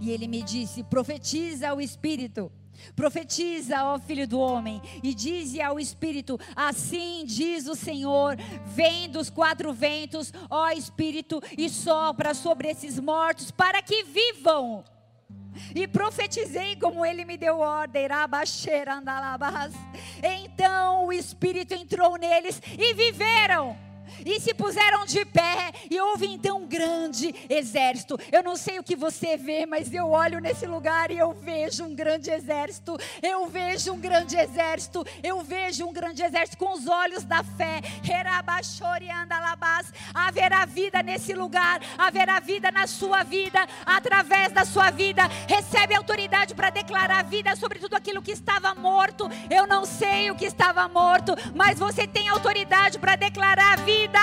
E 0.00 0.10
ele 0.10 0.28
me 0.28 0.42
disse: 0.42 0.82
profetiza 0.84 1.68
ao 1.68 1.80
Espírito. 1.80 2.50
Profetiza, 2.94 3.84
ó 3.84 3.98
filho 3.98 4.26
do 4.26 4.38
homem, 4.38 4.80
e 5.02 5.12
dize 5.12 5.60
ao 5.60 5.80
Espírito: 5.80 6.38
Assim 6.54 7.24
diz 7.26 7.66
o 7.66 7.74
Senhor: 7.74 8.36
Vem 8.66 9.08
dos 9.08 9.28
quatro 9.28 9.72
ventos, 9.72 10.32
ó 10.48 10.70
Espírito, 10.70 11.42
e 11.56 11.68
sopra 11.68 12.34
sobre 12.34 12.68
esses 12.68 12.98
mortos, 12.98 13.50
para 13.50 13.82
que 13.82 14.04
vivam. 14.04 14.84
E 15.74 15.88
profetizei 15.88 16.76
como 16.76 17.04
ele 17.04 17.24
me 17.24 17.36
deu 17.36 17.58
ordem, 17.58 18.06
Então 20.22 21.06
o 21.06 21.12
Espírito 21.12 21.74
entrou 21.74 22.16
neles 22.16 22.62
e 22.78 22.94
viveram 22.94 23.87
e 24.24 24.40
se 24.40 24.54
puseram 24.54 25.04
de 25.04 25.24
pé, 25.24 25.72
e 25.90 26.00
houve 26.00 26.26
então 26.26 26.62
um 26.62 26.66
grande 26.66 27.34
exército. 27.48 28.18
Eu 28.32 28.42
não 28.42 28.56
sei 28.56 28.78
o 28.78 28.82
que 28.82 28.96
você 28.96 29.36
vê, 29.36 29.66
mas 29.66 29.92
eu 29.92 30.08
olho 30.10 30.40
nesse 30.40 30.66
lugar 30.66 31.10
e 31.10 31.18
eu 31.18 31.32
vejo 31.32 31.84
um 31.84 31.94
grande 31.94 32.30
exército. 32.30 32.98
Eu 33.22 33.46
vejo 33.46 33.92
um 33.92 33.98
grande 33.98 34.36
exército. 34.36 35.04
Eu 35.22 35.42
vejo 35.42 35.86
um 35.86 35.92
grande 35.92 36.22
exército 36.22 36.56
com 36.58 36.72
os 36.72 36.86
olhos 36.86 37.24
da 37.24 37.42
fé. 37.42 37.80
Haverá 40.14 40.64
vida 40.66 41.02
nesse 41.02 41.32
lugar, 41.34 41.80
haverá 41.96 42.40
vida 42.40 42.70
na 42.70 42.86
sua 42.86 43.22
vida, 43.22 43.66
através 43.84 44.52
da 44.52 44.64
sua 44.64 44.90
vida. 44.90 45.22
Recebe 45.46 45.94
autoridade 45.94 46.54
para 46.54 46.70
declarar 46.70 47.24
vida 47.24 47.54
sobre 47.56 47.78
tudo 47.78 47.94
aquilo 47.94 48.22
que 48.22 48.32
estava 48.32 48.74
morto. 48.74 49.28
Eu 49.50 49.66
não 49.66 49.84
sei 49.84 50.30
o 50.30 50.36
que 50.36 50.44
estava 50.44 50.88
morto, 50.88 51.34
mas 51.54 51.78
você 51.78 52.06
tem 52.06 52.28
autoridade 52.28 52.98
para 52.98 53.16
declarar 53.16 53.78
vida 53.78 53.97
vida. 53.98 54.18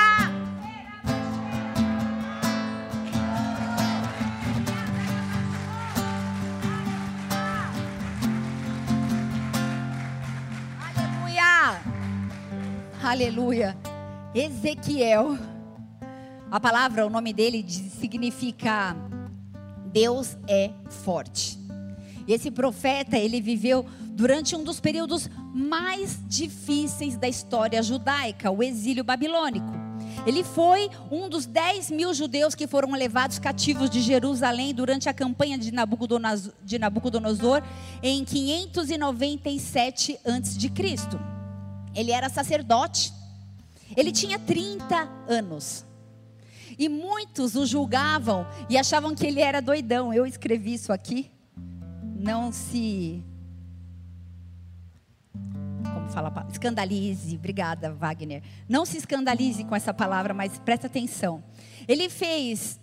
Aleluia. 13.04 13.78
Ezequiel. 14.34 15.38
A 16.50 16.60
palavra, 16.60 17.06
o 17.06 17.10
nome 17.10 17.34
dele 17.34 17.66
significa 17.70 18.96
Deus 19.92 20.38
é 20.48 20.72
forte. 20.90 21.60
E 22.28 22.34
esse 22.34 22.50
profeta, 22.50 23.18
ele 23.18 23.42
viveu 23.42 23.86
durante 24.16 24.56
um 24.56 24.64
dos 24.64 24.80
períodos 24.80 25.30
mais 25.54 26.18
difíceis 26.28 27.18
da 27.18 27.28
história 27.28 27.84
judaica, 27.84 28.50
o 28.50 28.64
exílio 28.64 29.04
babilônico. 29.04 29.68
Ele 30.26 30.44
foi 30.44 30.90
um 31.12 31.28
dos 31.28 31.46
10 31.46 31.92
mil 31.92 32.14
judeus 32.14 32.56
que 32.56 32.66
foram 32.66 32.94
levados 32.94 33.38
cativos 33.38 33.90
de 33.90 34.02
Jerusalém 34.02 34.74
durante 34.74 35.10
a 35.10 35.14
campanha 35.14 35.58
de 35.58 35.72
Nabucodonosor 36.80 37.62
em 38.02 38.24
597 38.24 40.18
a.C. 40.26 40.72
Ele 41.94 42.12
era 42.12 42.30
sacerdote. 42.30 43.14
Ele 43.96 44.12
tinha 44.12 44.40
30 44.40 45.08
anos. 45.28 45.86
E 46.78 46.90
muitos 46.90 47.56
o 47.56 47.66
julgavam 47.66 48.48
e 48.70 48.78
achavam 48.78 49.14
que 49.14 49.28
ele 49.28 49.42
era 49.42 49.62
doidão. 49.62 50.14
Eu 50.14 50.26
escrevi 50.26 50.74
isso 50.74 50.92
aqui. 50.92 51.30
Não 52.18 52.52
se 52.52 53.24
como 56.06 56.10
fala, 56.12 56.48
escandalize, 56.52 57.36
obrigada, 57.36 57.92
Wagner. 57.92 58.44
Não 58.70 58.86
se 58.86 58.98
escandalize 58.98 59.64
com 59.64 59.76
essa 59.76 59.94
palavra, 59.94 60.34
mas 60.34 60.60
presta 60.60 60.88
atenção. 60.88 61.44
Ele 61.88 62.10
fez, 62.10 62.80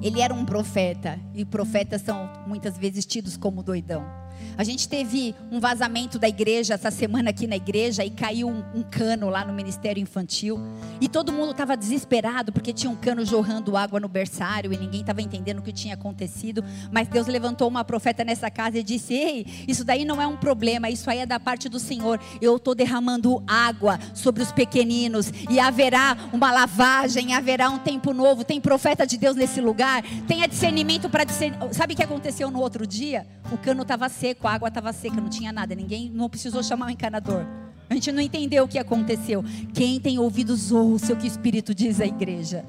ele 0.00 0.20
era 0.20 0.32
um 0.32 0.44
profeta, 0.44 1.20
e 1.34 1.44
profetas 1.44 2.02
são 2.02 2.30
muitas 2.46 2.78
vezes 2.78 3.04
tidos 3.04 3.36
como 3.36 3.62
doidão. 3.62 4.23
A 4.56 4.64
gente 4.64 4.88
teve 4.88 5.34
um 5.50 5.58
vazamento 5.60 6.18
da 6.18 6.28
igreja 6.28 6.74
essa 6.74 6.90
semana 6.90 7.30
aqui 7.30 7.46
na 7.46 7.56
igreja 7.56 8.04
e 8.04 8.10
caiu 8.10 8.48
um, 8.48 8.62
um 8.74 8.82
cano 8.82 9.28
lá 9.28 9.44
no 9.44 9.52
ministério 9.52 10.00
infantil. 10.00 10.58
E 11.00 11.08
todo 11.08 11.32
mundo 11.32 11.50
estava 11.50 11.76
desesperado 11.76 12.52
porque 12.52 12.72
tinha 12.72 12.90
um 12.90 12.96
cano 12.96 13.24
jorrando 13.24 13.76
água 13.76 14.00
no 14.00 14.08
berçário 14.08 14.72
e 14.72 14.76
ninguém 14.76 15.00
estava 15.00 15.20
entendendo 15.20 15.58
o 15.58 15.62
que 15.62 15.72
tinha 15.72 15.94
acontecido. 15.94 16.64
Mas 16.90 17.08
Deus 17.08 17.26
levantou 17.26 17.68
uma 17.68 17.84
profeta 17.84 18.24
nessa 18.24 18.50
casa 18.50 18.78
e 18.78 18.82
disse: 18.82 19.14
Ei, 19.14 19.46
isso 19.66 19.84
daí 19.84 20.04
não 20.04 20.20
é 20.20 20.26
um 20.26 20.36
problema, 20.36 20.88
isso 20.88 21.10
aí 21.10 21.18
é 21.18 21.26
da 21.26 21.40
parte 21.40 21.68
do 21.68 21.78
Senhor. 21.78 22.20
Eu 22.40 22.56
estou 22.56 22.74
derramando 22.74 23.42
água 23.46 23.98
sobre 24.14 24.42
os 24.42 24.52
pequeninos 24.52 25.32
e 25.50 25.58
haverá 25.58 26.16
uma 26.32 26.52
lavagem, 26.52 27.34
haverá 27.34 27.70
um 27.70 27.78
tempo 27.78 28.12
novo. 28.12 28.44
Tem 28.44 28.60
profeta 28.60 29.06
de 29.06 29.16
Deus 29.16 29.36
nesse 29.36 29.60
lugar, 29.60 30.02
tenha 30.26 30.46
discernimento 30.46 31.08
para 31.08 31.24
discernir. 31.24 31.58
Sabe 31.72 31.94
o 31.94 31.96
que 31.96 32.02
aconteceu 32.02 32.50
no 32.50 32.60
outro 32.60 32.86
dia? 32.86 33.26
O 33.52 33.58
cano 33.58 33.82
estava 33.82 34.08
seco 34.08 34.33
seco, 34.34 34.48
a 34.48 34.52
água 34.52 34.68
estava 34.68 34.92
seca, 34.92 35.20
não 35.20 35.28
tinha 35.28 35.52
nada, 35.52 35.74
ninguém 35.74 36.10
não 36.12 36.28
precisou 36.28 36.62
chamar 36.62 36.86
o 36.86 36.90
encanador. 36.90 37.46
A 37.88 37.94
gente 37.94 38.10
não 38.10 38.20
entendeu 38.20 38.64
o 38.64 38.68
que 38.68 38.78
aconteceu. 38.78 39.44
Quem 39.72 40.00
tem 40.00 40.18
ouvidos 40.18 40.72
ouça 40.72 41.12
o 41.12 41.16
que 41.16 41.24
o 41.24 41.28
Espírito 41.28 41.74
diz 41.74 42.00
à 42.00 42.06
igreja. 42.06 42.64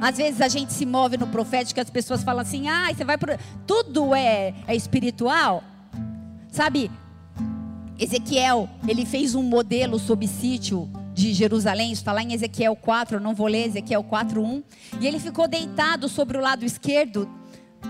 Às 0.00 0.16
vezes 0.16 0.40
a 0.40 0.48
gente 0.48 0.72
se 0.72 0.86
move 0.86 1.16
no 1.16 1.26
profético, 1.26 1.80
as 1.80 1.90
pessoas 1.90 2.22
falam 2.22 2.40
assim: 2.40 2.68
"Ah, 2.68 2.92
você 2.92 3.04
vai 3.04 3.16
tudo 3.66 4.14
é, 4.14 4.54
é 4.66 4.74
espiritual". 4.74 5.62
Sabe? 6.50 6.90
Ezequiel, 7.98 8.68
ele 8.88 9.04
fez 9.04 9.34
um 9.34 9.42
modelo 9.42 9.98
sob 9.98 10.26
sítio 10.26 10.88
de 11.12 11.32
Jerusalém, 11.32 11.92
está 11.92 12.12
lá 12.12 12.22
em 12.22 12.32
Ezequiel 12.32 12.74
4, 12.74 13.16
eu 13.16 13.20
não 13.20 13.34
vou 13.34 13.46
ler 13.46 13.66
Ezequiel 13.68 14.02
4:1, 14.02 14.62
e 15.00 15.06
ele 15.06 15.20
ficou 15.20 15.46
deitado 15.46 16.08
sobre 16.08 16.36
o 16.36 16.40
lado 16.40 16.64
esquerdo 16.64 17.28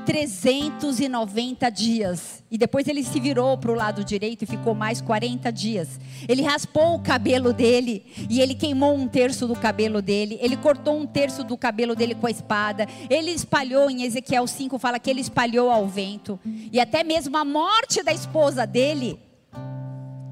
390 0.04 1.70
dias. 1.70 2.42
E 2.50 2.58
depois 2.58 2.86
ele 2.86 3.02
se 3.02 3.18
virou 3.18 3.56
para 3.56 3.70
o 3.70 3.74
lado 3.74 4.04
direito 4.04 4.42
e 4.42 4.46
ficou 4.46 4.74
mais 4.74 5.00
40 5.00 5.50
dias. 5.50 6.00
Ele 6.28 6.42
raspou 6.42 6.94
o 6.94 7.00
cabelo 7.00 7.52
dele 7.52 8.04
e 8.28 8.40
ele 8.40 8.54
queimou 8.54 8.94
um 8.94 9.08
terço 9.08 9.46
do 9.46 9.54
cabelo 9.54 10.02
dele. 10.02 10.38
Ele 10.40 10.56
cortou 10.56 10.98
um 10.98 11.06
terço 11.06 11.42
do 11.42 11.56
cabelo 11.56 11.94
dele 11.94 12.14
com 12.14 12.26
a 12.26 12.30
espada. 12.30 12.86
Ele 13.08 13.30
espalhou, 13.30 13.90
em 13.90 14.02
Ezequiel 14.02 14.46
5 14.46 14.78
fala 14.78 14.98
que 14.98 15.10
ele 15.10 15.20
espalhou 15.20 15.70
ao 15.70 15.86
vento. 15.86 16.38
E 16.44 16.80
até 16.80 17.02
mesmo 17.02 17.36
a 17.36 17.44
morte 17.44 18.02
da 18.02 18.12
esposa 18.12 18.66
dele 18.66 19.18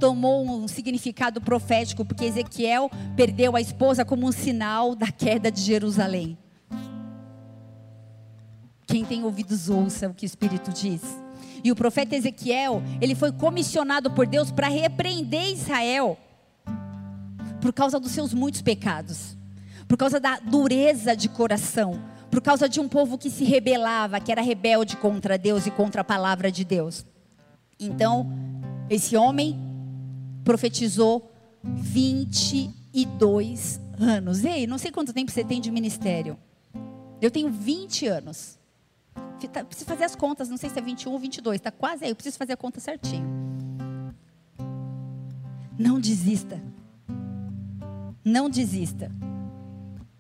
tomou 0.03 0.44
um 0.44 0.66
significado 0.66 1.40
profético, 1.40 2.05
porque 2.05 2.25
Ezequiel 2.25 2.90
perdeu 3.14 3.55
a 3.55 3.61
esposa 3.61 4.05
como 4.05 4.27
um 4.27 4.33
sinal 4.33 4.96
da 4.96 5.07
queda 5.07 5.48
de 5.48 5.61
Jerusalém. 5.61 6.37
Quem 8.92 9.05
tem 9.07 9.24
ouvidos 9.24 9.70
ouça 9.70 10.11
o 10.11 10.12
que 10.12 10.24
o 10.24 10.26
Espírito 10.26 10.70
diz. 10.70 11.00
E 11.64 11.72
o 11.72 11.74
profeta 11.74 12.14
Ezequiel, 12.14 12.83
ele 13.00 13.14
foi 13.14 13.33
comissionado 13.33 14.11
por 14.11 14.26
Deus 14.26 14.50
para 14.50 14.68
repreender 14.68 15.50
Israel 15.50 16.18
por 17.59 17.72
causa 17.72 17.98
dos 17.98 18.12
seus 18.12 18.35
muitos 18.35 18.61
pecados, 18.61 19.35
por 19.88 19.96
causa 19.96 20.20
da 20.20 20.38
dureza 20.40 21.16
de 21.16 21.31
coração, 21.31 21.98
por 22.31 22.42
causa 22.42 22.68
de 22.68 22.81
um 22.81 22.87
povo 22.87 23.16
que 23.16 23.31
se 23.31 23.44
rebelava, 23.44 24.20
que 24.20 24.31
era 24.31 24.42
rebelde 24.42 24.98
contra 24.98 25.38
Deus 25.38 25.66
e 25.66 25.70
contra 25.70 26.02
a 26.02 26.05
palavra 26.05 26.52
de 26.52 26.62
Deus. 26.62 27.07
Então, 27.81 28.31
esse 28.90 29.16
homem 29.16 29.59
profetizou 30.44 31.33
22 31.64 33.81
anos. 33.98 34.44
Ei, 34.44 34.66
não 34.66 34.76
sei 34.76 34.90
quanto 34.90 35.14
tempo 35.14 35.31
você 35.31 35.42
tem 35.42 35.62
de 35.62 35.70
ministério. 35.70 36.37
Eu 37.22 37.31
tenho 37.31 37.50
20 37.50 38.07
anos. 38.07 38.61
Tá, 39.48 39.64
preciso 39.64 39.87
fazer 39.87 40.05
as 40.05 40.14
contas, 40.14 40.48
não 40.48 40.57
sei 40.57 40.70
se 40.70 40.78
é 40.78 40.83
21 40.83 41.12
ou 41.12 41.18
22, 41.18 41.57
está 41.57 41.70
quase 41.70 42.05
aí, 42.05 42.11
eu 42.11 42.14
preciso 42.16 42.38
fazer 42.38 42.52
a 42.52 42.57
conta 42.57 42.81
certinho. 42.81 43.26
Não 45.78 45.98
desista. 45.98 46.62
Não 48.24 48.48
desista. 48.48 49.11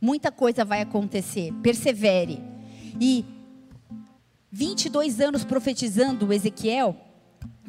Muita 0.00 0.32
coisa 0.32 0.64
vai 0.64 0.80
acontecer, 0.80 1.52
persevere. 1.62 2.42
E 3.00 3.24
22 4.50 5.20
anos 5.20 5.44
profetizando 5.44 6.32
Ezequiel, 6.32 6.96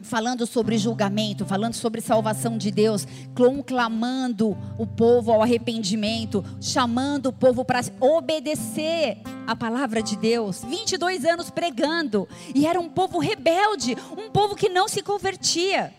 falando 0.04 0.46
sobre 0.46 0.78
julgamento, 0.78 1.46
falando 1.46 1.74
sobre 1.74 2.02
salvação 2.02 2.58
de 2.58 2.70
Deus, 2.70 3.08
conclamando 3.34 4.58
o 4.78 4.86
povo 4.86 5.32
ao 5.32 5.42
arrependimento, 5.42 6.44
chamando 6.62 7.28
o 7.28 7.34
povo 7.34 7.66
para 7.66 7.82
obedecer 8.00 9.20
a 9.48 9.56
palavra 9.56 10.04
de 10.04 10.16
Deus. 10.16 10.64
22 10.64 11.26
anos 11.26 11.50
pregando, 11.50 12.28
e 12.54 12.68
era 12.68 12.80
um 12.80 12.90
povo 12.90 13.18
rebelde, 13.20 13.96
um 14.18 14.30
povo 14.30 14.56
que 14.56 14.70
não 14.70 14.88
se 14.88 15.02
convertia. 15.02 15.94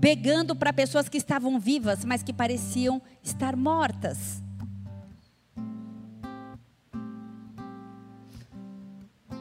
Pegando 0.00 0.56
para 0.56 0.72
pessoas 0.72 1.08
que 1.08 1.18
estavam 1.18 1.58
vivas, 1.58 2.04
mas 2.04 2.22
que 2.22 2.32
pareciam 2.32 3.02
estar 3.22 3.54
mortas. 3.54 4.42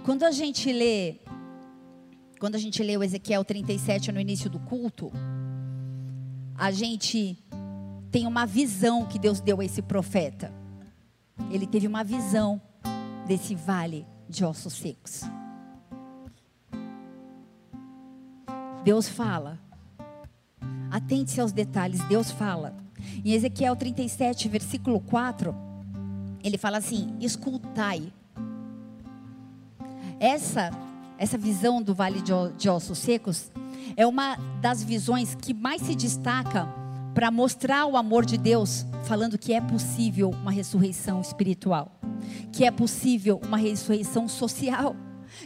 Quando 0.04 0.24
a 0.24 0.32
gente 0.32 0.74
lê 0.74 1.20
quando 2.40 2.56
a 2.56 2.58
gente 2.58 2.82
o 2.82 3.04
Ezequiel 3.04 3.44
37 3.44 4.14
no 4.14 4.20
início 4.20 4.50
do 4.50 4.60
culto, 4.60 5.12
a 6.58 6.72
gente 6.72 7.38
tem 8.10 8.26
uma 8.26 8.46
visão 8.46 9.06
que 9.06 9.20
Deus 9.20 9.42
deu 9.42 9.60
a 9.60 9.66
esse 9.66 9.82
profeta. 9.82 10.52
Ele 11.52 11.68
teve 11.68 11.86
uma 11.86 12.04
visão 12.04 12.62
desse 13.28 13.54
vale 13.56 14.08
de 14.28 14.46
ossos 14.46 14.74
secos. 14.74 15.22
Deus 18.86 19.10
fala. 19.10 19.60
Atente-se 20.90 21.42
aos 21.42 21.52
detalhes, 21.52 22.00
Deus 22.06 22.32
fala. 22.32 22.76
Em 23.24 23.34
Ezequiel 23.34 23.76
37, 23.76 24.48
versículo 24.48 25.02
4, 25.02 25.54
ele 26.42 26.58
fala 26.58 26.78
assim: 26.78 27.16
escutai. 27.20 28.14
Essa 30.20 30.72
essa 31.20 31.38
visão 31.38 31.82
do 31.82 31.94
vale 31.94 32.24
de 32.58 32.70
ossos 32.70 32.98
secos 32.98 33.52
é 33.98 34.08
uma 34.08 34.38
das 34.62 34.82
visões 34.82 35.36
que 35.36 35.54
mais 35.54 35.82
se 35.82 35.94
destaca 35.94 36.66
para 37.14 37.30
mostrar 37.30 37.86
o 37.86 37.98
amor 37.98 38.26
de 38.26 38.38
Deus, 38.38 38.86
falando 39.04 39.38
que 39.38 39.52
é 39.52 39.60
possível 39.60 40.30
uma 40.30 40.52
ressurreição 40.52 41.20
espiritual, 41.20 41.92
que 42.54 42.64
é 42.64 42.72
possível 42.72 43.42
uma 43.46 43.58
ressurreição 43.58 44.30
social, 44.30 44.96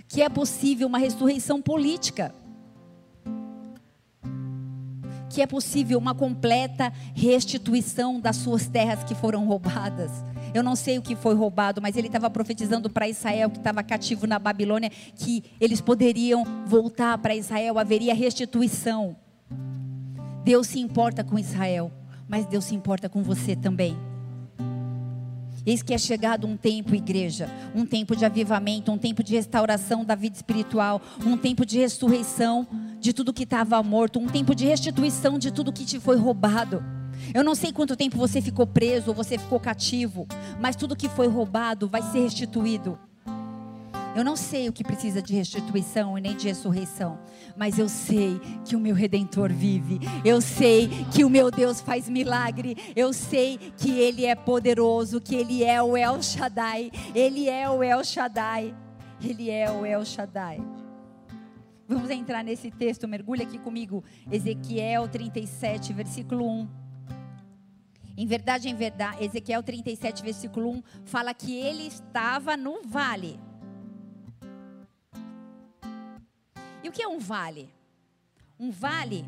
que 0.07 0.21
é 0.21 0.29
possível 0.29 0.87
uma 0.87 0.99
ressurreição 0.99 1.59
política, 1.59 2.33
que 5.33 5.41
é 5.41 5.47
possível 5.47 5.97
uma 5.97 6.13
completa 6.13 6.93
restituição 7.13 8.19
das 8.19 8.37
suas 8.37 8.67
terras 8.67 9.03
que 9.03 9.15
foram 9.15 9.45
roubadas 9.45 10.11
eu 10.53 10.61
não 10.61 10.75
sei 10.75 10.99
o 10.99 11.01
que 11.01 11.15
foi 11.15 11.33
roubado, 11.33 11.81
mas 11.81 11.97
ele 11.97 12.07
estava 12.07 12.29
profetizando 12.29 12.89
para 12.89 13.09
Israel 13.09 13.49
que 13.49 13.57
estava 13.57 13.81
cativo 13.81 14.27
na 14.27 14.37
Babilônia 14.37 14.91
que 15.15 15.43
eles 15.59 15.81
poderiam 15.81 16.43
voltar 16.67 17.17
para 17.17 17.35
Israel, 17.35 17.79
haveria 17.79 18.13
restituição. 18.13 19.15
Deus 20.43 20.67
se 20.67 20.79
importa 20.79 21.23
com 21.23 21.39
Israel, 21.39 21.91
mas 22.27 22.45
Deus 22.45 22.65
se 22.65 22.75
importa 22.75 23.09
com 23.09 23.23
você 23.23 23.55
também. 23.55 23.97
Eis 25.65 25.81
que 25.81 25.93
é 25.93 25.97
chegado 25.97 26.45
um 26.45 26.57
tempo, 26.57 26.93
igreja, 26.93 27.49
um 27.73 27.85
tempo 27.85 28.15
de 28.15 28.25
avivamento, 28.25 28.91
um 28.91 28.97
tempo 28.97 29.23
de 29.23 29.33
restauração 29.33 30.03
da 30.03 30.13
vida 30.13 30.35
espiritual, 30.35 31.01
um 31.25 31.37
tempo 31.37 31.65
de 31.65 31.79
ressurreição 31.79 32.67
de 32.99 33.13
tudo 33.13 33.33
que 33.33 33.43
estava 33.43 33.81
morto, 33.81 34.19
um 34.19 34.27
tempo 34.27 34.53
de 34.53 34.65
restituição 34.65 35.39
de 35.39 35.51
tudo 35.51 35.71
que 35.71 35.85
te 35.85 35.99
foi 35.99 36.17
roubado. 36.17 36.83
Eu 37.33 37.43
não 37.43 37.55
sei 37.55 37.71
quanto 37.71 37.95
tempo 37.95 38.17
você 38.17 38.41
ficou 38.41 38.67
preso 38.67 39.09
ou 39.09 39.15
você 39.15 39.37
ficou 39.37 39.59
cativo, 39.59 40.27
mas 40.59 40.75
tudo 40.75 40.95
que 40.95 41.07
foi 41.07 41.27
roubado 41.27 41.87
vai 41.87 42.01
ser 42.01 42.23
restituído. 42.23 42.99
Eu 44.15 44.23
não 44.23 44.35
sei 44.35 44.69
o 44.69 44.73
que 44.73 44.83
precisa 44.83 45.23
de 45.23 45.33
restituição 45.33 46.15
e 46.15 46.21
nem 46.21 46.37
de 46.37 46.47
ressurreição, 46.47 47.19
mas 47.57 47.79
eu 47.79 47.89
sei 47.89 48.39
que 48.63 48.75
o 48.75 48.79
meu 48.79 48.93
redentor 48.93 49.51
vive. 49.51 49.99
Eu 50.23 50.39
sei 50.39 50.87
que 51.11 51.23
o 51.23 51.29
meu 51.29 51.49
Deus 51.49 51.81
faz 51.81 52.07
milagre. 52.07 52.77
Eu 52.95 53.11
sei 53.11 53.57
que 53.75 53.89
ele 53.89 54.25
é 54.25 54.35
poderoso, 54.35 55.19
que 55.19 55.33
ele 55.33 55.63
é 55.63 55.81
o 55.81 55.97
El 55.97 56.21
Shaddai. 56.21 56.91
Ele 57.15 57.49
é 57.49 57.67
o 57.67 57.83
El 57.83 58.03
Shaddai. 58.03 58.75
Ele 59.19 59.49
é 59.49 59.71
o 59.71 59.83
El 59.83 60.05
Shaddai. 60.05 60.61
Vamos 61.87 62.09
entrar 62.11 62.43
nesse 62.43 62.69
texto, 62.69 63.07
mergulha 63.07 63.43
aqui 63.43 63.57
comigo. 63.57 64.03
Ezequiel 64.31 65.07
37, 65.07 65.91
versículo 65.91 66.47
1. 66.47 66.67
Em 68.15 68.27
verdade, 68.27 68.69
em 68.69 68.75
verdade, 68.75 69.25
Ezequiel 69.25 69.63
37, 69.63 70.21
versículo 70.21 70.69
1 70.69 70.83
fala 71.03 71.33
que 71.33 71.51
ele 71.51 71.87
estava 71.87 72.55
no 72.55 72.83
vale. 72.85 73.39
E 76.83 76.89
o 76.89 76.91
que 76.91 77.01
é 77.01 77.07
um 77.07 77.19
vale? 77.19 77.73
Um 78.59 78.69
vale 78.69 79.25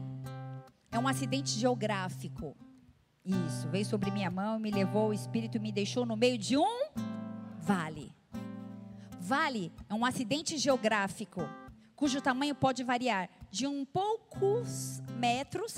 é 0.91 0.99
um 0.99 1.07
acidente 1.07 1.51
geográfico. 1.51 2.55
Isso, 3.23 3.67
veio 3.69 3.85
sobre 3.85 4.11
minha 4.11 4.29
mão, 4.29 4.59
me 4.59 4.69
levou 4.69 5.09
o 5.09 5.13
espírito 5.13 5.57
e 5.57 5.59
me 5.59 5.71
deixou 5.71 6.05
no 6.05 6.15
meio 6.15 6.37
de 6.37 6.57
um 6.57 6.89
vale. 7.59 8.13
Vale 9.19 9.71
é 9.89 9.93
um 9.93 10.05
acidente 10.05 10.57
geográfico 10.57 11.41
cujo 11.95 12.21
tamanho 12.21 12.53
pode 12.53 12.83
variar 12.83 13.29
de 13.49 13.65
um 13.65 13.85
poucos 13.85 15.01
metros 15.17 15.75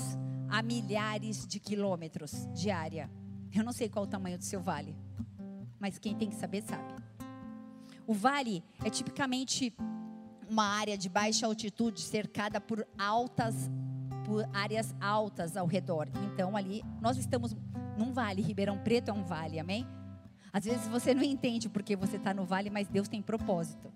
a 0.50 0.60
milhares 0.62 1.46
de 1.46 1.60
quilômetros 1.60 2.46
de 2.52 2.70
área. 2.70 3.08
Eu 3.54 3.62
não 3.62 3.72
sei 3.72 3.88
qual 3.88 4.04
o 4.04 4.08
tamanho 4.08 4.36
do 4.36 4.44
seu 4.44 4.60
vale, 4.60 4.96
mas 5.78 5.98
quem 5.98 6.16
tem 6.16 6.28
que 6.28 6.34
saber 6.34 6.62
sabe. 6.62 6.94
O 8.06 8.12
vale 8.12 8.64
é 8.84 8.90
tipicamente 8.90 9.72
uma 10.48 10.64
área 10.64 10.96
de 10.96 11.08
baixa 11.08 11.46
altitude 11.46 12.00
cercada 12.00 12.60
por 12.60 12.86
altas 12.98 13.70
por 14.24 14.46
áreas 14.52 14.94
altas 15.00 15.56
ao 15.56 15.66
redor. 15.66 16.06
Então 16.26 16.54
ali 16.56 16.84
nós 17.00 17.16
estamos 17.16 17.56
num 17.96 18.12
vale, 18.12 18.42
Ribeirão 18.42 18.78
Preto 18.78 19.10
é 19.10 19.12
um 19.12 19.24
vale, 19.24 19.58
amém? 19.58 19.86
Às 20.52 20.64
vezes 20.64 20.86
você 20.88 21.14
não 21.14 21.22
entende 21.22 21.68
porque 21.68 21.96
você 21.96 22.16
está 22.16 22.34
no 22.34 22.44
vale, 22.44 22.68
mas 22.68 22.88
Deus 22.88 23.08
tem 23.08 23.22
propósito. 23.22 23.92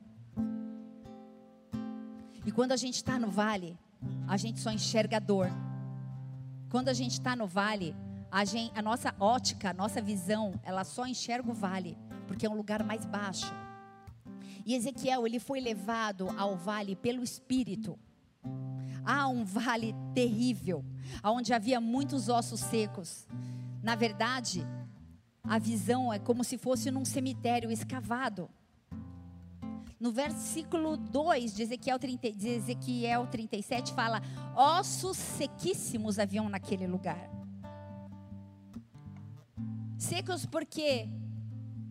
E 2.44 2.50
quando 2.50 2.72
a 2.72 2.76
gente 2.76 2.96
está 2.96 3.18
no 3.18 3.30
vale, 3.30 3.78
a 4.26 4.36
gente 4.36 4.58
só 4.58 4.70
enxerga 4.70 5.18
a 5.18 5.20
dor. 5.20 5.48
Quando 6.68 6.88
a 6.88 6.94
gente 6.94 7.12
está 7.12 7.36
no 7.36 7.46
vale, 7.46 7.94
a, 8.30 8.44
gente, 8.44 8.72
a 8.76 8.82
nossa 8.82 9.14
ótica, 9.20 9.70
a 9.70 9.74
nossa 9.74 10.00
visão, 10.00 10.54
ela 10.64 10.84
só 10.84 11.06
enxerga 11.06 11.50
o 11.50 11.54
vale, 11.54 11.96
porque 12.26 12.46
é 12.46 12.50
um 12.50 12.56
lugar 12.56 12.82
mais 12.82 13.04
baixo. 13.04 13.52
E 14.64 14.74
Ezequiel, 14.74 15.26
ele 15.26 15.38
foi 15.38 15.60
levado 15.60 16.28
ao 16.38 16.56
vale 16.56 16.94
pelo 16.94 17.22
Espírito. 17.22 17.98
Há 19.04 19.26
um 19.28 19.44
vale 19.44 19.94
terrível, 20.14 20.84
onde 21.24 21.52
havia 21.52 21.80
muitos 21.80 22.28
ossos 22.28 22.60
secos. 22.60 23.26
Na 23.82 23.96
verdade, 23.96 24.64
a 25.42 25.58
visão 25.58 26.12
é 26.12 26.18
como 26.18 26.44
se 26.44 26.56
fosse 26.56 26.90
num 26.90 27.04
cemitério 27.04 27.70
escavado. 27.70 28.48
No 29.98 30.10
versículo 30.10 30.96
2 30.96 31.54
de 31.54 31.62
Ezequiel, 31.62 31.98
30, 31.98 32.32
de 32.32 32.48
Ezequiel 32.48 33.26
37 33.26 33.92
fala: 33.92 34.22
ossos 34.56 35.16
sequíssimos 35.16 36.18
haviam 36.18 36.48
naquele 36.48 36.86
lugar. 36.86 37.30
Secos 39.96 40.44
porque 40.44 41.08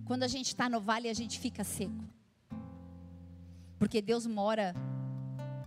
quando 0.04 0.24
a 0.24 0.28
gente 0.28 0.48
está 0.48 0.68
no 0.68 0.82
vale 0.82 1.08
a 1.08 1.14
gente 1.14 1.40
fica 1.40 1.64
seco. 1.64 2.04
Porque 3.82 4.00
Deus 4.00 4.28
mora 4.28 4.76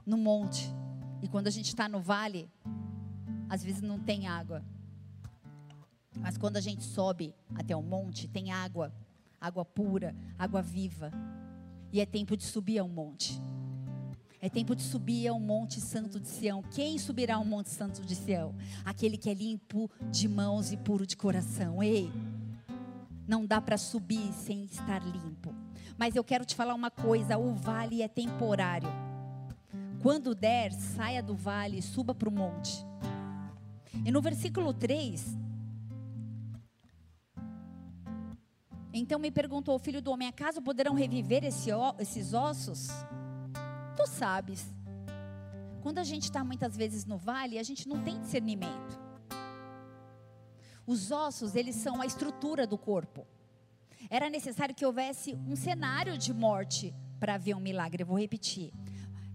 no 0.07 0.16
monte. 0.16 0.72
E 1.20 1.27
quando 1.27 1.48
a 1.48 1.50
gente 1.50 1.66
está 1.66 1.88
no 1.88 2.00
vale, 2.00 2.48
às 3.48 3.64
vezes 3.64 3.83
não 3.83 3.98
tem 3.98 4.29
água. 4.29 4.64
Mas 6.20 6.38
quando 6.38 6.57
a 6.57 6.61
gente 6.61 6.85
sobe 6.85 7.35
até 7.57 7.74
o 7.74 7.83
monte, 7.83 8.29
tem 8.29 8.53
água. 8.53 8.94
Água 9.40 9.64
pura, 9.64 10.14
água 10.38 10.62
viva. 10.62 11.11
E 11.92 12.00
é 12.00 12.07
tempo 12.07 12.37
de 12.37 12.44
subir 12.44 12.79
ao 12.79 12.87
monte. 12.88 13.42
É 14.40 14.48
tempo 14.48 14.77
de 14.77 14.83
subir 14.83 15.27
ao 15.27 15.40
Monte 15.40 15.81
Santo 15.81 16.20
de 16.20 16.29
Sião. 16.29 16.62
Quem 16.62 16.98
subirá 16.98 17.35
ao 17.35 17.44
Monte 17.44 17.70
Santo 17.70 18.00
de 18.03 18.14
Sião? 18.14 18.55
Aquele 18.85 19.16
que 19.16 19.29
é 19.29 19.35
limpo 19.35 19.90
de 20.12 20.29
mãos 20.29 20.70
e 20.70 20.77
puro 20.77 21.05
de 21.05 21.16
coração. 21.16 21.83
Ei, 21.83 22.12
não 23.27 23.44
dá 23.44 23.61
para 23.61 23.77
subir 23.77 24.33
sem 24.35 24.66
estar 24.66 25.03
limpo. 25.03 25.63
Mas 25.96 26.16
eu 26.16 26.24
quero 26.24 26.44
te 26.44 26.54
falar 26.54 26.74
uma 26.74 26.90
coisa: 26.90 27.38
o 27.38 27.54
vale 27.54 28.02
é 28.02 28.09
temporário. 28.09 28.88
Quando 30.02 30.35
der, 30.35 30.72
saia 30.72 31.22
do 31.22 31.35
vale 31.35 31.78
e 31.78 31.83
suba 31.83 32.14
para 32.14 32.28
o 32.28 32.33
monte. 32.33 32.85
E 34.04 34.11
no 34.11 34.20
versículo 34.20 34.74
3, 34.74 35.38
então 38.92 39.18
me 39.18 39.30
perguntou, 39.30 39.76
filho 39.78 40.00
do 40.00 40.12
homem, 40.12 40.28
acaso 40.28 40.62
poderão 40.62 40.94
reviver 40.94 41.44
esse, 41.44 41.70
esses 41.98 42.33
ossos? 42.33 42.88
Tu 43.96 44.07
sabes. 44.07 44.72
Quando 45.83 45.98
a 45.98 46.04
gente 46.04 46.24
está 46.24 46.44
muitas 46.44 46.76
vezes 46.76 47.04
no 47.04 47.18
vale, 47.18 47.59
a 47.59 47.62
gente 47.62 47.88
não 47.88 48.02
tem 48.02 48.20
discernimento. 48.20 49.00
Os 50.87 51.11
ossos, 51.11 51.57
eles 51.57 51.74
são 51.74 52.00
a 52.00 52.07
estrutura 52.07 52.66
do 52.66 52.78
corpo. 52.78 53.26
Era 54.11 54.31
necessário 54.31 54.75
que 54.75 54.85
houvesse 54.85 55.35
um 55.47 55.57
cenário 55.57 56.17
de 56.19 56.33
morte 56.33 56.95
para 57.19 57.37
ver 57.37 57.55
um 57.55 57.61
milagre. 57.61 58.03
Eu 58.03 58.07
vou 58.07 58.19
repetir. 58.19 58.73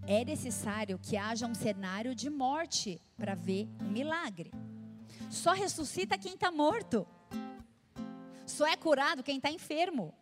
É 0.05 0.23
necessário 0.25 0.97
que 0.97 1.17
haja 1.17 1.45
um 1.45 1.53
cenário 1.53 2.15
de 2.15 2.29
morte 2.29 3.01
para 3.17 3.35
ver 3.35 3.67
um 3.81 3.89
milagre. 3.89 4.51
Só 5.29 5.53
ressuscita 5.53 6.17
quem 6.17 6.33
está 6.33 6.51
morto. 6.51 7.05
Só 8.45 8.65
é 8.65 8.75
curado 8.75 9.23
quem 9.23 9.37
está 9.37 9.51
enfermo. 9.51 10.13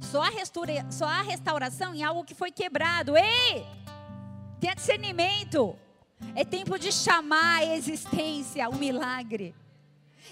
Só 0.00 0.22
há, 0.22 1.22
restauração 1.22 1.94
em 1.94 2.02
algo 2.02 2.24
que 2.24 2.34
foi 2.34 2.50
quebrado. 2.50 3.16
Ei! 3.16 3.66
Tenha 4.58 4.74
discernimento. 4.74 5.76
É 6.34 6.44
tempo 6.44 6.78
de 6.78 6.90
chamar 6.90 7.58
a 7.58 7.76
existência 7.76 8.68
o 8.68 8.76
milagre. 8.76 9.54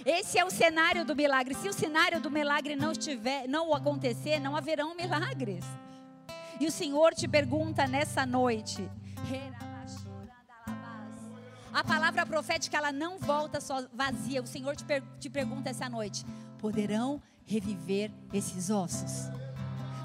Esse 0.05 0.39
é 0.39 0.45
o 0.45 0.51
cenário 0.51 1.05
do 1.05 1.15
milagre. 1.15 1.55
Se 1.55 1.69
o 1.69 1.73
cenário 1.73 2.21
do 2.21 2.31
milagre 2.31 2.77
não 2.77 2.93
estiver, 2.93 3.49
não 3.49 3.75
acontecer, 3.75 4.39
não 4.39 4.57
haverão 4.57 4.95
milagres. 4.95 5.65
E 6.61 6.67
o 6.67 6.71
Senhor 6.71 7.15
te 7.15 7.29
pergunta 7.29 7.87
nessa 7.87 8.27
noite. 8.27 8.89
A 11.73 11.85
palavra 11.85 12.27
profética 12.27 12.77
ela 12.77 12.91
não 12.91 13.19
volta 13.19 13.61
só 13.61 13.87
vazia. 13.93 14.43
O 14.43 14.47
Senhor 14.47 14.75
te, 14.75 14.85
per 14.85 15.03
te 15.21 15.31
pergunta 15.31 15.71
essa 15.71 15.89
noite: 15.89 16.25
poderão 16.59 17.23
reviver 17.47 18.11
esses 18.33 18.71
ossos? 18.71 19.31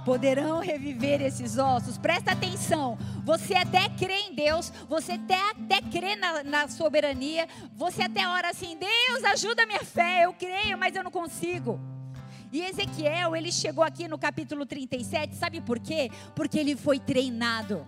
Poderão 0.04 0.60
reviver 0.60 1.22
esses 1.22 1.58
ossos. 1.58 1.98
Presta 1.98 2.32
atenção. 2.32 2.98
Você 3.24 3.54
até 3.56 3.90
crê 3.90 4.20
em 4.30 4.36
Deus, 4.36 4.72
você 4.88 5.14
até, 5.14 5.52
até 5.52 5.82
crê 5.82 6.16
na, 6.16 6.44
na 6.44 6.68
soberania, 6.68 7.48
você 7.76 8.04
até 8.04 8.28
ora 8.28 8.50
assim: 8.50 8.78
Deus, 8.78 9.24
ajuda 9.26 9.66
minha 9.66 9.84
fé. 9.84 10.26
Eu 10.26 10.34
creio, 10.34 10.78
mas 10.78 10.96
eu 10.96 11.04
não 11.04 11.12
consigo. 11.12 11.80
E 12.52 12.62
Ezequiel, 12.62 13.36
ele 13.36 13.52
chegou 13.52 13.84
aqui 13.84 14.08
no 14.08 14.18
capítulo 14.18 14.64
37, 14.64 15.36
sabe 15.36 15.60
por 15.60 15.80
quê? 15.80 16.12
Porque 16.36 16.60
ele 16.60 16.76
foi 16.76 17.00
treinado. 17.00 17.84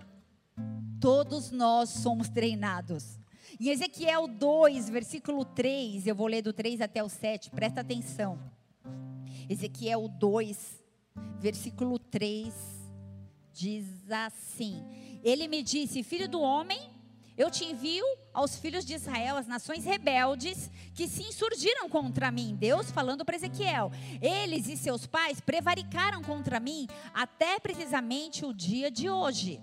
Todos 1.00 1.52
nós 1.52 1.88
somos 1.90 2.28
treinados. 2.28 3.16
Em 3.60 3.68
Ezequiel 3.68 4.26
2, 4.26 4.90
versículo 4.90 5.44
3, 5.44 6.08
eu 6.08 6.16
vou 6.16 6.26
ler 6.26 6.42
do 6.42 6.52
3 6.52 6.80
até 6.80 7.02
o 7.02 7.08
7, 7.08 7.50
presta 7.50 7.80
atenção. 7.80 8.38
Ezequiel 9.48 10.08
2, 10.08 10.84
versículo 11.38 11.98
3 11.98 12.52
diz 13.52 13.86
assim: 14.10 14.84
Ele 15.22 15.48
me 15.48 15.62
disse, 15.62 16.02
filho 16.02 16.28
do 16.28 16.40
homem, 16.40 16.90
eu 17.36 17.50
te 17.50 17.64
envio 17.64 18.04
aos 18.32 18.56
filhos 18.56 18.84
de 18.84 18.94
Israel, 18.94 19.36
as 19.36 19.46
nações 19.46 19.84
rebeldes 19.84 20.70
que 20.94 21.06
se 21.06 21.22
insurgiram 21.22 21.88
contra 21.88 22.30
mim. 22.30 22.56
Deus 22.58 22.90
falando 22.90 23.24
para 23.24 23.36
Ezequiel: 23.36 23.92
Eles 24.22 24.68
e 24.68 24.76
seus 24.76 25.06
pais 25.06 25.40
prevaricaram 25.40 26.22
contra 26.22 26.58
mim 26.58 26.88
até 27.12 27.58
precisamente 27.58 28.44
o 28.44 28.54
dia 28.54 28.90
de 28.90 29.10
hoje. 29.10 29.60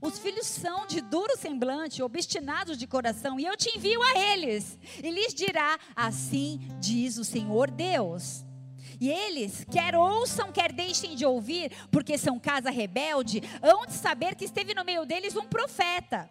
Os 0.00 0.18
filhos 0.18 0.46
são 0.46 0.86
de 0.86 1.00
duro 1.00 1.36
semblante, 1.36 2.02
obstinados 2.02 2.78
de 2.78 2.86
coração, 2.86 3.40
e 3.40 3.44
eu 3.44 3.56
te 3.56 3.76
envio 3.76 4.00
a 4.02 4.18
eles. 4.18 4.78
E 5.02 5.10
lhes 5.10 5.34
dirá: 5.34 5.78
Assim 5.96 6.60
diz 6.78 7.16
o 7.16 7.24
Senhor 7.24 7.70
Deus. 7.70 8.44
E 9.00 9.08
eles, 9.10 9.64
quer 9.70 9.94
ouçam, 9.94 10.50
quer 10.50 10.72
deixem 10.72 11.14
de 11.14 11.24
ouvir, 11.24 11.70
porque 11.90 12.18
são 12.18 12.38
casa 12.38 12.70
rebelde, 12.70 13.42
hão 13.62 13.86
de 13.86 13.92
saber 13.92 14.34
que 14.34 14.44
esteve 14.44 14.74
no 14.74 14.84
meio 14.84 15.04
deles 15.06 15.36
um 15.36 15.46
profeta. 15.46 16.28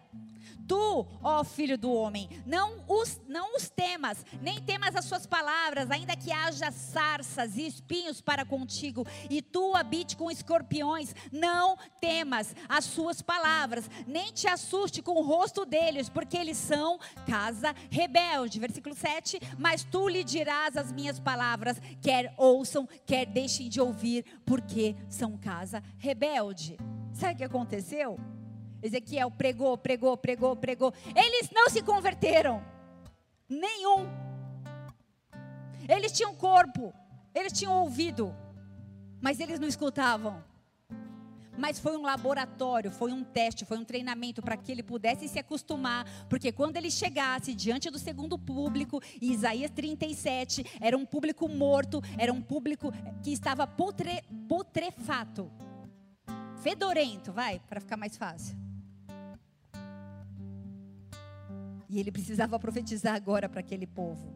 Tu, 0.68 1.08
ó 1.24 1.44
filho 1.44 1.78
do 1.78 1.92
homem, 1.94 2.30
não 2.46 2.84
os, 2.88 3.22
não 3.28 3.56
os 3.56 3.70
temas, 3.70 4.26
nem 4.42 4.62
temas 4.62 4.96
as 4.96 5.06
suas 5.06 5.26
palavras, 5.26 5.90
ainda 5.90 6.16
que 6.16 6.32
haja 6.32 6.72
sarças 6.72 7.56
e 7.56 7.66
espinhos 7.66 8.20
para 8.20 8.44
contigo, 8.44 9.06
e 9.30 9.42
tu 9.42 9.76
habite 9.76 10.18
com 10.18 10.30
escorpiões, 10.30 11.16
não 11.32 11.78
temas 12.02 12.54
as 12.68 12.86
suas 12.86 13.22
palavras, 13.22 13.90
nem 14.06 14.34
te 14.34 14.48
assuste 14.48 15.02
com 15.02 15.14
o 15.14 15.24
rosto 15.24 15.66
deles, 15.66 16.10
porque 16.10 16.38
eles 16.38 16.58
são 16.58 17.00
casa 17.26 17.74
rebelde. 17.90 18.60
Versículo 18.60 18.96
7: 18.96 19.40
Mas 19.58 19.84
tu 19.84 20.10
lhe 20.10 20.24
dirás 20.24 20.76
as 20.76 20.92
minhas 20.92 21.20
palavras, 21.20 21.82
quer 22.02 22.34
ouçam, 22.38 22.88
quer 23.06 23.26
deixem 23.26 23.70
de 23.70 23.80
ouvir, 23.80 24.26
porque 24.46 24.96
são 25.10 25.38
casa 25.38 25.82
rebelde. 25.98 26.78
Sabe 27.14 27.34
o 27.34 27.38
que 27.38 27.44
aconteceu? 27.44 28.37
Ezequiel 28.88 29.30
pregou, 29.32 29.78
pregou, 29.78 30.17
pregou, 30.17 30.56
pregou. 30.56 30.93
Eles 31.15 31.50
não 31.52 31.69
se 31.69 31.82
converteram. 31.82 32.63
Nenhum. 33.47 34.08
Eles 35.88 36.12
tinham 36.12 36.36
corpo, 36.36 36.93
eles 37.34 37.54
tinham 37.54 37.73
ouvido, 37.73 38.36
mas 39.21 39.39
eles 39.39 39.60
não 39.60 39.67
escutavam. 39.67 40.43
Mas 41.58 41.80
foi 41.80 41.97
um 41.97 42.04
laboratório, 42.04 42.91
foi 42.91 43.12
um 43.12 43.23
teste, 43.23 43.65
foi 43.65 43.78
um 43.78 43.84
treinamento 43.84 44.41
para 44.41 44.56
que 44.56 44.71
ele 44.71 44.84
pudesse 44.84 45.28
se 45.28 45.39
acostumar, 45.39 46.06
porque 46.30 46.52
quando 46.52 46.78
ele 46.78 46.91
chegasse 46.91 47.54
diante 47.56 47.89
do 47.89 47.97
segundo 47.97 48.38
público, 48.38 49.02
Isaías 49.19 49.71
37, 49.71 50.63
era 50.80 50.95
um 50.95 51.06
público 51.06 51.50
morto, 51.50 52.02
era 52.17 52.32
um 52.32 52.41
público 52.41 52.91
que 53.23 53.32
estava 53.32 53.65
putre, 53.65 54.21
putrefato, 54.47 55.50
fedorento, 56.62 57.32
vai, 57.32 57.60
para 57.67 57.80
ficar 57.80 57.97
mais 57.97 58.15
fácil. 58.15 58.67
E 61.89 62.00
ele 62.00 62.12
precisava 62.12 62.60
profetizar 62.60 63.15
agora 63.15 63.47
para 63.47 63.62
aquele 63.62 63.88
povo. 63.88 64.34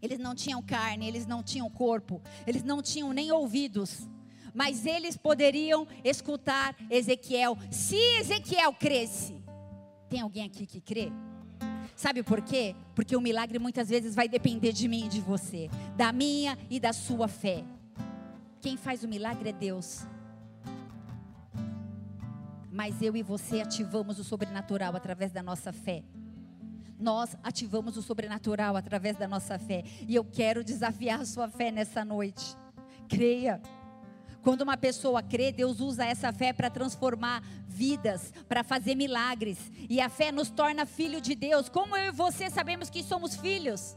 Eles 0.00 0.18
não 0.18 0.34
tinham 0.34 0.62
carne, 0.62 1.06
eles 1.06 1.26
não 1.26 1.42
tinham 1.42 1.68
corpo, 1.68 2.22
eles 2.46 2.62
não 2.62 2.80
tinham 2.80 3.12
nem 3.12 3.32
ouvidos. 3.32 4.08
Mas 4.54 4.86
eles 4.86 5.16
poderiam 5.16 5.86
escutar 6.04 6.74
Ezequiel. 6.88 7.56
Se 7.70 7.96
Ezequiel 8.18 8.72
cresce, 8.72 9.42
tem 10.08 10.20
alguém 10.20 10.44
aqui 10.44 10.66
que 10.66 10.80
crê? 10.80 11.12
Sabe 11.94 12.22
por 12.22 12.40
quê? 12.40 12.74
Porque 12.94 13.16
o 13.16 13.20
milagre 13.20 13.58
muitas 13.58 13.88
vezes 13.88 14.14
vai 14.14 14.28
depender 14.28 14.72
de 14.72 14.86
mim 14.86 15.06
e 15.06 15.08
de 15.08 15.20
você, 15.20 15.68
da 15.96 16.12
minha 16.12 16.56
e 16.70 16.78
da 16.78 16.92
sua 16.92 17.26
fé. 17.26 17.64
Quem 18.60 18.76
faz 18.76 19.02
o 19.02 19.08
milagre 19.08 19.50
é 19.50 19.52
Deus. 19.52 20.06
Mas 22.70 23.02
eu 23.02 23.16
e 23.16 23.22
você 23.22 23.60
ativamos 23.60 24.18
o 24.20 24.24
sobrenatural 24.24 24.94
através 24.94 25.32
da 25.32 25.42
nossa 25.42 25.72
fé 25.72 26.04
nós 26.98 27.36
ativamos 27.42 27.96
o 27.96 28.02
sobrenatural 28.02 28.76
através 28.76 29.16
da 29.16 29.28
nossa 29.28 29.58
fé. 29.58 29.84
E 30.06 30.14
eu 30.14 30.24
quero 30.24 30.64
desafiar 30.64 31.20
a 31.20 31.26
sua 31.26 31.48
fé 31.48 31.70
nessa 31.70 32.04
noite. 32.04 32.56
Creia. 33.08 33.60
Quando 34.42 34.62
uma 34.62 34.76
pessoa 34.76 35.22
crê, 35.22 35.52
Deus 35.52 35.80
usa 35.80 36.04
essa 36.04 36.32
fé 36.32 36.52
para 36.52 36.70
transformar 36.70 37.42
vidas, 37.66 38.32
para 38.48 38.64
fazer 38.64 38.94
milagres. 38.94 39.58
E 39.88 40.00
a 40.00 40.08
fé 40.08 40.32
nos 40.32 40.48
torna 40.50 40.86
filho 40.86 41.20
de 41.20 41.34
Deus. 41.34 41.68
Como 41.68 41.96
eu 41.96 42.08
e 42.08 42.12
você 42.12 42.48
sabemos 42.48 42.88
que 42.88 43.02
somos 43.02 43.36
filhos? 43.36 43.96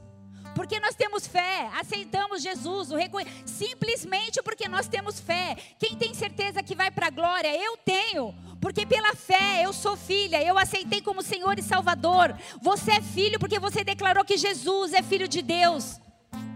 Porque 0.55 0.79
nós 0.79 0.95
temos 0.95 1.25
fé, 1.25 1.69
aceitamos 1.79 2.41
Jesus, 2.41 2.91
o 2.91 2.95
reconhe... 2.95 3.25
simplesmente 3.45 4.41
porque 4.43 4.67
nós 4.67 4.87
temos 4.87 5.19
fé. 5.19 5.55
Quem 5.79 5.95
tem 5.95 6.13
certeza 6.13 6.61
que 6.61 6.75
vai 6.75 6.91
para 6.91 7.07
a 7.07 7.11
glória? 7.11 7.55
Eu 7.55 7.77
tenho, 7.77 8.35
porque 8.61 8.85
pela 8.85 9.15
fé 9.15 9.65
eu 9.65 9.73
sou 9.73 9.97
filha, 9.97 10.41
eu 10.41 10.55
aceitei 10.55 11.01
como 11.01 11.23
Senhor 11.23 11.57
e 11.57 11.63
Salvador. 11.63 12.37
Você 12.61 12.91
é 12.91 13.01
filho 13.01 13.39
porque 13.39 13.59
você 13.59 13.83
declarou 13.83 14.23
que 14.23 14.37
Jesus 14.37 14.93
é 14.93 15.01
filho 15.01 15.27
de 15.27 15.41
Deus. 15.41 15.99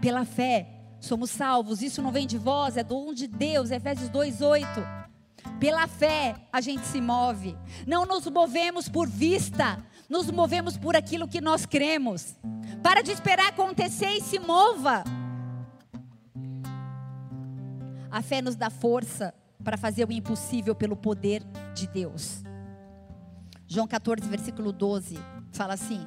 Pela 0.00 0.24
fé 0.24 0.68
somos 1.00 1.30
salvos. 1.30 1.82
Isso 1.82 2.00
não 2.00 2.12
vem 2.12 2.24
de 2.24 2.38
vós, 2.38 2.76
é 2.76 2.84
dom 2.84 3.12
de 3.12 3.26
Deus. 3.26 3.72
Efésios 3.72 4.08
2:8. 4.08 4.86
Pela 5.58 5.88
fé 5.88 6.36
a 6.52 6.60
gente 6.60 6.86
se 6.86 7.00
move. 7.00 7.58
Não 7.84 8.06
nos 8.06 8.24
movemos 8.28 8.88
por 8.88 9.08
vista, 9.08 9.76
nos 10.08 10.30
movemos 10.30 10.76
por 10.76 10.94
aquilo 10.94 11.26
que 11.26 11.40
nós 11.40 11.66
cremos. 11.66 12.36
Para 12.84 13.02
de 13.02 13.10
esperar 13.10 13.48
acontecer 13.48 14.10
e 14.10 14.20
se 14.20 14.38
mova. 14.38 15.02
A 18.12 18.22
fé 18.22 18.40
nos 18.40 18.54
dá 18.54 18.70
força 18.70 19.34
para 19.66 19.76
fazer 19.76 20.06
o 20.08 20.12
impossível 20.12 20.76
pelo 20.76 20.94
poder 20.94 21.42
de 21.74 21.88
Deus. 21.88 22.44
João 23.66 23.88
14, 23.88 24.22
versículo 24.28 24.70
12, 24.70 25.18
fala 25.50 25.74
assim: 25.74 26.06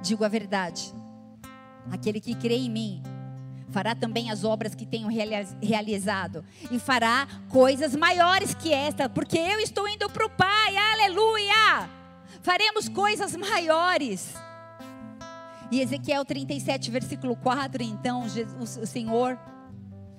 Digo 0.00 0.24
a 0.24 0.28
verdade, 0.28 0.94
aquele 1.92 2.22
que 2.22 2.34
crê 2.36 2.56
em 2.56 2.70
mim, 2.70 3.02
fará 3.68 3.94
também 3.94 4.30
as 4.30 4.44
obras 4.44 4.74
que 4.74 4.86
tenho 4.86 5.08
realizado, 5.60 6.42
e 6.70 6.78
fará 6.78 7.28
coisas 7.50 7.94
maiores 7.94 8.54
que 8.54 8.72
esta, 8.72 9.06
porque 9.06 9.36
eu 9.36 9.60
estou 9.60 9.86
indo 9.86 10.08
para 10.08 10.24
o 10.24 10.30
Pai, 10.30 10.74
aleluia! 10.78 11.90
Faremos 12.40 12.88
coisas 12.88 13.36
maiores. 13.36 14.32
E 15.70 15.82
Ezequiel 15.82 16.24
37, 16.24 16.90
versículo 16.90 17.36
4, 17.36 17.82
então, 17.82 18.22
o 18.22 18.86
Senhor, 18.86 19.38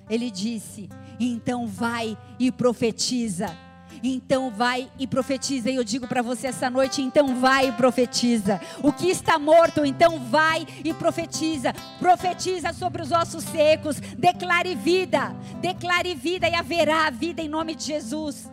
ele 0.08 0.30
disse: 0.30 0.88
Então 1.18 1.66
vai 1.66 2.16
e 2.38 2.50
profetiza. 2.50 3.56
Então 4.02 4.50
vai 4.50 4.90
e 4.98 5.06
profetiza. 5.06 5.70
E 5.70 5.76
eu 5.76 5.84
digo 5.84 6.06
para 6.06 6.22
você 6.22 6.48
essa 6.48 6.68
noite: 6.70 7.02
então 7.02 7.36
vai 7.36 7.68
e 7.68 7.72
profetiza. 7.72 8.60
O 8.82 8.92
que 8.92 9.08
está 9.08 9.38
morto, 9.38 9.84
então 9.84 10.18
vai 10.18 10.66
e 10.84 10.92
profetiza. 10.94 11.72
Profetiza 11.98 12.72
sobre 12.72 13.02
os 13.02 13.12
ossos 13.12 13.44
secos. 13.44 13.96
Declare 13.96 14.74
vida. 14.74 15.34
Declare 15.60 16.14
vida 16.14 16.48
e 16.48 16.54
haverá 16.54 17.10
vida 17.10 17.42
em 17.42 17.48
nome 17.48 17.74
de 17.74 17.84
Jesus. 17.84 18.50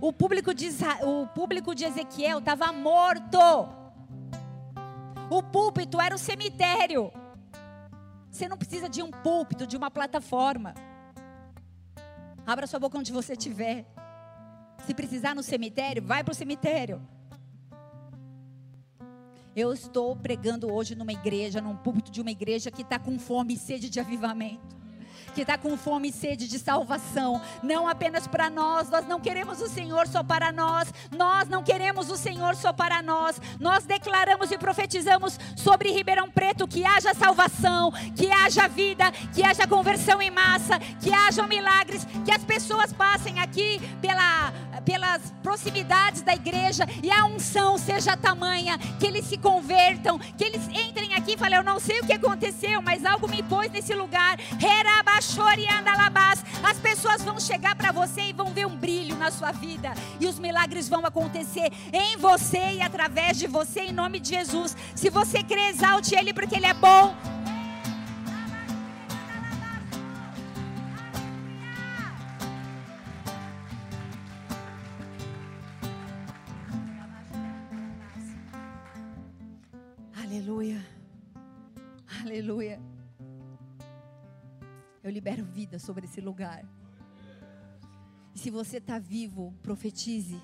O 0.00 0.12
público 0.12 0.52
de, 0.52 0.68
o 1.02 1.26
público 1.28 1.74
de 1.74 1.84
Ezequiel 1.84 2.38
estava 2.38 2.72
morto. 2.72 3.38
O 5.30 5.42
púlpito 5.42 6.00
era 6.00 6.14
o 6.14 6.18
cemitério. 6.18 7.12
Você 8.30 8.48
não 8.48 8.56
precisa 8.56 8.88
de 8.88 9.02
um 9.02 9.10
púlpito, 9.10 9.66
de 9.66 9.76
uma 9.76 9.90
plataforma. 9.90 10.74
Abra 12.46 12.66
sua 12.66 12.80
boca 12.80 12.98
onde 12.98 13.12
você 13.12 13.32
estiver. 13.34 13.86
Se 14.86 14.92
precisar 14.94 15.34
no 15.34 15.42
cemitério, 15.42 16.02
vai 16.02 16.24
para 16.24 16.32
o 16.32 16.34
cemitério. 16.34 17.00
Eu 19.54 19.72
estou 19.72 20.16
pregando 20.16 20.72
hoje 20.72 20.94
numa 20.94 21.12
igreja, 21.12 21.60
num 21.60 21.76
púlpito 21.76 22.10
de 22.10 22.20
uma 22.20 22.30
igreja 22.30 22.70
que 22.70 22.82
está 22.82 22.98
com 22.98 23.18
fome 23.18 23.54
e 23.54 23.58
sede 23.58 23.88
de 23.88 24.00
avivamento 24.00 24.81
que 25.34 25.42
está 25.42 25.58
com 25.58 25.76
fome 25.76 26.08
e 26.08 26.12
sede 26.12 26.46
de 26.46 26.58
salvação, 26.58 27.40
não 27.62 27.88
apenas 27.88 28.26
para 28.26 28.50
nós, 28.50 28.88
nós 28.88 29.06
não 29.06 29.20
queremos 29.20 29.60
o 29.60 29.68
Senhor 29.68 30.06
só 30.06 30.22
para 30.22 30.52
nós, 30.52 30.92
nós 31.10 31.48
não 31.48 31.62
queremos 31.62 32.10
o 32.10 32.16
Senhor 32.16 32.54
só 32.54 32.72
para 32.72 33.02
nós, 33.02 33.40
nós 33.58 33.84
declaramos 33.84 34.50
e 34.50 34.58
profetizamos 34.58 35.38
sobre 35.56 35.90
Ribeirão 35.90 36.30
Preto 36.30 36.66
que 36.68 36.84
haja 36.84 37.14
salvação, 37.14 37.92
que 38.16 38.30
haja 38.30 38.68
vida, 38.68 39.10
que 39.34 39.42
haja 39.42 39.66
conversão 39.66 40.20
em 40.20 40.30
massa, 40.30 40.78
que 41.00 41.12
hajam 41.12 41.46
milagres, 41.46 42.06
que 42.24 42.32
as 42.32 42.44
pessoas 42.44 42.92
passem 42.92 43.38
aqui 43.40 43.80
pela, 44.00 44.52
pelas 44.84 45.32
proximidades 45.42 46.22
da 46.22 46.34
igreja 46.34 46.86
e 47.02 47.10
a 47.10 47.24
unção 47.26 47.78
seja 47.78 48.16
tamanha, 48.16 48.78
que 48.98 49.06
eles 49.06 49.26
se 49.26 49.36
convertam, 49.36 50.18
que 50.18 50.44
eles 50.44 50.62
entrem 50.68 51.14
aqui 51.14 51.34
e 51.34 51.36
falem: 51.36 51.58
Eu 51.58 51.64
não 51.64 51.80
sei 51.80 52.00
o 52.00 52.06
que 52.06 52.12
aconteceu, 52.12 52.80
mas 52.82 53.04
algo 53.04 53.28
me 53.28 53.42
pôs 53.42 53.70
nesse 53.70 53.94
lugar. 53.94 54.38
As 56.62 56.78
pessoas 56.78 57.22
vão 57.22 57.38
chegar 57.38 57.74
para 57.74 57.92
você 57.92 58.22
e 58.22 58.32
vão 58.32 58.52
ver 58.52 58.66
um 58.66 58.76
brilho 58.76 59.16
na 59.16 59.30
sua 59.30 59.52
vida. 59.52 59.92
E 60.20 60.26
os 60.26 60.38
milagres 60.38 60.88
vão 60.88 61.04
acontecer 61.04 61.72
em 61.92 62.16
você 62.16 62.74
e 62.74 62.82
através 62.82 63.38
de 63.38 63.46
você, 63.46 63.80
em 63.80 63.92
nome 63.92 64.20
de 64.20 64.30
Jesus. 64.30 64.76
Se 64.94 65.10
você 65.10 65.42
crê, 65.42 65.68
exalte 65.68 66.14
Ele 66.14 66.32
porque 66.32 66.56
Ele 66.56 66.66
é 66.66 66.74
bom. 66.74 67.14
Aleluia. 80.62 80.86
Aleluia. 82.22 82.80
Eu 85.02 85.10
libero 85.10 85.44
vida 85.44 85.76
sobre 85.76 86.06
esse 86.06 86.20
lugar. 86.20 86.64
E 88.32 88.38
se 88.38 88.48
você 88.48 88.76
está 88.76 88.96
vivo, 88.96 89.52
profetize. 89.60 90.40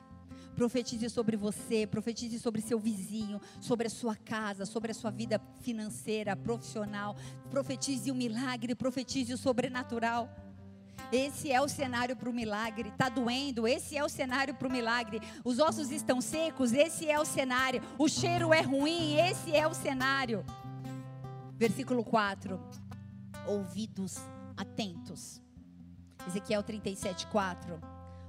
Profetize 0.57 1.09
sobre 1.09 1.37
você, 1.37 1.87
profetize 1.87 2.41
sobre 2.41 2.61
seu 2.61 2.81
vizinho, 2.81 3.41
sobre 3.61 3.87
a 3.87 3.91
sua 3.91 4.17
casa, 4.17 4.67
sobre 4.67 4.91
a 4.91 4.95
sua 4.95 5.13
vida 5.13 5.41
financeira, 5.61 6.35
profissional. 6.35 7.15
Profetize 7.49 8.11
o 8.11 8.15
milagre, 8.15 8.75
profetize 8.75 9.33
o 9.33 9.39
sobrenatural. 9.39 10.29
Esse 11.11 11.51
é 11.51 11.61
o 11.61 11.69
cenário 11.69 12.15
para 12.17 12.29
o 12.29 12.33
milagre. 12.33 12.91
Está 12.91 13.09
doendo? 13.09 13.67
Esse 13.67 13.97
é 13.97 14.05
o 14.05 14.09
cenário 14.09 14.55
para 14.55 14.69
o 14.69 14.71
milagre. 14.71 15.21
Os 15.43 15.59
ossos 15.59 15.91
estão 15.91 16.21
secos? 16.21 16.73
Esse 16.73 17.09
é 17.09 17.19
o 17.19 17.25
cenário. 17.25 17.83
O 17.97 18.09
cheiro 18.09 18.53
é 18.53 18.61
ruim? 18.61 19.17
Esse 19.17 19.55
é 19.55 19.67
o 19.67 19.73
cenário. 19.73 20.45
Versículo 21.57 22.05
4. 22.05 22.61
Ouvidos 23.47 24.17
atentos. 24.57 25.41
Ezequiel 26.27 26.63
37, 26.63 27.27
4. 27.29 27.81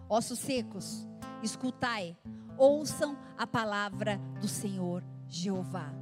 Ossos 0.08 0.40
secos, 0.40 1.06
escutai, 1.44 2.18
ouçam 2.58 3.18
a 3.38 3.46
palavra 3.46 4.18
do 4.40 4.48
Senhor 4.48 5.04
Jeová. 5.28 5.94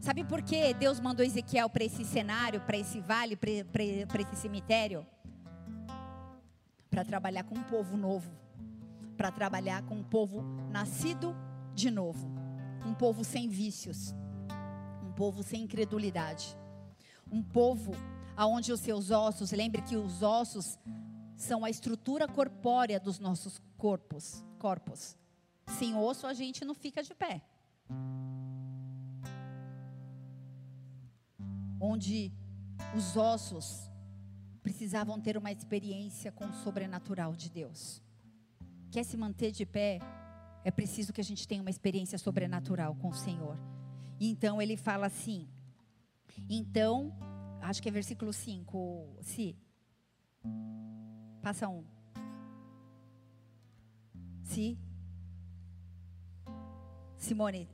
Sabe 0.00 0.24
por 0.24 0.42
que 0.42 0.74
Deus 0.74 0.98
mandou 0.98 1.24
Ezequiel 1.24 1.70
para 1.70 1.84
esse 1.84 2.04
cenário, 2.04 2.60
para 2.62 2.76
esse 2.76 3.00
vale, 3.00 3.36
para 3.36 4.22
esse 4.22 4.36
cemitério? 4.36 5.06
Para 6.92 7.04
trabalhar 7.04 7.42
com 7.44 7.56
um 7.56 7.62
povo 7.64 7.96
novo, 7.96 8.30
para 9.16 9.32
trabalhar 9.32 9.82
com 9.82 9.96
um 9.96 10.04
povo 10.04 10.42
nascido 10.70 11.34
de 11.74 11.90
novo, 11.90 12.30
um 12.86 12.94
povo 12.94 13.24
sem 13.24 13.48
vícios, 13.48 14.14
um 15.02 15.10
povo 15.12 15.42
sem 15.42 15.62
incredulidade, 15.62 16.54
um 17.30 17.42
povo 17.42 17.92
aonde 18.36 18.72
os 18.72 18.80
seus 18.80 19.10
ossos, 19.10 19.50
lembre 19.52 19.80
que 19.80 19.96
os 19.96 20.22
ossos 20.22 20.78
são 21.34 21.64
a 21.64 21.70
estrutura 21.70 22.28
corpórea 22.28 23.00
dos 23.00 23.18
nossos 23.18 23.60
corpos, 23.78 24.44
corpos. 24.58 25.16
Sem 25.66 25.96
osso 25.96 26.26
a 26.26 26.34
gente 26.34 26.64
não 26.64 26.74
fica 26.74 27.02
de 27.02 27.14
pé. 27.14 27.42
onde 31.82 32.32
os 32.96 33.16
ossos 33.16 33.90
precisavam 34.62 35.20
ter 35.20 35.36
uma 35.36 35.50
experiência 35.50 36.30
com 36.30 36.46
o 36.46 36.52
sobrenatural 36.52 37.34
de 37.34 37.50
Deus. 37.50 38.02
Quer 38.90 39.04
se 39.04 39.16
manter 39.16 39.50
de 39.50 39.66
pé? 39.66 39.98
É 40.64 40.70
preciso 40.70 41.12
que 41.12 41.20
a 41.20 41.24
gente 41.24 41.46
tenha 41.48 41.60
uma 41.60 41.70
experiência 41.70 42.18
sobrenatural 42.18 42.94
com 42.94 43.08
o 43.08 43.14
Senhor. 43.14 43.58
E 44.20 44.30
então 44.30 44.62
ele 44.62 44.76
fala 44.76 45.06
assim. 45.06 45.48
Então, 46.48 47.12
acho 47.60 47.82
que 47.82 47.88
é 47.88 47.92
versículo 47.92 48.32
5. 48.32 49.16
Se. 49.20 49.56
Passa 51.42 51.68
um. 51.68 51.84
Se. 54.42 54.78
Simone, 57.16 57.68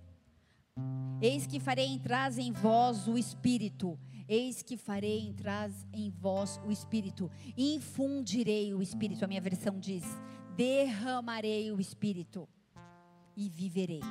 Eis 1.20 1.46
que 1.46 1.58
farei 1.58 1.86
entrar 1.86 2.36
em 2.38 2.52
vós 2.52 3.08
o 3.08 3.18
Espírito. 3.18 3.98
Eis 4.28 4.62
que 4.62 4.76
farei 4.76 5.20
entrar 5.20 5.70
em 5.92 6.10
vós 6.10 6.60
o 6.66 6.70
Espírito. 6.70 7.30
Infundirei 7.56 8.74
o 8.74 8.82
Espírito. 8.82 9.24
A 9.24 9.28
minha 9.28 9.40
versão 9.40 9.80
diz: 9.80 10.04
derramarei 10.54 11.72
o 11.72 11.80
Espírito 11.80 12.46
e 13.34 13.48
viverei. 13.48 14.02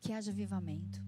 Que 0.00 0.12
haja 0.12 0.30
avivamento. 0.30 1.00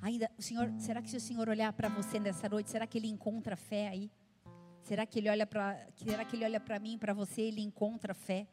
Ainda, 0.00 0.30
o 0.38 0.42
Senhor, 0.42 0.72
será 0.78 1.00
que 1.00 1.10
se 1.10 1.16
o 1.16 1.20
Senhor 1.20 1.48
olhar 1.48 1.72
para 1.72 1.88
você 1.88 2.20
nessa 2.20 2.48
noite, 2.48 2.70
será 2.70 2.86
que 2.86 2.98
ele 2.98 3.08
encontra 3.08 3.56
fé 3.56 3.88
aí? 3.88 4.10
Será 4.82 5.06
que 5.06 5.18
ele 5.18 5.30
olha 5.30 5.46
para, 5.46 5.88
será 5.96 6.24
que 6.26 6.36
ele 6.36 6.44
olha 6.44 6.60
para 6.60 6.78
mim, 6.78 6.98
para 6.98 7.14
você, 7.14 7.40
ele 7.40 7.62
encontra 7.62 8.12
fé? 8.12 8.46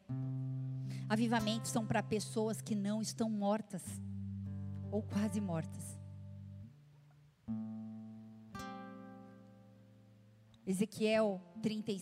Avivamentos 1.12 1.70
são 1.70 1.84
para 1.84 2.02
pessoas 2.02 2.62
que 2.62 2.74
não 2.74 3.02
estão 3.02 3.28
mortas 3.28 3.82
ou 4.90 5.02
quase 5.02 5.42
mortas. 5.42 6.00
Ezequiel 10.66 11.38
30, 11.60 11.92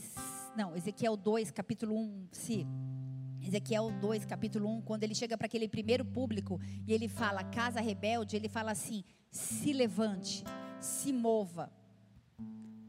não, 0.56 0.76
Ezequiel 0.76 1.16
2, 1.16 1.50
capítulo 1.50 1.96
1, 1.96 2.28
se 2.30 2.64
Ezequiel 3.42 3.90
2, 4.00 4.24
capítulo 4.26 4.68
1, 4.76 4.82
quando 4.82 5.02
ele 5.02 5.14
chega 5.14 5.36
para 5.36 5.46
aquele 5.46 5.68
primeiro 5.68 6.04
público 6.04 6.61
e 6.86 6.92
ele 6.92 7.08
fala 7.08 7.42
casa 7.42 7.80
rebelde, 7.80 8.36
ele 8.36 8.48
fala 8.48 8.70
assim: 8.70 9.02
se 9.32 9.72
levante, 9.72 10.44
se 10.78 11.12
mova, 11.12 11.68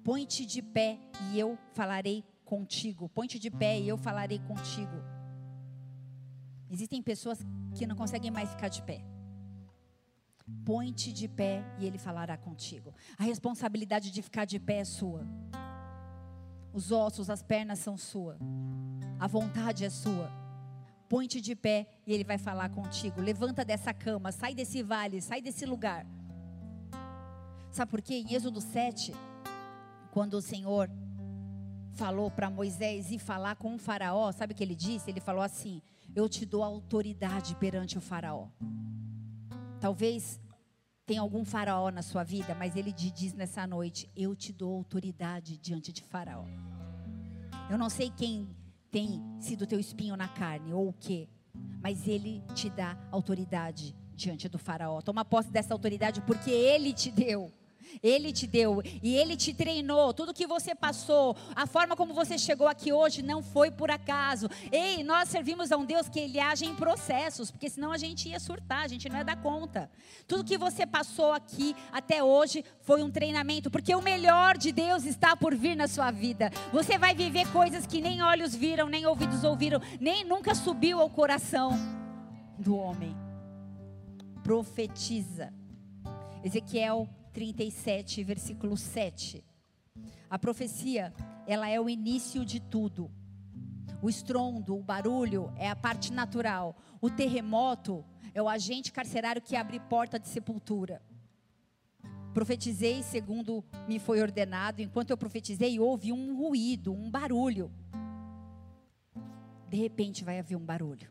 Põe-te 0.03 0.45
de 0.45 0.61
pé 0.61 0.99
e 1.32 1.39
eu 1.39 1.57
falarei 1.74 2.24
contigo. 2.43 3.07
Põe-te 3.09 3.38
de 3.39 3.49
pé 3.49 3.80
e 3.80 3.88
eu 3.88 3.97
falarei 3.97 4.39
contigo. 4.39 5.11
Existem 6.72 7.01
pessoas 7.01 7.39
que 7.76 7.86
não 7.86 7.97
conseguem 7.97 8.32
mais 8.32 8.49
ficar 8.49 8.69
de 8.69 8.82
pé. 8.82 9.03
Põe-te 10.65 11.11
de 11.11 11.28
pé 11.28 11.65
e 11.78 11.86
ele 11.86 11.97
falará 11.97 12.38
contigo. 12.38 12.93
A 13.17 13.24
responsabilidade 13.24 14.09
de 14.09 14.22
ficar 14.22 14.45
de 14.45 14.57
pé 14.57 14.78
é 14.78 14.86
sua. 14.86 15.28
Os 16.74 16.89
ossos, 16.91 17.30
as 17.30 17.43
pernas 17.43 17.80
são 17.80 17.97
sua. 17.97 18.38
A 19.19 19.28
vontade 19.28 19.84
é 19.84 19.89
sua. 19.89 20.32
Põe-te 21.09 21.41
de 21.41 21.55
pé 21.57 21.88
e 22.07 22.13
ele 22.13 22.24
vai 22.24 22.38
falar 22.38 22.69
contigo. 22.69 23.19
Levanta 23.19 23.65
dessa 23.65 23.93
cama, 23.93 24.32
sai 24.32 24.55
desse 24.55 24.82
vale, 24.82 25.19
sai 25.22 25.41
desse 25.41 25.65
lugar. 25.65 26.05
Sabe 27.69 27.91
por 27.91 28.01
quê? 28.01 28.24
Em 28.26 28.34
Êxodo 28.34 28.61
7, 28.61 29.13
quando 30.11 30.36
o 30.36 30.41
Senhor 30.41 30.89
falou 31.91 32.32
para 32.32 32.49
Moisés 32.49 33.11
ir 33.11 33.19
falar 33.19 33.57
com 33.57 33.76
o 33.76 33.78
Faraó, 33.78 34.32
sabe 34.32 34.53
o 34.53 34.55
que 34.55 34.63
ele 34.63 34.76
disse? 34.76 35.09
Ele 35.09 35.19
falou 35.19 35.41
assim: 35.41 35.82
Eu 36.16 36.28
te 36.28 36.45
dou 36.45 36.64
autoridade 36.64 37.55
perante 37.55 37.97
o 37.97 38.01
Faraó. 38.01 38.47
Talvez 39.80 40.39
tenha 41.05 41.22
algum 41.22 41.45
Faraó 41.45 41.89
na 41.89 42.01
sua 42.01 42.24
vida, 42.24 42.53
mas 42.53 42.76
ele 42.76 42.91
te 42.91 43.09
diz 43.09 43.34
nessa 43.34 43.66
noite: 43.66 44.09
Eu 44.16 44.36
te 44.36 44.51
dou 44.51 44.76
autoridade 44.76 45.57
diante 45.57 45.93
de 45.93 46.03
Faraó. 46.03 46.45
Eu 47.70 47.78
não 47.78 47.89
sei 47.89 48.09
quem 48.09 48.49
tem 48.91 49.22
sido 49.39 49.66
teu 49.66 49.80
espinho 49.80 50.18
na 50.18 50.28
carne 50.28 50.74
ou 50.74 50.89
o 50.89 50.93
que, 50.93 51.30
mas 51.82 52.05
ele 52.07 52.43
te 52.53 52.70
dá 52.70 52.97
autoridade 53.09 53.95
diante 54.14 54.49
do 54.49 54.59
Faraó. 54.59 55.01
Toma 55.01 55.24
posse 55.24 55.49
dessa 55.49 55.74
autoridade 55.74 56.22
porque 56.22 56.51
ele 56.51 56.93
te 56.93 57.09
deu. 57.09 57.51
Ele 58.01 58.31
te 58.31 58.47
deu 58.47 58.81
e 59.01 59.15
ele 59.15 59.35
te 59.35 59.53
treinou. 59.53 60.13
Tudo 60.13 60.33
que 60.33 60.47
você 60.47 60.73
passou, 60.75 61.35
a 61.55 61.65
forma 61.65 61.95
como 61.95 62.13
você 62.13 62.37
chegou 62.37 62.67
aqui 62.67 62.91
hoje 62.91 63.21
não 63.21 63.41
foi 63.41 63.71
por 63.71 63.91
acaso. 63.91 64.49
Ei, 64.71 65.03
nós 65.03 65.29
servimos 65.29 65.71
a 65.71 65.77
um 65.77 65.85
Deus 65.85 66.09
que 66.09 66.19
ele 66.19 66.39
age 66.39 66.65
em 66.65 66.75
processos, 66.75 67.51
porque 67.51 67.69
senão 67.69 67.91
a 67.91 67.97
gente 67.97 68.29
ia 68.29 68.39
surtar, 68.39 68.83
a 68.83 68.87
gente 68.87 69.07
não 69.09 69.17
ia 69.17 69.23
dar 69.23 69.41
conta. 69.41 69.89
Tudo 70.27 70.43
que 70.43 70.57
você 70.57 70.85
passou 70.85 71.31
aqui 71.31 71.75
até 71.91 72.23
hoje 72.23 72.63
foi 72.81 73.03
um 73.03 73.11
treinamento, 73.11 73.69
porque 73.69 73.93
o 73.93 74.01
melhor 74.01 74.57
de 74.57 74.71
Deus 74.71 75.05
está 75.05 75.35
por 75.35 75.55
vir 75.55 75.75
na 75.75 75.87
sua 75.87 76.11
vida. 76.11 76.51
Você 76.71 76.97
vai 76.97 77.13
viver 77.13 77.47
coisas 77.51 77.85
que 77.85 78.01
nem 78.01 78.21
olhos 78.21 78.55
viram, 78.55 78.87
nem 78.87 79.05
ouvidos 79.05 79.43
ouviram, 79.43 79.81
nem 79.99 80.23
nunca 80.23 80.55
subiu 80.55 80.99
ao 80.99 81.09
coração 81.09 81.71
do 82.57 82.75
homem. 82.75 83.15
Profetiza. 84.43 85.53
Ezequiel 86.43 87.07
37, 87.32 88.23
versículo 88.23 88.77
7. 88.77 89.43
A 90.29 90.39
profecia, 90.39 91.13
ela 91.47 91.69
é 91.69 91.79
o 91.79 91.89
início 91.89 92.45
de 92.45 92.59
tudo. 92.59 93.11
O 94.01 94.09
estrondo, 94.09 94.75
o 94.75 94.84
barulho 94.84 95.51
é 95.57 95.69
a 95.69 95.75
parte 95.75 96.11
natural. 96.11 96.75
O 96.99 97.09
terremoto 97.09 98.03
é 98.34 98.41
o 98.41 98.49
agente 98.49 98.91
carcerário 98.91 99.41
que 99.41 99.55
abre 99.55 99.79
porta 99.79 100.19
de 100.19 100.27
sepultura. 100.27 101.01
Profetizei 102.34 103.03
segundo 103.03 103.63
me 103.88 103.99
foi 103.99 104.21
ordenado. 104.21 104.82
Enquanto 104.82 105.11
eu 105.11 105.17
profetizei, 105.17 105.79
houve 105.79 106.13
um 106.13 106.38
ruído, 106.38 106.93
um 106.93 107.09
barulho. 107.09 107.71
De 109.69 109.77
repente 109.77 110.23
vai 110.23 110.39
haver 110.39 110.55
um 110.55 110.65
barulho. 110.65 111.09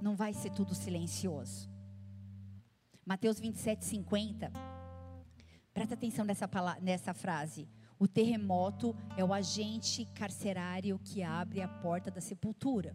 Não 0.00 0.14
vai 0.14 0.32
ser 0.32 0.50
tudo 0.50 0.74
silencioso. 0.74 1.68
Mateus 3.08 3.40
27, 3.40 3.86
50. 3.86 4.52
Presta 5.72 5.94
atenção 5.94 6.26
nessa, 6.26 6.46
palavra, 6.46 6.82
nessa 6.82 7.14
frase. 7.14 7.66
O 7.98 8.06
terremoto 8.06 8.94
é 9.16 9.24
o 9.24 9.32
agente 9.32 10.04
carcerário 10.14 11.00
que 11.02 11.22
abre 11.22 11.62
a 11.62 11.68
porta 11.68 12.10
da 12.10 12.20
sepultura. 12.20 12.94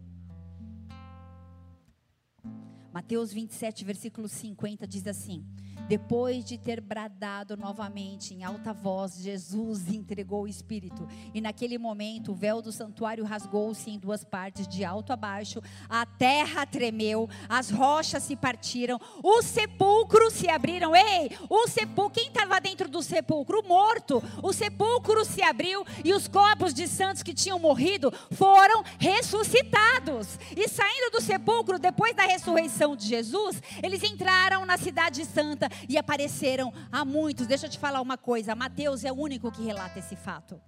Mateus 2.92 3.32
27, 3.32 3.84
versículo 3.84 4.28
50 4.28 4.86
diz 4.86 5.04
assim: 5.04 5.44
Depois 5.88 6.44
de 6.44 6.56
ter 6.56 6.80
bradado 6.80 7.56
novamente 7.56 8.32
em 8.32 8.42
alta 8.42 8.72
voz, 8.72 9.18
Jesus 9.20 9.88
entregou 9.88 10.44
o 10.44 10.48
Espírito. 10.48 11.06
E 11.34 11.40
naquele 11.40 11.76
momento, 11.76 12.32
o 12.32 12.34
véu 12.34 12.62
do 12.62 12.72
santuário 12.72 13.24
rasgou-se 13.24 13.90
em 13.90 13.98
duas 13.98 14.24
partes, 14.24 14.66
de 14.66 14.84
alto 14.84 15.12
a 15.12 15.16
baixo. 15.16 15.60
A 15.88 16.06
terra 16.06 16.64
tremeu, 16.64 17.28
as 17.48 17.70
rochas 17.70 18.22
se 18.22 18.34
partiram, 18.34 18.98
os 19.22 19.44
sepulcros 19.44 20.32
se 20.32 20.48
abriram. 20.48 20.96
Ei, 20.96 21.30
o 21.50 21.68
sepulcro, 21.68 22.14
quem 22.14 22.28
estava 22.28 22.60
dentro 22.60 22.88
do 22.88 23.02
sepulcro? 23.02 23.60
O 23.60 23.68
morto. 23.68 24.22
O 24.42 24.52
sepulcro 24.52 25.24
se 25.24 25.42
abriu 25.42 25.84
e 26.02 26.14
os 26.14 26.26
corpos 26.26 26.72
de 26.72 26.88
santos 26.88 27.22
que 27.22 27.34
tinham 27.34 27.58
morrido 27.58 28.12
foram 28.32 28.82
ressuscitados. 28.98 30.38
E 30.56 30.66
saindo 30.68 31.10
do 31.12 31.20
sepulcro, 31.20 31.78
depois 31.78 32.16
da 32.16 32.22
ressurreição 32.22 32.96
de 32.96 33.06
Jesus, 33.06 33.62
eles 33.82 34.02
entraram 34.02 34.64
na 34.64 34.78
cidade 34.78 35.24
santa 35.24 35.63
e 35.88 35.98
apareceram 35.98 36.72
a 36.90 37.04
muitos. 37.04 37.46
Deixa 37.46 37.66
eu 37.66 37.70
te 37.70 37.78
falar 37.78 38.00
uma 38.00 38.16
coisa: 38.16 38.54
Mateus 38.54 39.04
é 39.04 39.12
o 39.12 39.16
único 39.16 39.50
que 39.50 39.62
relata 39.62 39.98
esse 39.98 40.16
fato. 40.16 40.60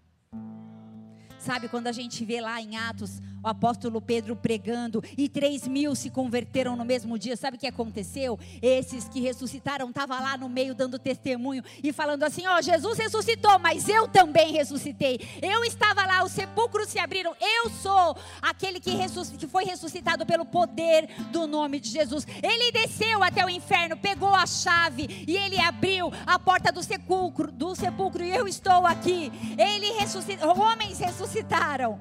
Sabe, 1.39 1.69
quando 1.69 1.87
a 1.87 1.93
gente 1.93 2.25
vê 2.25 2.41
lá 2.41 2.61
em 2.61 2.77
Atos 2.77 3.21
o 3.47 3.49
apóstolo 3.49 4.01
Pedro 4.01 4.35
pregando 4.35 5.03
e 5.17 5.29
três 5.29 5.69
mil 5.69 5.95
se 5.95 6.11
converteram 6.11 6.75
no 6.75 6.85
mesmo 6.85 7.17
dia, 7.17 7.37
sabe 7.37 7.57
o 7.57 7.61
que 7.61 7.67
aconteceu? 7.67 8.39
Esses 8.61 9.09
que 9.09 9.21
ressuscitaram 9.21 9.89
estavam 9.89 10.21
lá 10.21 10.37
no 10.37 10.49
meio 10.49 10.75
dando 10.75 10.99
testemunho 10.99 11.63
e 11.83 11.93
falando 11.93 12.25
assim: 12.25 12.45
Ó, 12.47 12.59
oh, 12.59 12.63
Jesus 12.63 12.99
ressuscitou, 12.99 13.57
mas 13.61 13.89
eu 13.89 14.09
também 14.09 14.53
ressuscitei. 14.53 15.21
Eu 15.41 15.65
estava 15.65 16.05
lá, 16.05 16.25
os 16.25 16.33
sepulcros 16.33 16.89
se 16.89 16.99
abriram. 16.99 17.35
Eu 17.41 17.71
sou 17.71 18.17
aquele 18.43 18.81
que, 18.81 18.91
que 19.39 19.47
foi 19.47 19.65
ressuscitado 19.65 20.27
pelo 20.27 20.45
poder 20.45 21.09
do 21.31 21.47
nome 21.47 21.79
de 21.79 21.91
Jesus. 21.91 22.27
Ele 22.43 22.73
desceu 22.73 23.23
até 23.23 23.45
o 23.45 23.51
inferno, 23.51 23.97
pegou 23.97 24.35
a 24.35 24.47
chave 24.47 25.25
e 25.27 25.37
ele 25.37 25.59
abriu 25.61 26.13
a 26.27 26.37
porta 26.37 26.73
do 26.73 26.83
sepulcro, 26.83 27.53
do 27.53 27.77
sepulcro 27.77 28.25
e 28.25 28.35
eu 28.35 28.49
estou 28.49 28.85
aqui. 28.85 29.31
Ele 29.57 29.93
ressuscitou, 30.01 30.59
homens 30.59 30.99
ressuscitaram. 30.99 32.01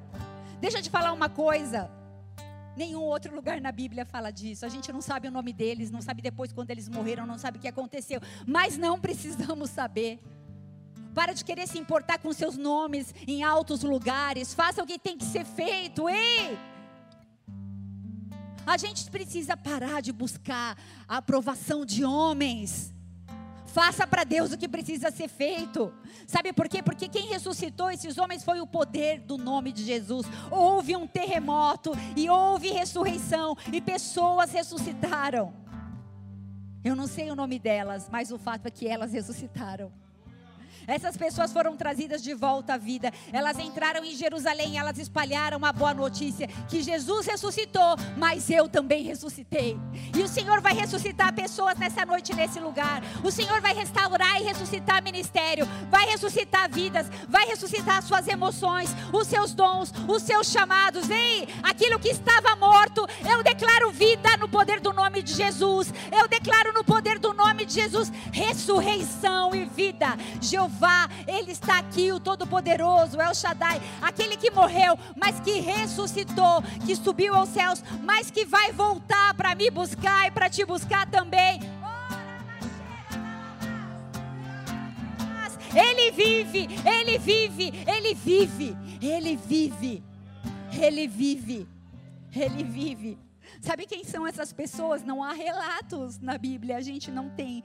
Deixa 0.59 0.79
eu 0.79 0.81
te 0.81 0.89
falar 0.89 1.11
uma 1.13 1.29
coisa. 1.29 1.89
Nenhum 2.75 3.01
outro 3.01 3.33
lugar 3.33 3.61
na 3.61 3.71
Bíblia 3.71 4.05
fala 4.05 4.31
disso. 4.31 4.65
A 4.65 4.69
gente 4.69 4.91
não 4.91 5.01
sabe 5.01 5.27
o 5.27 5.31
nome 5.31 5.53
deles, 5.53 5.91
não 5.91 6.01
sabe 6.01 6.21
depois 6.21 6.51
quando 6.51 6.71
eles 6.71 6.89
morreram, 6.89 7.25
não 7.25 7.37
sabe 7.37 7.57
o 7.57 7.61
que 7.61 7.67
aconteceu. 7.67 8.21
Mas 8.45 8.77
não 8.77 8.99
precisamos 8.99 9.69
saber. 9.69 10.19
Para 11.13 11.33
de 11.33 11.45
querer 11.45 11.67
se 11.67 11.77
importar 11.77 12.19
com 12.19 12.33
seus 12.33 12.57
nomes 12.57 13.13
em 13.27 13.43
altos 13.43 13.83
lugares. 13.83 14.53
Faça 14.53 14.83
o 14.83 14.85
que 14.85 14.99
tem 14.99 15.17
que 15.17 15.25
ser 15.25 15.45
feito. 15.45 16.09
Ei! 16.09 16.57
A 18.65 18.77
gente 18.77 19.09
precisa 19.11 19.55
parar 19.55 20.01
de 20.01 20.11
buscar 20.11 20.77
a 21.07 21.17
aprovação 21.17 21.85
de 21.85 22.03
homens. 22.03 22.94
Faça 23.75 24.07
para 24.07 24.23
Deus 24.23 24.53
o 24.53 24.57
que 24.57 24.69
precisa 24.69 25.11
ser 25.11 25.27
feito. 25.27 25.93
Sabe 26.25 26.53
por 26.53 26.69
quê? 26.69 26.81
Porque 26.81 27.09
quem 27.09 27.27
ressuscitou 27.27 27.91
esses 27.91 28.17
homens 28.17 28.41
foi 28.41 28.61
o 28.61 28.65
poder 28.65 29.19
do 29.19 29.37
nome 29.37 29.73
de 29.73 29.83
Jesus. 29.83 30.25
Houve 30.49 30.95
um 30.95 31.05
terremoto 31.05 31.91
e 32.15 32.29
houve 32.29 32.69
ressurreição 32.69 33.53
e 33.73 33.81
pessoas 33.81 34.53
ressuscitaram. 34.53 35.53
Eu 36.85 36.95
não 36.95 37.05
sei 37.05 37.29
o 37.29 37.35
nome 37.35 37.59
delas, 37.59 38.07
mas 38.09 38.31
o 38.31 38.37
fato 38.37 38.65
é 38.65 38.71
que 38.71 38.87
elas 38.87 39.11
ressuscitaram. 39.11 39.91
Essas 40.87 41.17
pessoas 41.17 41.51
foram 41.51 41.75
trazidas 41.75 42.21
de 42.21 42.33
volta 42.33 42.75
à 42.75 42.77
vida. 42.77 43.11
Elas 43.33 43.57
entraram 43.59 44.03
em 44.03 44.15
Jerusalém, 44.15 44.77
elas 44.77 44.97
espalharam 44.99 45.63
a 45.65 45.73
boa 45.73 45.93
notícia 45.93 46.47
que 46.69 46.81
Jesus 46.81 47.25
ressuscitou, 47.25 47.95
mas 48.17 48.49
eu 48.49 48.69
também 48.69 49.03
ressuscitei. 49.03 49.77
E 50.15 50.21
o 50.21 50.27
Senhor 50.27 50.61
vai 50.61 50.73
ressuscitar 50.73 51.33
pessoas 51.33 51.77
nessa 51.77 52.05
noite 52.05 52.35
nesse 52.35 52.59
lugar. 52.59 53.01
O 53.23 53.31
Senhor 53.31 53.59
vai 53.61 53.73
restaurar 53.73 54.39
e 54.39 54.43
ressuscitar 54.43 55.03
ministério, 55.03 55.67
vai 55.89 56.05
ressuscitar 56.05 56.69
vidas, 56.69 57.07
vai 57.27 57.45
ressuscitar 57.45 58.01
suas 58.03 58.27
emoções, 58.27 58.89
os 59.11 59.27
seus 59.27 59.53
dons, 59.53 59.91
os 60.07 60.21
seus 60.21 60.47
chamados. 60.47 61.09
Ei, 61.09 61.47
aquilo 61.63 61.99
que 61.99 62.09
estava 62.09 62.55
morto, 62.55 63.05
eu 63.29 63.43
declaro 63.43 63.91
vida 63.91 64.37
no 64.37 64.47
poder 64.47 64.79
do 64.79 64.93
nome 64.93 65.23
de 65.23 65.33
Jesus. 65.33 65.93
Eu 66.11 66.27
declaro 66.27 66.73
no 66.73 66.83
poder 66.83 67.17
do 67.19 67.33
nome 67.33 67.65
de 67.65 67.73
Jesus 67.73 68.11
ressurreição 68.31 69.55
e 69.55 69.65
vida. 69.65 70.17
Jeová 70.41 70.74
Ele 71.27 71.51
está 71.51 71.79
aqui, 71.79 72.11
o 72.11 72.19
Todo-Poderoso, 72.19 73.19
El 73.19 73.33
Shaddai, 73.33 73.81
aquele 74.01 74.37
que 74.37 74.51
morreu, 74.51 74.97
mas 75.15 75.39
que 75.39 75.59
ressuscitou, 75.59 76.61
que 76.85 76.95
subiu 76.95 77.35
aos 77.35 77.49
céus, 77.49 77.83
mas 78.03 78.29
que 78.29 78.45
vai 78.45 78.71
voltar 78.71 79.33
para 79.33 79.55
me 79.55 79.69
buscar 79.69 80.27
e 80.27 80.31
para 80.31 80.49
te 80.49 80.65
buscar 80.65 81.09
também. 81.09 81.59
Ele 85.75 86.11
vive, 86.11 86.69
Ele 86.87 87.17
vive, 87.17 87.73
Ele 87.85 88.13
vive, 88.13 88.77
Ele 89.01 89.35
vive, 89.35 90.03
Ele 90.71 91.07
vive, 91.07 91.67
Ele 92.33 92.63
vive. 92.63 93.17
Sabe 93.59 93.85
quem 93.85 94.03
são 94.03 94.25
essas 94.25 94.53
pessoas? 94.53 95.03
Não 95.03 95.21
há 95.21 95.33
relatos 95.33 96.19
na 96.19 96.37
Bíblia, 96.37 96.77
a 96.77 96.81
gente 96.81 97.11
não 97.11 97.29
tem 97.29 97.63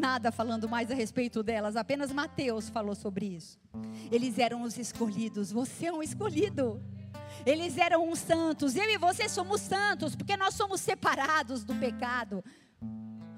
nada 0.00 0.32
falando 0.32 0.68
mais 0.68 0.90
a 0.90 0.94
respeito 0.94 1.42
delas, 1.42 1.76
apenas 1.76 2.10
Mateus 2.10 2.68
falou 2.68 2.94
sobre 2.94 3.26
isso. 3.26 3.58
Eles 4.10 4.38
eram 4.38 4.62
os 4.62 4.78
escolhidos, 4.78 5.52
você 5.52 5.86
é 5.86 5.92
um 5.92 6.02
escolhido. 6.02 6.82
Eles 7.46 7.78
eram 7.78 8.10
os 8.10 8.18
santos, 8.18 8.74
eu 8.74 8.90
e 8.90 8.98
você 8.98 9.28
somos 9.28 9.60
santos, 9.60 10.16
porque 10.16 10.36
nós 10.36 10.54
somos 10.54 10.80
separados 10.80 11.62
do 11.62 11.74
pecado. 11.74 12.42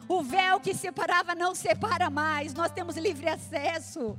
O 0.08 0.22
véu 0.22 0.60
que 0.60 0.74
separava 0.74 1.34
não 1.34 1.54
separa 1.54 2.08
mais, 2.08 2.54
nós 2.54 2.72
temos 2.72 2.96
livre 2.96 3.28
acesso. 3.28 4.16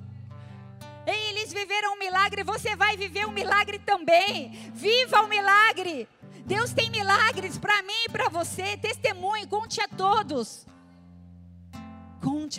Eles 1.05 1.51
viveram 1.51 1.95
um 1.95 1.99
milagre, 1.99 2.43
você 2.43 2.75
vai 2.75 2.95
viver 2.95 3.25
um 3.25 3.31
milagre 3.31 3.79
também. 3.79 4.51
Viva 4.73 5.21
o 5.21 5.27
milagre. 5.27 6.07
Deus 6.45 6.71
tem 6.73 6.89
milagres 6.89 7.57
para 7.57 7.81
mim 7.83 8.05
e 8.05 8.09
para 8.09 8.29
você. 8.29 8.77
Testemunhe, 8.77 9.47
conte 9.47 9.81
a 9.81 9.87
todos. 9.87 10.65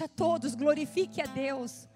A 0.03 0.09
todos, 0.09 0.55
glorifique 0.55 1.21
a 1.21 1.27
Deus. 1.27 1.89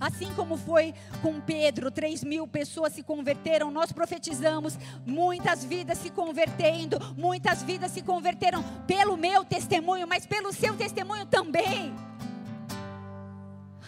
Assim 0.00 0.32
como 0.34 0.56
foi 0.56 0.94
com 1.22 1.40
Pedro, 1.40 1.90
3 1.90 2.24
mil 2.24 2.48
pessoas 2.48 2.92
se 2.94 3.02
converteram, 3.02 3.70
nós 3.70 3.92
profetizamos, 3.92 4.78
muitas 5.06 5.64
vidas 5.64 5.98
se 5.98 6.10
convertendo, 6.10 6.98
muitas 7.16 7.62
vidas 7.62 7.90
se 7.92 8.02
converteram 8.02 8.62
pelo 8.86 9.16
meu 9.16 9.44
testemunho, 9.44 10.08
mas 10.08 10.26
pelo 10.26 10.52
seu 10.52 10.74
testemunho 10.76 11.26
também. 11.26 11.94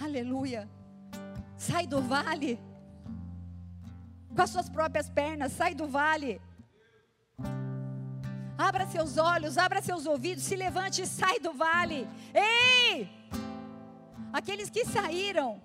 Aleluia. 0.00 0.68
Sai 1.56 1.86
do 1.86 2.02
vale, 2.02 2.60
com 4.34 4.42
as 4.42 4.50
suas 4.50 4.68
próprias 4.68 5.08
pernas, 5.08 5.52
sai 5.52 5.74
do 5.74 5.88
vale. 5.88 6.40
Abra 8.58 8.86
seus 8.86 9.16
olhos, 9.16 9.58
abra 9.58 9.82
seus 9.82 10.06
ouvidos, 10.06 10.44
se 10.44 10.54
levante 10.54 11.02
e 11.02 11.06
sai 11.06 11.40
do 11.40 11.52
vale. 11.54 12.06
Ei! 12.34 13.08
Aqueles 14.38 14.68
que 14.68 14.84
saíram 14.84 15.62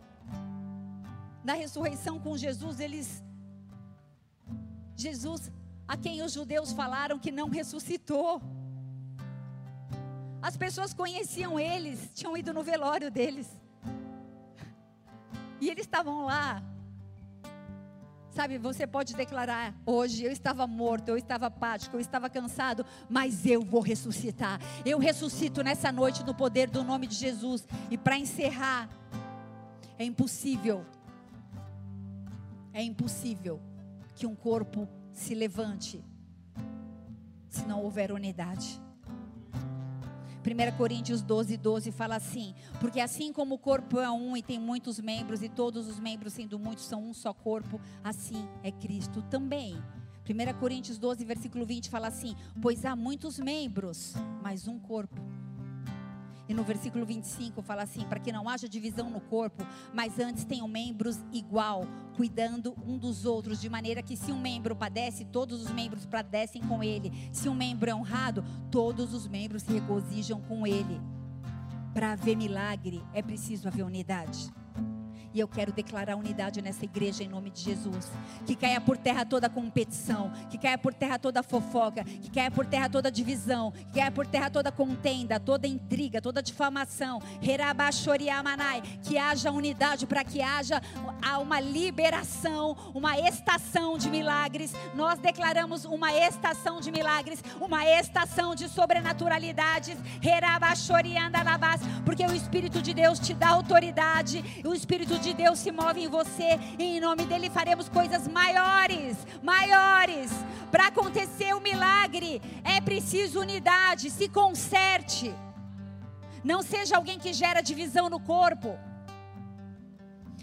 na 1.44 1.54
ressurreição 1.62 2.18
com 2.18 2.38
Jesus, 2.38 2.80
eles 2.80 3.22
Jesus, 4.96 5.52
a 5.86 5.98
quem 5.98 6.22
os 6.22 6.32
judeus 6.32 6.72
falaram 6.72 7.20
que 7.20 7.32
não 7.32 7.50
ressuscitou. 7.50 8.42
As 10.42 10.56
pessoas 10.56 10.94
conheciam 10.94 11.60
eles, 11.60 12.12
tinham 12.14 12.38
ido 12.38 12.54
no 12.54 12.64
velório 12.64 13.12
deles. 13.12 13.50
E 15.60 15.70
eles 15.70 15.86
estavam 15.86 16.24
lá 16.24 16.64
Sabe, 18.32 18.58
você 18.58 18.88
pode 18.88 19.14
declarar 19.14 19.76
hoje: 19.86 20.24
eu 20.24 20.32
estava 20.32 20.66
morto, 20.66 21.10
eu 21.10 21.18
estava 21.18 21.48
apático, 21.48 21.98
eu 21.98 22.00
estava 22.00 22.30
cansado, 22.30 22.86
mas 23.10 23.46
eu 23.46 23.62
vou 23.62 23.82
ressuscitar. 23.82 24.60
Eu 24.86 25.00
ressuscito 25.00 25.62
nessa 25.62 25.92
noite 25.92 26.24
no 26.24 26.34
poder 26.34 26.70
do 26.70 26.84
nome 26.84 27.08
de 27.08 27.16
Jesus. 27.16 27.68
E 27.90 27.98
para 27.98 28.18
encerrar, 28.18 28.90
é 30.00 30.06
impossível, 30.06 30.86
é 32.74 32.82
impossível 32.82 33.62
que 34.16 34.26
um 34.26 34.36
corpo 34.36 34.88
se 35.12 35.36
levante 35.36 36.04
se 37.50 37.66
não 37.66 37.84
houver 37.84 38.14
unidade. 38.14 38.82
1 40.44 40.78
Coríntios 40.78 41.22
12, 41.22 41.56
12 41.56 41.92
fala 41.92 42.16
assim: 42.16 42.56
Porque 42.80 43.00
assim 43.00 43.32
como 43.32 43.56
o 43.56 43.60
corpo 43.60 44.00
é 44.00 44.10
um 44.10 44.36
e 44.36 44.42
tem 44.42 44.60
muitos 44.60 45.00
membros, 45.00 45.44
e 45.44 45.50
todos 45.50 45.88
os 45.88 46.00
membros, 46.00 46.34
sendo 46.34 46.58
muitos, 46.58 46.86
são 46.86 47.04
um 47.04 47.14
só 47.14 47.34
corpo, 47.34 47.80
assim 48.04 48.48
é 48.64 48.72
Cristo 48.72 49.22
também. 49.24 49.76
1 50.28 50.60
Coríntios 50.60 50.98
12, 50.98 51.24
versículo 51.26 51.66
20 51.66 51.90
fala 51.90 52.08
assim: 52.08 52.36
Pois 52.62 52.86
há 52.86 52.96
muitos 52.96 53.40
membros, 53.40 54.14
mas 54.42 54.68
um 54.68 54.80
corpo. 54.80 55.22
E 56.52 56.54
no 56.54 56.66
versículo 56.66 57.06
25 57.06 57.62
fala 57.62 57.84
assim: 57.84 58.04
para 58.04 58.20
que 58.20 58.30
não 58.30 58.50
haja 58.50 58.68
divisão 58.68 59.10
no 59.10 59.22
corpo, 59.22 59.66
mas 59.94 60.20
antes 60.20 60.44
tenham 60.44 60.68
membros 60.68 61.18
igual, 61.32 61.88
cuidando 62.18 62.76
um 62.86 62.98
dos 62.98 63.24
outros, 63.24 63.62
de 63.62 63.70
maneira 63.70 64.04
que 64.04 64.18
se 64.18 64.34
um 64.34 64.42
membro 64.42 64.76
padece, 64.76 65.24
todos 65.24 65.62
os 65.62 65.72
membros 65.72 66.06
padecem 66.06 66.62
com 66.62 66.84
ele. 66.84 67.10
Se 67.32 67.48
um 67.48 67.56
membro 67.56 67.90
é 67.90 67.96
honrado, 67.96 68.44
todos 68.70 69.14
os 69.14 69.30
membros 69.30 69.64
se 69.64 69.72
regozijam 69.72 70.42
com 70.42 70.68
ele. 70.68 71.00
Para 71.94 72.12
haver 72.12 72.36
milagre, 72.36 73.02
é 73.14 73.22
preciso 73.22 73.70
haver 73.70 73.86
unidade. 73.86 74.52
E 75.34 75.40
eu 75.40 75.48
quero 75.48 75.72
declarar 75.72 76.16
unidade 76.16 76.62
nessa 76.62 76.84
igreja 76.84 77.24
em 77.24 77.28
nome 77.28 77.50
de 77.50 77.62
Jesus. 77.62 78.10
Que 78.46 78.56
caia 78.56 78.82
por 78.82 78.98
terra 78.98 79.26
toda 79.26 79.50
competição, 79.50 80.32
que 80.50 80.58
caia 80.58 80.78
por 80.78 80.94
terra 80.94 81.18
toda 81.18 81.42
fofoca, 81.42 82.04
que 82.04 82.30
caia 82.30 82.52
por 82.52 82.66
terra 82.66 82.90
toda 82.90 83.12
divisão, 83.12 83.72
que 83.72 84.00
caia 84.00 84.12
por 84.12 84.28
terra 84.28 84.50
toda 84.50 84.72
contenda, 84.72 85.40
toda 85.40 85.68
intriga, 85.68 86.22
toda 86.22 86.42
difamação. 86.42 87.22
Que 89.04 89.18
haja 89.18 89.52
unidade 89.52 90.06
para 90.06 90.24
que 90.24 90.42
haja 90.42 90.82
uma 91.42 91.60
liberação, 91.60 92.76
uma 92.94 93.18
estação 93.18 93.98
de 93.98 94.10
milagres. 94.10 94.74
Nós 94.94 95.20
declaramos 95.20 95.86
uma 95.86 96.14
estação 96.14 96.82
de 96.82 96.92
milagres, 96.92 97.44
uma 97.60 97.86
estação 97.86 98.54
de 98.54 98.68
sobrenaturalidades. 98.68 99.98
Porque 102.04 102.26
o 102.26 102.34
Espírito 102.34 102.82
de 102.82 102.94
Deus 102.94 103.20
te 103.20 103.34
dá 103.34 103.50
autoridade, 103.50 104.44
o 104.66 104.74
Espírito 104.74 105.21
de 105.22 105.34
Deus 105.34 105.60
se 105.60 105.72
move 105.72 106.04
em 106.04 106.08
você 106.08 106.60
e 106.78 106.98
em 106.98 107.00
nome 107.00 107.26
dele 107.26 107.50
faremos 107.50 107.88
coisas 107.88 108.28
maiores, 108.28 109.18
maiores. 109.42 110.32
Para 110.72 110.88
acontecer 110.88 111.54
o 111.54 111.62
milagre 111.62 112.42
é 112.64 112.82
preciso 112.82 113.40
unidade, 113.40 114.10
se 114.10 114.28
conserte. 114.28 115.34
Não 116.44 116.64
seja 116.64 116.98
alguém 116.98 117.20
que 117.20 117.32
gera 117.34 117.62
divisão 117.62 118.10
no 118.10 118.20
corpo. 118.20 118.78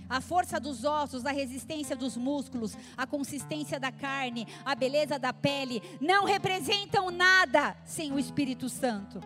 A 0.08 0.20
força 0.22 0.58
dos 0.58 0.84
ossos, 0.84 1.26
a 1.26 1.32
resistência 1.32 1.94
dos 1.94 2.16
músculos, 2.16 2.74
a 2.96 3.06
consistência 3.06 3.78
da 3.78 3.92
carne, 3.92 4.46
a 4.64 4.74
beleza 4.74 5.18
da 5.18 5.34
pele 5.34 5.82
não 6.00 6.24
representam 6.24 7.10
nada 7.10 7.76
sem 7.84 8.12
o 8.12 8.18
Espírito 8.18 8.70
Santo. 8.70 9.20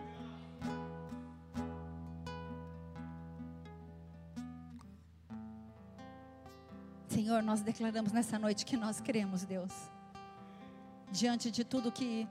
Senhor, 7.13 7.43
nós 7.43 7.61
declaramos 7.61 8.11
nessa 8.11 8.39
noite 8.39 8.65
que 8.65 8.75
nós 8.75 8.99
cremos, 8.99 9.45
Deus. 9.45 9.71
Diante 11.11 11.51
de 11.51 11.63
tudo 11.63 11.91
que 11.91 12.27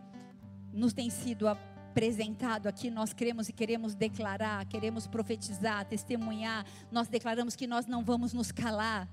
nos 0.73 0.93
tem 0.93 1.09
sido 1.09 1.47
apresentado 1.47 2.67
aqui, 2.67 2.91
nós 2.91 3.13
cremos 3.13 3.49
e 3.49 3.53
queremos 3.53 3.95
declarar, 3.95 4.67
queremos 4.67 5.07
profetizar, 5.07 5.85
testemunhar. 5.85 6.67
Nós 6.91 7.07
declaramos 7.07 7.55
que 7.55 7.65
nós 7.65 7.87
não 7.87 8.03
vamos 8.03 8.33
nos 8.33 8.51
calar, 8.51 9.09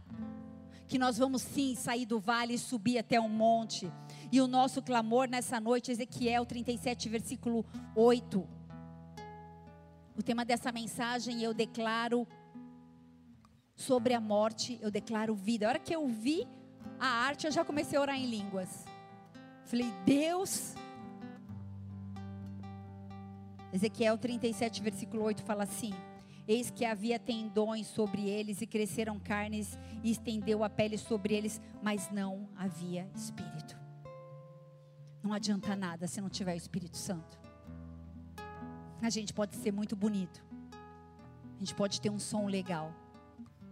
que 0.87 0.97
nós 0.97 1.19
vamos 1.19 1.43
sim 1.43 1.75
sair 1.75 2.07
do 2.07 2.19
vale 2.19 2.55
e 2.55 2.57
subir 2.57 2.97
até 2.97 3.21
um 3.21 3.29
monte. 3.29 3.91
E 4.31 4.41
o 4.41 4.47
nosso 4.47 4.81
clamor 4.81 5.29
nessa 5.29 5.59
noite, 5.59 5.91
Ezequiel 5.91 6.47
37, 6.47 7.07
versículo 7.09 7.63
8. 7.95 8.43
O 10.17 10.23
tema 10.23 10.43
dessa 10.43 10.71
mensagem 10.71 11.43
eu 11.43 11.53
declaro 11.53 12.27
sobre 13.79 14.13
a 14.13 14.19
morte, 14.19 14.77
eu 14.81 14.91
declaro 14.91 15.33
vida. 15.33 15.65
A 15.65 15.69
hora 15.69 15.79
que 15.79 15.95
eu 15.95 16.05
vi 16.05 16.45
a 16.99 17.07
arte, 17.07 17.47
eu 17.47 17.51
já 17.51 17.63
comecei 17.63 17.97
a 17.97 18.01
orar 18.01 18.17
em 18.17 18.29
línguas. 18.29 18.85
Falei, 19.63 19.89
Deus. 20.05 20.75
Ezequiel 23.71 24.17
37, 24.17 24.81
versículo 24.81 25.23
8 25.23 25.43
fala 25.43 25.63
assim: 25.63 25.93
Eis 26.45 26.69
que 26.69 26.83
havia 26.83 27.17
tendões 27.17 27.87
sobre 27.87 28.27
eles 28.27 28.61
e 28.61 28.67
cresceram 28.67 29.17
carnes 29.17 29.79
e 30.03 30.11
estendeu 30.11 30.61
a 30.61 30.69
pele 30.69 30.97
sobre 30.97 31.33
eles, 31.33 31.61
mas 31.81 32.11
não 32.11 32.49
havia 32.57 33.09
espírito. 33.15 33.77
Não 35.23 35.31
adianta 35.31 35.73
nada 35.75 36.05
se 36.05 36.19
não 36.19 36.29
tiver 36.29 36.53
o 36.53 36.57
Espírito 36.57 36.97
Santo. 36.97 37.39
A 39.01 39.09
gente 39.09 39.33
pode 39.33 39.55
ser 39.55 39.71
muito 39.71 39.95
bonito. 39.95 40.43
A 41.55 41.59
gente 41.59 41.75
pode 41.75 42.01
ter 42.01 42.09
um 42.09 42.19
som 42.19 42.45
legal. 42.45 42.93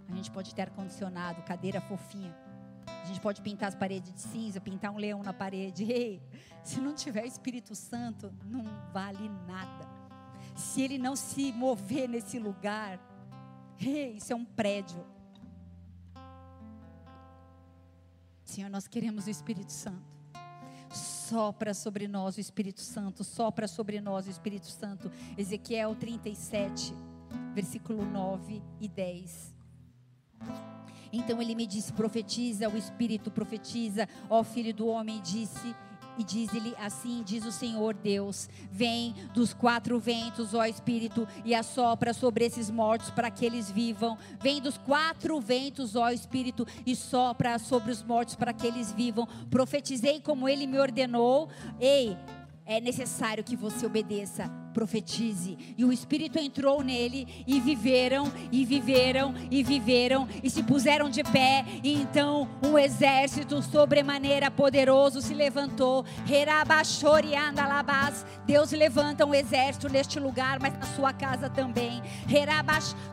A 0.10 0.16
gente 0.16 0.32
pode 0.32 0.54
ter 0.54 0.64
ar-condicionado, 0.64 1.42
cadeira 1.44 1.82
fofinha. 1.82 2.36
A 2.88 3.06
gente 3.06 3.20
pode 3.20 3.42
pintar 3.42 3.70
as 3.70 3.76
paredes 3.76 4.14
de 4.14 4.22
cinza, 4.22 4.60
pintar 4.60 4.92
um 4.92 4.98
leão 4.98 5.24
na 5.24 5.34
parede. 5.34 5.84
Ei, 5.92 6.22
se 6.64 6.80
não 6.80 6.94
tiver 6.94 7.26
Espírito 7.26 7.76
Santo, 7.76 8.34
não 8.46 8.64
vale 8.92 9.30
nada. 9.48 9.88
Se 10.56 10.82
ele 10.82 10.98
não 10.98 11.16
se 11.16 11.52
mover 11.52 12.10
nesse 12.10 12.40
lugar, 12.40 13.00
ei, 13.80 14.18
isso 14.18 14.34
é 14.34 14.36
um 14.36 14.44
prédio. 14.44 15.06
Senhor, 18.44 18.70
nós 18.70 18.88
queremos 18.88 19.28
o 19.28 19.30
Espírito 19.30 19.72
Santo. 19.72 20.18
Sopra 20.92 21.74
sobre 21.74 22.08
nós 22.08 22.38
o 22.38 22.40
Espírito 22.40 22.82
Santo, 22.82 23.24
sopra 23.24 23.68
sobre 23.68 24.02
nós 24.02 24.26
o 24.26 24.30
Espírito 24.30 24.68
Santo. 24.68 25.12
Ezequiel 25.38 25.96
37, 25.96 26.94
versículo 27.54 28.04
9 28.06 28.64
e 28.80 28.88
10. 28.88 29.57
Então 31.18 31.42
ele 31.42 31.56
me 31.56 31.66
disse: 31.66 31.92
profetiza, 31.94 32.70
o 32.70 32.78
Espírito 32.78 33.32
profetiza, 33.32 34.08
ó 34.30 34.44
filho 34.44 34.74
do 34.74 34.88
homem, 34.88 35.22
disse. 35.22 35.76
E 36.18 36.24
diz-lhe 36.24 36.74
assim: 36.80 37.22
diz 37.24 37.46
o 37.46 37.52
Senhor 37.52 37.94
Deus: 37.94 38.50
Vem 38.72 39.14
dos 39.34 39.54
quatro 39.54 40.00
ventos, 40.00 40.54
ó 40.54 40.66
Espírito, 40.66 41.28
e 41.46 41.54
assopra 41.54 42.14
sobre 42.14 42.46
esses 42.46 42.72
mortos 42.72 43.12
para 43.12 43.30
que 43.30 43.46
eles 43.46 43.70
vivam. 43.70 44.18
Vem 44.42 44.60
dos 44.62 44.78
quatro 44.78 45.40
ventos, 45.40 45.96
ó 45.96 46.10
Espírito, 46.10 46.66
e 46.86 46.96
sopra 46.96 47.60
sobre 47.60 47.92
os 47.92 48.02
mortos 48.02 48.36
para 48.36 48.52
que 48.52 48.66
eles 48.66 48.92
vivam. 48.92 49.28
Profetizei 49.50 50.20
como 50.20 50.50
ele 50.50 50.66
me 50.66 50.80
ordenou. 50.80 51.50
Ei, 51.80 52.18
é 52.66 52.82
necessário 52.82 53.44
que 53.44 53.56
você 53.56 53.86
obedeça 53.86 54.67
profetize. 54.78 55.58
E 55.76 55.84
o 55.84 55.92
Espírito 55.92 56.38
entrou 56.38 56.84
nele 56.84 57.44
e 57.48 57.60
viveram, 57.60 58.32
e 58.52 58.64
viveram, 58.64 59.34
e 59.50 59.64
viveram, 59.64 60.28
e 60.44 60.52
se 60.52 60.62
puseram 60.62 61.10
de 61.10 61.24
pé. 61.24 61.66
E 61.84 61.94
então 61.94 62.48
um 62.64 62.78
exército 62.78 63.60
sobremaneira 63.64 64.52
poderoso 64.52 65.20
se 65.20 65.34
levantou. 65.34 66.06
Deus 68.46 68.72
levanta 68.72 69.26
um 69.26 69.34
exército 69.34 69.90
neste 69.90 70.20
lugar, 70.20 70.60
mas 70.62 70.74
na 70.78 70.86
sua 70.96 71.12
casa 71.12 71.50
também. 71.50 72.00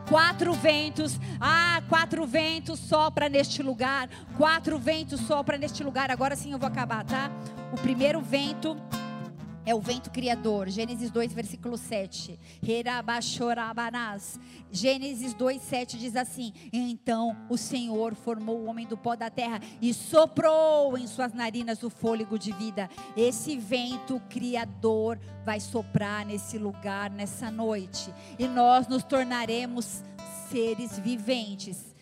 Quatro 0.07 0.53
ventos, 0.53 1.19
ah, 1.41 1.81
quatro 1.89 2.27
ventos 2.27 2.79
sopra 2.79 3.27
neste 3.27 3.63
lugar. 3.63 4.07
Quatro 4.37 4.77
ventos 4.77 5.19
sopra 5.21 5.57
neste 5.57 5.83
lugar. 5.83 6.11
Agora 6.11 6.35
sim 6.35 6.51
eu 6.51 6.59
vou 6.59 6.67
acabar, 6.67 7.03
tá? 7.03 7.31
O 7.73 7.77
primeiro 7.77 8.21
vento 8.21 8.77
é 9.65 9.73
o 9.73 9.79
vento 9.79 10.11
criador. 10.11 10.69
Gênesis 10.69 11.09
2, 11.09 11.33
versículo 11.33 11.77
7. 11.77 12.39
Gênesis 14.71 15.33
2, 15.33 15.61
7 15.61 15.97
diz 15.97 16.15
assim: 16.15 16.53
Então 16.71 17.35
o 17.49 17.57
Senhor 17.57 18.13
formou 18.13 18.59
o 18.59 18.65
homem 18.65 18.85
do 18.85 18.97
pó 18.97 19.15
da 19.15 19.29
terra 19.29 19.59
e 19.81 19.93
soprou 19.93 20.97
em 20.97 21.07
suas 21.07 21.33
narinas 21.33 21.83
o 21.83 21.89
fôlego 21.89 22.37
de 22.37 22.51
vida. 22.51 22.89
Esse 23.17 23.57
vento 23.57 24.21
criador 24.29 25.19
vai 25.43 25.59
soprar 25.59 26.25
nesse 26.25 26.57
lugar, 26.57 27.09
nessa 27.09 27.49
noite. 27.49 28.13
E 28.37 28.47
nós 28.47 28.87
nos 28.87 29.03
tornaremos 29.03 30.03
seres 30.49 30.99
viventes 30.99 31.94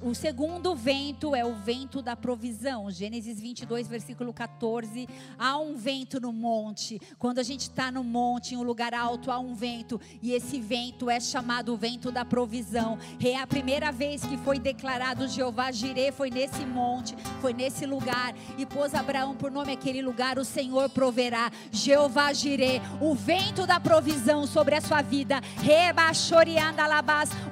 o 0.00 0.14
segundo 0.14 0.74
vento 0.74 1.34
é 1.34 1.44
o 1.44 1.54
vento 1.54 2.00
da 2.00 2.16
provisão. 2.16 2.90
Gênesis 2.90 3.38
22, 3.38 3.86
versículo 3.86 4.32
14. 4.32 5.06
Há 5.38 5.58
um 5.58 5.76
vento 5.76 6.18
no 6.18 6.32
monte. 6.32 7.00
Quando 7.18 7.40
a 7.40 7.42
gente 7.42 7.62
está 7.62 7.90
no 7.90 8.02
monte, 8.02 8.54
em 8.54 8.56
um 8.56 8.62
lugar 8.62 8.94
alto, 8.94 9.30
há 9.30 9.38
um 9.38 9.54
vento. 9.54 10.00
E 10.22 10.32
esse 10.32 10.60
vento 10.60 11.10
é 11.10 11.20
chamado 11.20 11.74
o 11.74 11.76
vento 11.76 12.10
da 12.10 12.24
provisão. 12.24 12.98
É 13.22 13.36
a 13.36 13.46
primeira 13.46 13.92
vez 13.92 14.24
que 14.24 14.38
foi 14.38 14.58
declarado 14.58 15.28
Jeová 15.28 15.70
Jireh 15.70 16.10
foi 16.10 16.30
nesse 16.30 16.64
monte, 16.64 17.14
foi 17.42 17.52
nesse 17.52 17.84
lugar. 17.84 18.34
E 18.56 18.64
pôs 18.64 18.94
Abraão 18.94 19.36
por 19.36 19.50
nome 19.50 19.72
aquele 19.72 20.00
lugar: 20.00 20.38
o 20.38 20.44
Senhor 20.44 20.88
proverá. 20.88 21.52
Jeová 21.70 22.32
Jireh, 22.32 22.80
o 23.00 23.14
vento 23.14 23.66
da 23.66 23.78
provisão 23.78 24.46
sobre 24.46 24.74
a 24.74 24.80
sua 24.80 25.02
vida. 25.02 25.40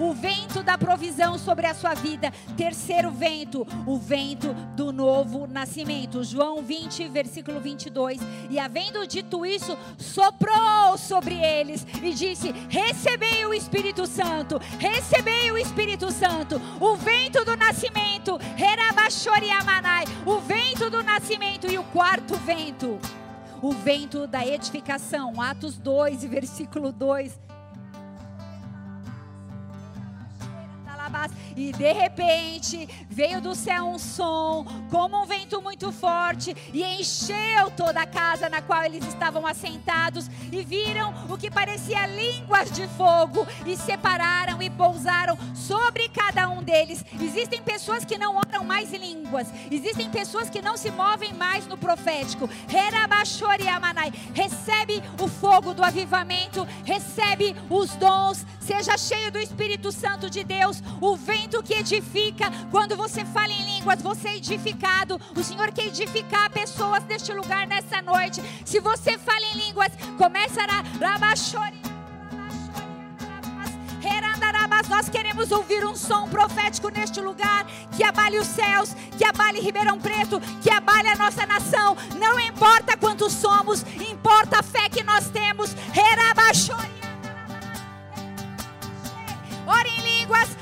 O 0.01 0.13
vento 0.15 0.63
da 0.63 0.79
provisão 0.79 1.39
sobre 1.39 1.67
a 1.67 1.75
sua 1.75 1.95
vida 1.95 2.14
vida. 2.15 2.33
Terceiro 2.57 3.11
vento, 3.11 3.67
o 3.87 3.99
vento 3.99 4.55
do 4.77 4.93
novo 4.93 5.47
nascimento. 5.47 6.23
João 6.23 6.63
20, 6.63 7.09
versículo 7.09 7.61
22. 7.61 8.21
E 8.51 8.59
havendo 8.59 9.07
dito 9.07 9.45
isso, 9.45 9.77
soprou 9.99 10.97
sobre 10.97 11.35
eles 11.35 11.87
e 12.03 12.13
disse: 12.13 12.53
Recebei 12.69 13.45
o 13.45 13.53
Espírito 13.53 14.07
Santo, 14.07 14.59
recebei 14.79 15.51
o 15.51 15.59
Espírito 15.59 16.11
Santo, 16.11 16.61
o 16.81 16.97
vento 16.97 17.45
do 17.45 17.57
nascimento, 17.57 18.39
o 20.25 20.39
vento 20.39 20.89
do 20.89 21.03
nascimento 21.03 21.71
e 21.71 21.79
o 21.79 21.85
quarto 21.85 22.37
vento 22.37 22.99
o 23.63 23.73
vento 23.73 24.27
da 24.27 24.47
edificação. 24.47 25.41
Atos 25.41 25.79
2, 25.79 26.23
versículo 26.25 26.93
2. 26.93 27.41
E 31.57 31.73
de 31.73 31.93
repente 31.93 32.89
veio 33.09 33.41
do 33.41 33.55
céu 33.55 33.85
um 33.85 33.99
som, 33.99 34.67
como 34.91 35.23
um 35.23 35.27
vento 35.27 35.63
muito 35.63 35.93
forte, 35.93 36.55
e 36.73 36.83
encheu 36.83 37.71
toda 37.77 38.01
a 38.03 38.07
casa 38.07 38.49
na 38.49 38.61
qual 38.61 38.85
eles 38.85 39.07
estavam 39.07 39.47
assentados. 39.47 40.29
E 40.51 40.63
viram 40.63 41.15
o 41.29 41.39
que 41.39 41.51
parecia 41.51 42.07
línguas 42.07 42.71
de 42.73 42.89
fogo, 42.89 43.47
e 43.65 43.77
separaram 43.77 44.61
e 44.61 44.69
pousaram 44.71 45.39
sobre 45.55 46.09
cada 46.09 46.49
um 46.49 46.63
deles. 46.63 47.05
Existem 47.21 47.63
pessoas 47.63 48.05
que 48.05 48.19
não 48.19 48.37
oram 48.37 48.65
mais 48.65 48.93
em 48.93 48.99
línguas, 48.99 49.49
existem 49.71 50.11
pessoas 50.11 50.51
que 50.51 50.61
não 50.61 50.77
se 50.77 50.91
movem 50.91 51.33
mais 51.35 51.67
no 51.67 51.77
profético. 51.77 52.49
Recebe 54.35 55.03
o 55.21 55.29
fogo 55.29 55.75
do 55.75 55.83
avivamento, 55.83 56.67
recebe 56.85 57.55
os 57.71 57.91
dons, 57.97 58.45
seja 58.61 58.97
cheio 58.97 59.31
do 59.31 59.39
Espírito 59.39 59.93
Santo 59.93 60.29
de 60.29 60.43
Deus, 60.43 60.83
o 61.13 61.17
vento 61.17 61.63
que 61.63 61.75
edifica. 61.75 62.51
Quando 62.71 62.97
você 62.97 63.25
fala 63.25 63.53
em 63.53 63.77
línguas, 63.77 64.03
você 64.03 64.29
é 64.29 64.37
edificado. 64.37 65.21
O 65.37 65.43
Senhor 65.43 65.71
quer 65.73 65.87
edificar 65.87 66.51
pessoas 66.51 67.05
neste 67.05 67.33
lugar 67.33 67.67
nessa 67.67 68.01
noite. 68.03 68.43
Se 68.65 68.81
você 68.81 69.19
fala 69.19 69.45
em 69.47 69.67
línguas, 69.67 69.93
começa 70.19 70.61
a 70.63 70.83
rabachori 71.07 71.95
nós 74.95 75.09
queremos 75.09 75.51
ouvir 75.51 75.85
um 75.85 75.97
som 75.97 76.29
profético 76.29 76.89
neste 76.89 77.21
lugar 77.21 77.67
que 77.97 78.05
abale 78.05 78.39
os 78.39 78.47
céus, 78.47 78.95
que 79.19 79.25
abale 79.25 79.61
Ribeirão 79.61 79.99
Preto, 79.99 80.41
que 80.63 80.71
abale 80.71 81.09
a 81.09 81.17
nossa 81.17 81.45
nação. 81.47 81.97
Não 82.17 82.39
importa 82.39 82.97
quantos 82.97 83.33
somos, 83.33 83.85
importa 84.09 84.61
a 84.61 84.63
fé 84.63 84.89
que 84.89 85.03
nós 85.03 85.29
temos. 85.31 85.75
Ore 89.67 89.89
em 89.89 90.21
línguas, 90.21 90.57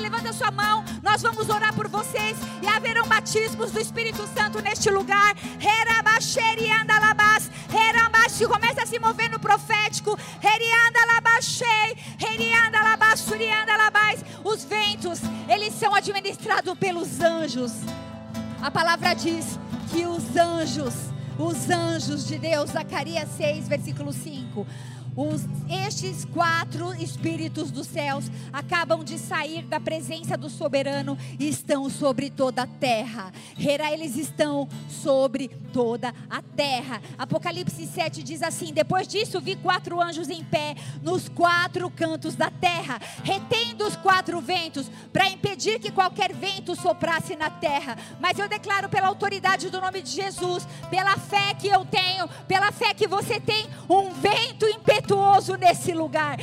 levanta 0.00 0.32
sua 0.32 0.50
mão. 0.50 0.84
Nós 1.02 1.22
vamos 1.22 1.48
orar 1.48 1.74
por 1.74 1.88
vocês 1.88 2.36
e 2.62 2.66
haverão 2.66 3.06
batismos 3.06 3.70
do 3.70 3.80
Espírito 3.80 4.26
Santo 4.28 4.60
neste 4.60 4.90
lugar. 4.90 5.34
Começa 8.48 8.82
a 8.82 8.86
se 8.86 8.98
mover 8.98 9.30
no 9.30 9.38
profético. 9.38 10.18
Os 14.44 14.64
ventos, 14.64 15.20
eles 15.48 15.74
são 15.74 15.94
administrados 15.94 16.78
pelos 16.78 17.20
anjos. 17.20 17.72
A 18.60 18.70
palavra 18.70 19.14
diz 19.14 19.58
que 19.90 20.06
os 20.06 20.36
anjos, 20.36 20.94
os 21.38 21.70
anjos 21.70 22.26
de 22.26 22.38
Deus, 22.38 22.70
Zacarias 22.70 23.28
6, 23.36 23.68
versículo 23.68 24.12
5 24.12 24.66
os, 25.16 25.42
estes 25.86 26.24
quatro 26.24 26.92
espíritos 26.94 27.70
dos 27.70 27.86
céus 27.86 28.30
acabam 28.52 29.04
de 29.04 29.18
sair 29.18 29.62
da 29.62 29.78
presença 29.78 30.36
do 30.36 30.50
soberano 30.50 31.16
e 31.38 31.48
estão 31.48 31.88
sobre 31.88 32.30
toda 32.30 32.62
a 32.62 32.66
terra. 32.66 33.32
Eles 33.56 34.16
estão 34.16 34.68
sobre 34.88 35.48
toda 35.72 36.12
a 36.28 36.42
terra. 36.42 37.00
Apocalipse 37.16 37.86
7 37.86 38.22
diz 38.22 38.42
assim: 38.42 38.72
Depois 38.72 39.06
disso 39.06 39.40
vi 39.40 39.56
quatro 39.56 40.00
anjos 40.00 40.28
em 40.28 40.42
pé 40.42 40.74
nos 41.02 41.28
quatro 41.28 41.88
cantos 41.90 42.34
da 42.34 42.50
terra, 42.50 43.00
retendo 43.22 43.86
os 43.86 43.96
quatro 43.96 44.40
ventos 44.40 44.90
para 45.12 45.28
impedir 45.28 45.78
que 45.78 45.92
qualquer 45.92 46.32
vento 46.32 46.74
soprasse 46.74 47.36
na 47.36 47.50
terra. 47.50 47.96
Mas 48.20 48.38
eu 48.38 48.48
declaro 48.48 48.88
pela 48.88 49.08
autoridade 49.08 49.70
do 49.70 49.80
nome 49.80 50.02
de 50.02 50.10
Jesus, 50.10 50.66
pela 50.90 51.16
fé 51.16 51.54
que 51.54 51.68
eu 51.68 51.84
tenho, 51.84 52.28
pela 52.48 52.72
fé 52.72 52.92
que 52.94 53.06
você 53.06 53.38
tem, 53.38 53.66
um 53.88 54.10
vento 54.10 54.66
impetuoso 54.66 55.03
impetuoso 55.04 55.56
nesse 55.56 55.92
lugar. 55.92 56.38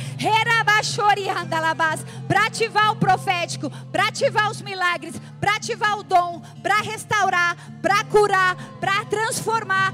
Para 2.28 2.46
ativar 2.46 2.92
o 2.92 2.96
profético, 2.96 3.70
para 3.90 4.08
ativar 4.08 4.50
os 4.50 4.62
milagres, 4.62 5.20
para 5.40 5.56
ativar 5.56 5.98
o 5.98 6.02
dom, 6.02 6.40
para 6.62 6.76
restaurar, 6.76 7.56
para 7.82 8.04
curar, 8.04 8.56
para 8.80 9.04
transformar. 9.06 9.92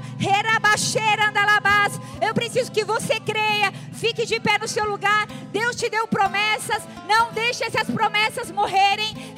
Eu 2.21 2.33
preciso 2.33 2.71
que 2.71 2.83
você 2.83 3.19
creia. 3.19 3.71
Fique 3.93 4.25
de 4.25 4.39
pé 4.39 4.57
no 4.57 4.67
seu 4.67 4.87
lugar. 4.87 5.27
Deus 5.51 5.75
te 5.75 5.89
deu 5.89 6.07
promessas. 6.07 6.83
Não 7.07 7.31
deixe 7.33 7.63
essas 7.65 7.89
promessas 7.89 8.51
morrerem. 8.51 9.35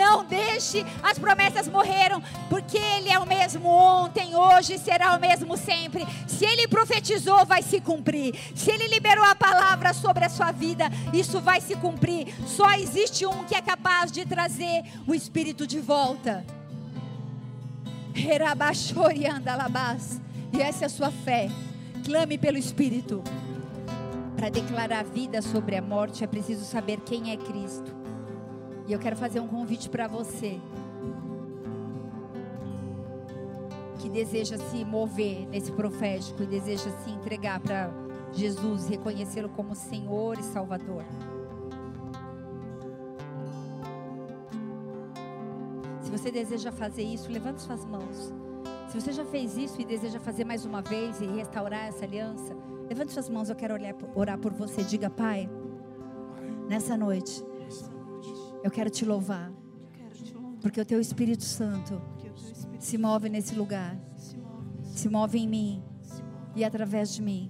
Não 0.00 0.24
deixe 0.24 0.84
as 1.02 1.18
promessas 1.18 1.68
morreram, 1.68 2.22
porque 2.48 2.78
Ele 2.78 3.10
é 3.10 3.18
o 3.18 3.26
mesmo 3.26 3.68
ontem, 3.68 4.34
hoje 4.34 4.78
será 4.78 5.14
o 5.14 5.20
mesmo 5.20 5.58
sempre. 5.58 6.06
Se 6.26 6.46
Ele 6.46 6.66
profetizou, 6.66 7.19
vai 7.44 7.62
se 7.62 7.80
cumprir. 7.80 8.34
Se 8.54 8.70
Ele 8.70 8.88
liberou 8.88 9.24
a 9.24 9.34
palavra 9.34 9.92
sobre 9.92 10.24
a 10.24 10.28
sua 10.28 10.52
vida, 10.52 10.90
isso 11.12 11.40
vai 11.40 11.60
se 11.60 11.74
cumprir. 11.76 12.34
Só 12.46 12.72
existe 12.72 13.26
um 13.26 13.44
que 13.44 13.54
é 13.54 13.60
capaz 13.60 14.10
de 14.12 14.24
trazer 14.24 14.84
o 15.06 15.14
Espírito 15.14 15.66
de 15.66 15.80
volta. 15.80 16.44
E 20.52 20.60
essa 20.60 20.84
é 20.84 20.86
a 20.86 20.88
sua 20.88 21.10
fé. 21.10 21.48
Clame 22.04 22.38
pelo 22.38 22.58
Espírito. 22.58 23.22
Para 24.36 24.48
declarar 24.48 25.04
vida 25.04 25.42
sobre 25.42 25.76
a 25.76 25.82
morte 25.82 26.24
é 26.24 26.26
preciso 26.26 26.64
saber 26.64 27.00
quem 27.00 27.30
é 27.30 27.36
Cristo. 27.36 27.94
E 28.86 28.92
eu 28.92 28.98
quero 28.98 29.16
fazer 29.16 29.40
um 29.40 29.46
convite 29.46 29.88
para 29.88 30.08
você 30.08 30.58
deseja 34.10 34.58
se 34.58 34.84
mover 34.84 35.46
nesse 35.48 35.72
profético 35.72 36.42
e 36.42 36.46
deseja 36.46 36.90
se 37.04 37.10
entregar 37.10 37.60
para 37.60 37.90
Jesus, 38.32 38.88
reconhecê-lo 38.88 39.48
como 39.48 39.74
Senhor 39.74 40.38
e 40.38 40.42
Salvador. 40.42 41.04
Se 46.02 46.10
você 46.10 46.30
deseja 46.30 46.72
fazer 46.72 47.02
isso, 47.02 47.30
levante 47.30 47.62
suas 47.62 47.84
mãos. 47.84 48.32
Se 48.88 49.00
você 49.00 49.12
já 49.12 49.24
fez 49.24 49.56
isso 49.56 49.80
e 49.80 49.84
deseja 49.84 50.18
fazer 50.18 50.44
mais 50.44 50.64
uma 50.64 50.82
vez 50.82 51.20
e 51.20 51.26
restaurar 51.26 51.86
essa 51.86 52.04
aliança, 52.04 52.56
levante 52.88 53.12
suas 53.12 53.28
mãos. 53.28 53.48
Eu 53.48 53.54
quero 53.54 53.74
orar 54.14 54.38
por 54.38 54.52
você. 54.52 54.82
Diga, 54.82 55.08
Pai, 55.08 55.48
nessa 56.68 56.96
noite 56.96 57.44
eu 58.62 58.70
quero 58.70 58.90
te 58.90 59.04
louvar. 59.04 59.52
Porque 60.60 60.80
o 60.80 60.84
teu 60.84 61.00
Espírito 61.00 61.44
Santo 61.44 62.02
se 62.80 62.98
move 62.98 63.28
nesse 63.28 63.54
lugar. 63.54 63.96
Se 64.82 65.08
move 65.08 65.38
em 65.38 65.46
mim 65.46 65.82
e 66.56 66.64
através 66.64 67.14
de 67.14 67.22
mim. 67.22 67.48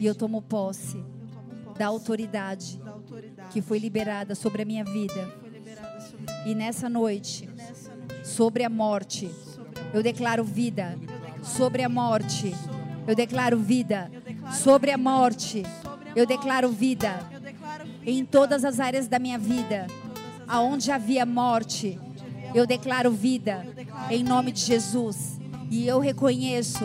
E 0.00 0.06
eu 0.06 0.14
tomo 0.14 0.42
posse 0.42 1.04
da 1.78 1.86
autoridade 1.86 2.82
que 3.50 3.62
foi 3.62 3.78
liberada 3.78 4.34
sobre 4.34 4.62
a 4.62 4.64
minha 4.64 4.84
vida. 4.84 5.32
E 6.44 6.54
nessa 6.54 6.88
noite, 6.88 7.48
sobre 8.24 8.64
a 8.64 8.68
morte, 8.68 9.30
eu 9.92 10.02
declaro 10.02 10.42
vida. 10.42 10.98
Sobre 11.42 11.82
a 11.82 11.88
morte, 11.88 12.52
eu 13.06 13.14
declaro 13.14 13.58
vida. 13.58 14.10
Sobre 14.52 14.90
a 14.90 14.98
morte, 14.98 15.62
eu 16.16 16.26
declaro 16.26 16.70
vida. 16.70 17.20
Em 18.04 18.24
todas 18.24 18.64
as 18.64 18.80
áreas 18.80 19.06
da 19.06 19.18
minha 19.18 19.38
vida 19.38 19.86
aonde 20.46 20.90
havia 20.90 21.24
morte, 21.24 21.98
eu 22.54 22.66
declaro 22.66 23.10
vida 23.10 23.66
em 24.08 24.22
nome 24.22 24.52
de 24.52 24.60
Jesus. 24.60 25.40
E 25.70 25.86
eu 25.86 25.98
reconheço 25.98 26.84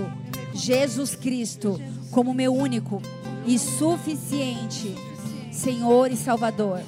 Jesus 0.53 1.15
Cristo 1.15 1.79
como 2.11 2.33
meu 2.33 2.53
único 2.53 3.01
e 3.45 3.59
suficiente 3.59 4.95
Senhor 5.51 6.11
e 6.11 6.17
Salvador. 6.17 6.81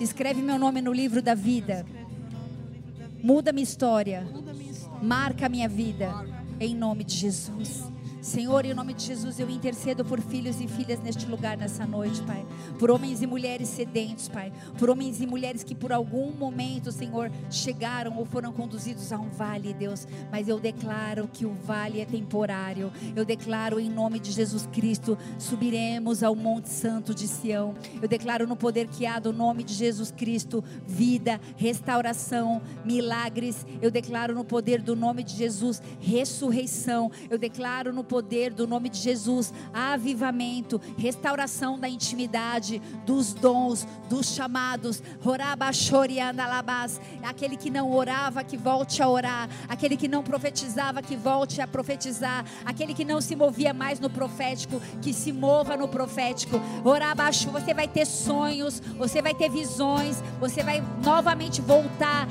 Escreve 0.00 0.42
meu 0.42 0.58
nome 0.58 0.82
no 0.82 0.92
livro 0.92 1.22
da 1.22 1.34
vida. 1.34 1.86
Muda 3.22 3.52
minha 3.52 3.64
história. 3.64 4.26
Marca 5.02 5.48
minha 5.48 5.68
vida 5.68 6.12
em 6.60 6.74
nome 6.74 7.04
de 7.04 7.14
Jesus. 7.14 7.95
Senhor, 8.26 8.66
em 8.66 8.74
nome 8.74 8.92
de 8.92 9.04
Jesus, 9.04 9.38
eu 9.38 9.48
intercedo 9.48 10.04
por 10.04 10.20
filhos 10.20 10.60
e 10.60 10.66
filhas 10.66 10.98
neste 10.98 11.26
lugar 11.26 11.56
nessa 11.56 11.86
noite, 11.86 12.20
Pai. 12.22 12.44
Por 12.76 12.90
homens 12.90 13.22
e 13.22 13.26
mulheres 13.26 13.68
sedentes, 13.68 14.26
Pai. 14.26 14.52
Por 14.76 14.90
homens 14.90 15.20
e 15.20 15.26
mulheres 15.28 15.62
que 15.62 15.76
por 15.76 15.92
algum 15.92 16.32
momento, 16.32 16.90
Senhor, 16.90 17.30
chegaram 17.48 18.18
ou 18.18 18.26
foram 18.26 18.52
conduzidos 18.52 19.12
a 19.12 19.16
um 19.16 19.28
vale, 19.28 19.72
Deus. 19.72 20.08
Mas 20.28 20.48
eu 20.48 20.58
declaro 20.58 21.30
que 21.32 21.46
o 21.46 21.54
vale 21.54 22.00
é 22.00 22.04
temporário. 22.04 22.92
Eu 23.14 23.24
declaro 23.24 23.78
em 23.78 23.88
nome 23.88 24.18
de 24.18 24.32
Jesus 24.32 24.66
Cristo, 24.72 25.16
subiremos 25.38 26.24
ao 26.24 26.34
Monte 26.34 26.68
Santo 26.68 27.14
de 27.14 27.28
Sião. 27.28 27.76
Eu 28.02 28.08
declaro 28.08 28.44
no 28.44 28.56
poder 28.56 28.88
que 28.88 29.06
há 29.06 29.20
do 29.20 29.32
nome 29.32 29.62
de 29.62 29.72
Jesus 29.72 30.10
Cristo, 30.10 30.64
vida, 30.84 31.40
restauração, 31.56 32.60
milagres. 32.84 33.64
Eu 33.80 33.90
declaro 33.92 34.34
no 34.34 34.44
poder 34.44 34.82
do 34.82 34.96
nome 34.96 35.22
de 35.22 35.36
Jesus, 35.36 35.80
ressurreição. 36.00 37.08
Eu 37.30 37.38
declaro 37.38 37.92
no 37.92 38.02
poder 38.02 38.15
poder 38.16 38.50
do 38.50 38.66
nome 38.66 38.88
de 38.88 38.98
Jesus, 38.98 39.52
avivamento, 39.74 40.80
restauração 40.96 41.78
da 41.78 41.86
intimidade, 41.86 42.80
dos 43.04 43.34
dons, 43.34 43.86
dos 44.08 44.28
chamados. 44.32 45.02
Aquele 47.22 47.58
que 47.58 47.68
não 47.68 47.92
orava, 47.92 48.42
que 48.42 48.56
volte 48.56 49.02
a 49.02 49.08
orar. 49.08 49.50
Aquele 49.68 49.98
que 49.98 50.08
não 50.08 50.22
profetizava, 50.22 51.02
que 51.02 51.14
volte 51.14 51.60
a 51.60 51.68
profetizar. 51.68 52.46
Aquele 52.64 52.94
que 52.94 53.04
não 53.04 53.20
se 53.20 53.36
movia 53.36 53.74
mais 53.74 54.00
no 54.00 54.08
profético, 54.08 54.80
que 55.02 55.12
se 55.12 55.30
mova 55.30 55.76
no 55.76 55.86
profético. 55.86 56.58
Orabaixo, 56.84 57.50
você 57.50 57.74
vai 57.74 57.86
ter 57.86 58.06
sonhos, 58.06 58.80
você 58.96 59.20
vai 59.20 59.34
ter 59.34 59.50
visões, 59.50 60.22
você 60.40 60.62
vai 60.62 60.82
novamente 61.04 61.60
voltar 61.60 62.26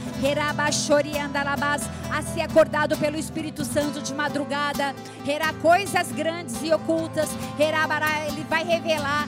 a 2.12 2.22
ser 2.24 2.42
acordado 2.42 2.98
pelo 2.98 3.18
Espírito 3.18 3.64
Santo 3.64 4.02
de 4.02 4.16
madrugada. 4.16 4.96
Herá 5.28 5.54
coisas 5.76 6.09
grandes 6.13 6.55
e 6.63 6.73
ocultas. 6.73 7.30
Ele 7.59 8.45
vai 8.49 8.63
revelar. 8.63 9.28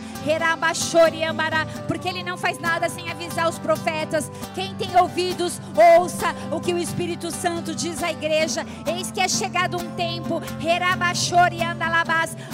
Porque 1.88 2.08
ele 2.08 2.24
não 2.24 2.38
faz 2.38 2.58
nada 2.60 2.88
sem 2.90 3.10
avisar 3.10 3.50
os 3.50 3.60
profetas. 3.60 4.32
Quem 4.56 4.74
tem 4.76 4.96
ouvidos, 5.00 5.60
ouça 5.98 6.34
o 6.52 6.60
que 6.60 6.74
o 6.74 6.78
Espírito 6.78 7.32
Santo 7.32 7.76
diz 7.76 8.02
à 8.02 8.12
igreja. 8.12 8.66
Eis 8.86 9.12
que 9.12 9.20
é 9.20 9.28
chegado 9.28 9.78
um 9.78 9.96
tempo, 9.96 10.42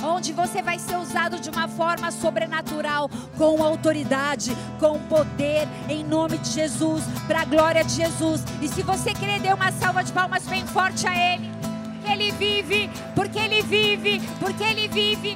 onde 0.04 0.34
você 0.34 0.62
vai 0.62 0.80
ser 0.80 0.98
usado 0.98 1.40
de 1.40 1.50
uma 1.50 1.68
forma 1.68 2.12
sobrenatural, 2.12 3.10
com 3.38 3.64
autoridade, 3.64 4.56
com 4.80 5.00
poder, 5.08 5.68
em 5.88 6.04
nome 6.04 6.38
de 6.40 6.50
Jesus, 6.50 7.04
para 7.28 7.42
a 7.42 7.46
glória 7.46 7.84
de 7.84 7.94
Jesus. 7.94 8.44
E 8.62 8.68
se 8.68 8.82
você 8.82 9.14
querer, 9.14 9.40
dê 9.40 9.54
uma 9.54 9.72
salva 9.72 10.04
de 10.04 10.12
palmas 10.12 10.48
bem 10.48 10.66
forte 10.66 11.08
a 11.08 11.34
Ele. 11.34 11.73
Ele 12.14 12.32
vive, 12.32 12.90
porque 13.16 13.40
Ele 13.40 13.64
vive, 13.64 14.20
porque 14.40 14.64
Ele 14.64 14.88
vive. 14.88 15.34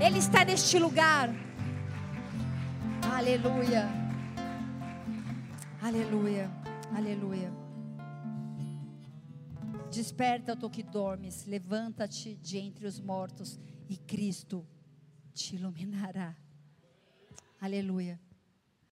Ele 0.00 0.18
está 0.18 0.44
neste 0.44 0.78
lugar. 0.78 1.34
Aleluia. 3.12 3.88
Aleluia. 5.82 6.48
Aleluia. 6.96 7.52
Desperta, 9.90 10.54
tu 10.54 10.70
que 10.70 10.84
dormes, 10.84 11.46
levanta-te 11.46 12.36
de 12.36 12.58
entre 12.58 12.86
os 12.86 13.00
mortos 13.00 13.58
e 13.88 13.96
Cristo 13.96 14.64
te 15.34 15.56
iluminará. 15.56 16.36
Aleluia. 17.60 18.20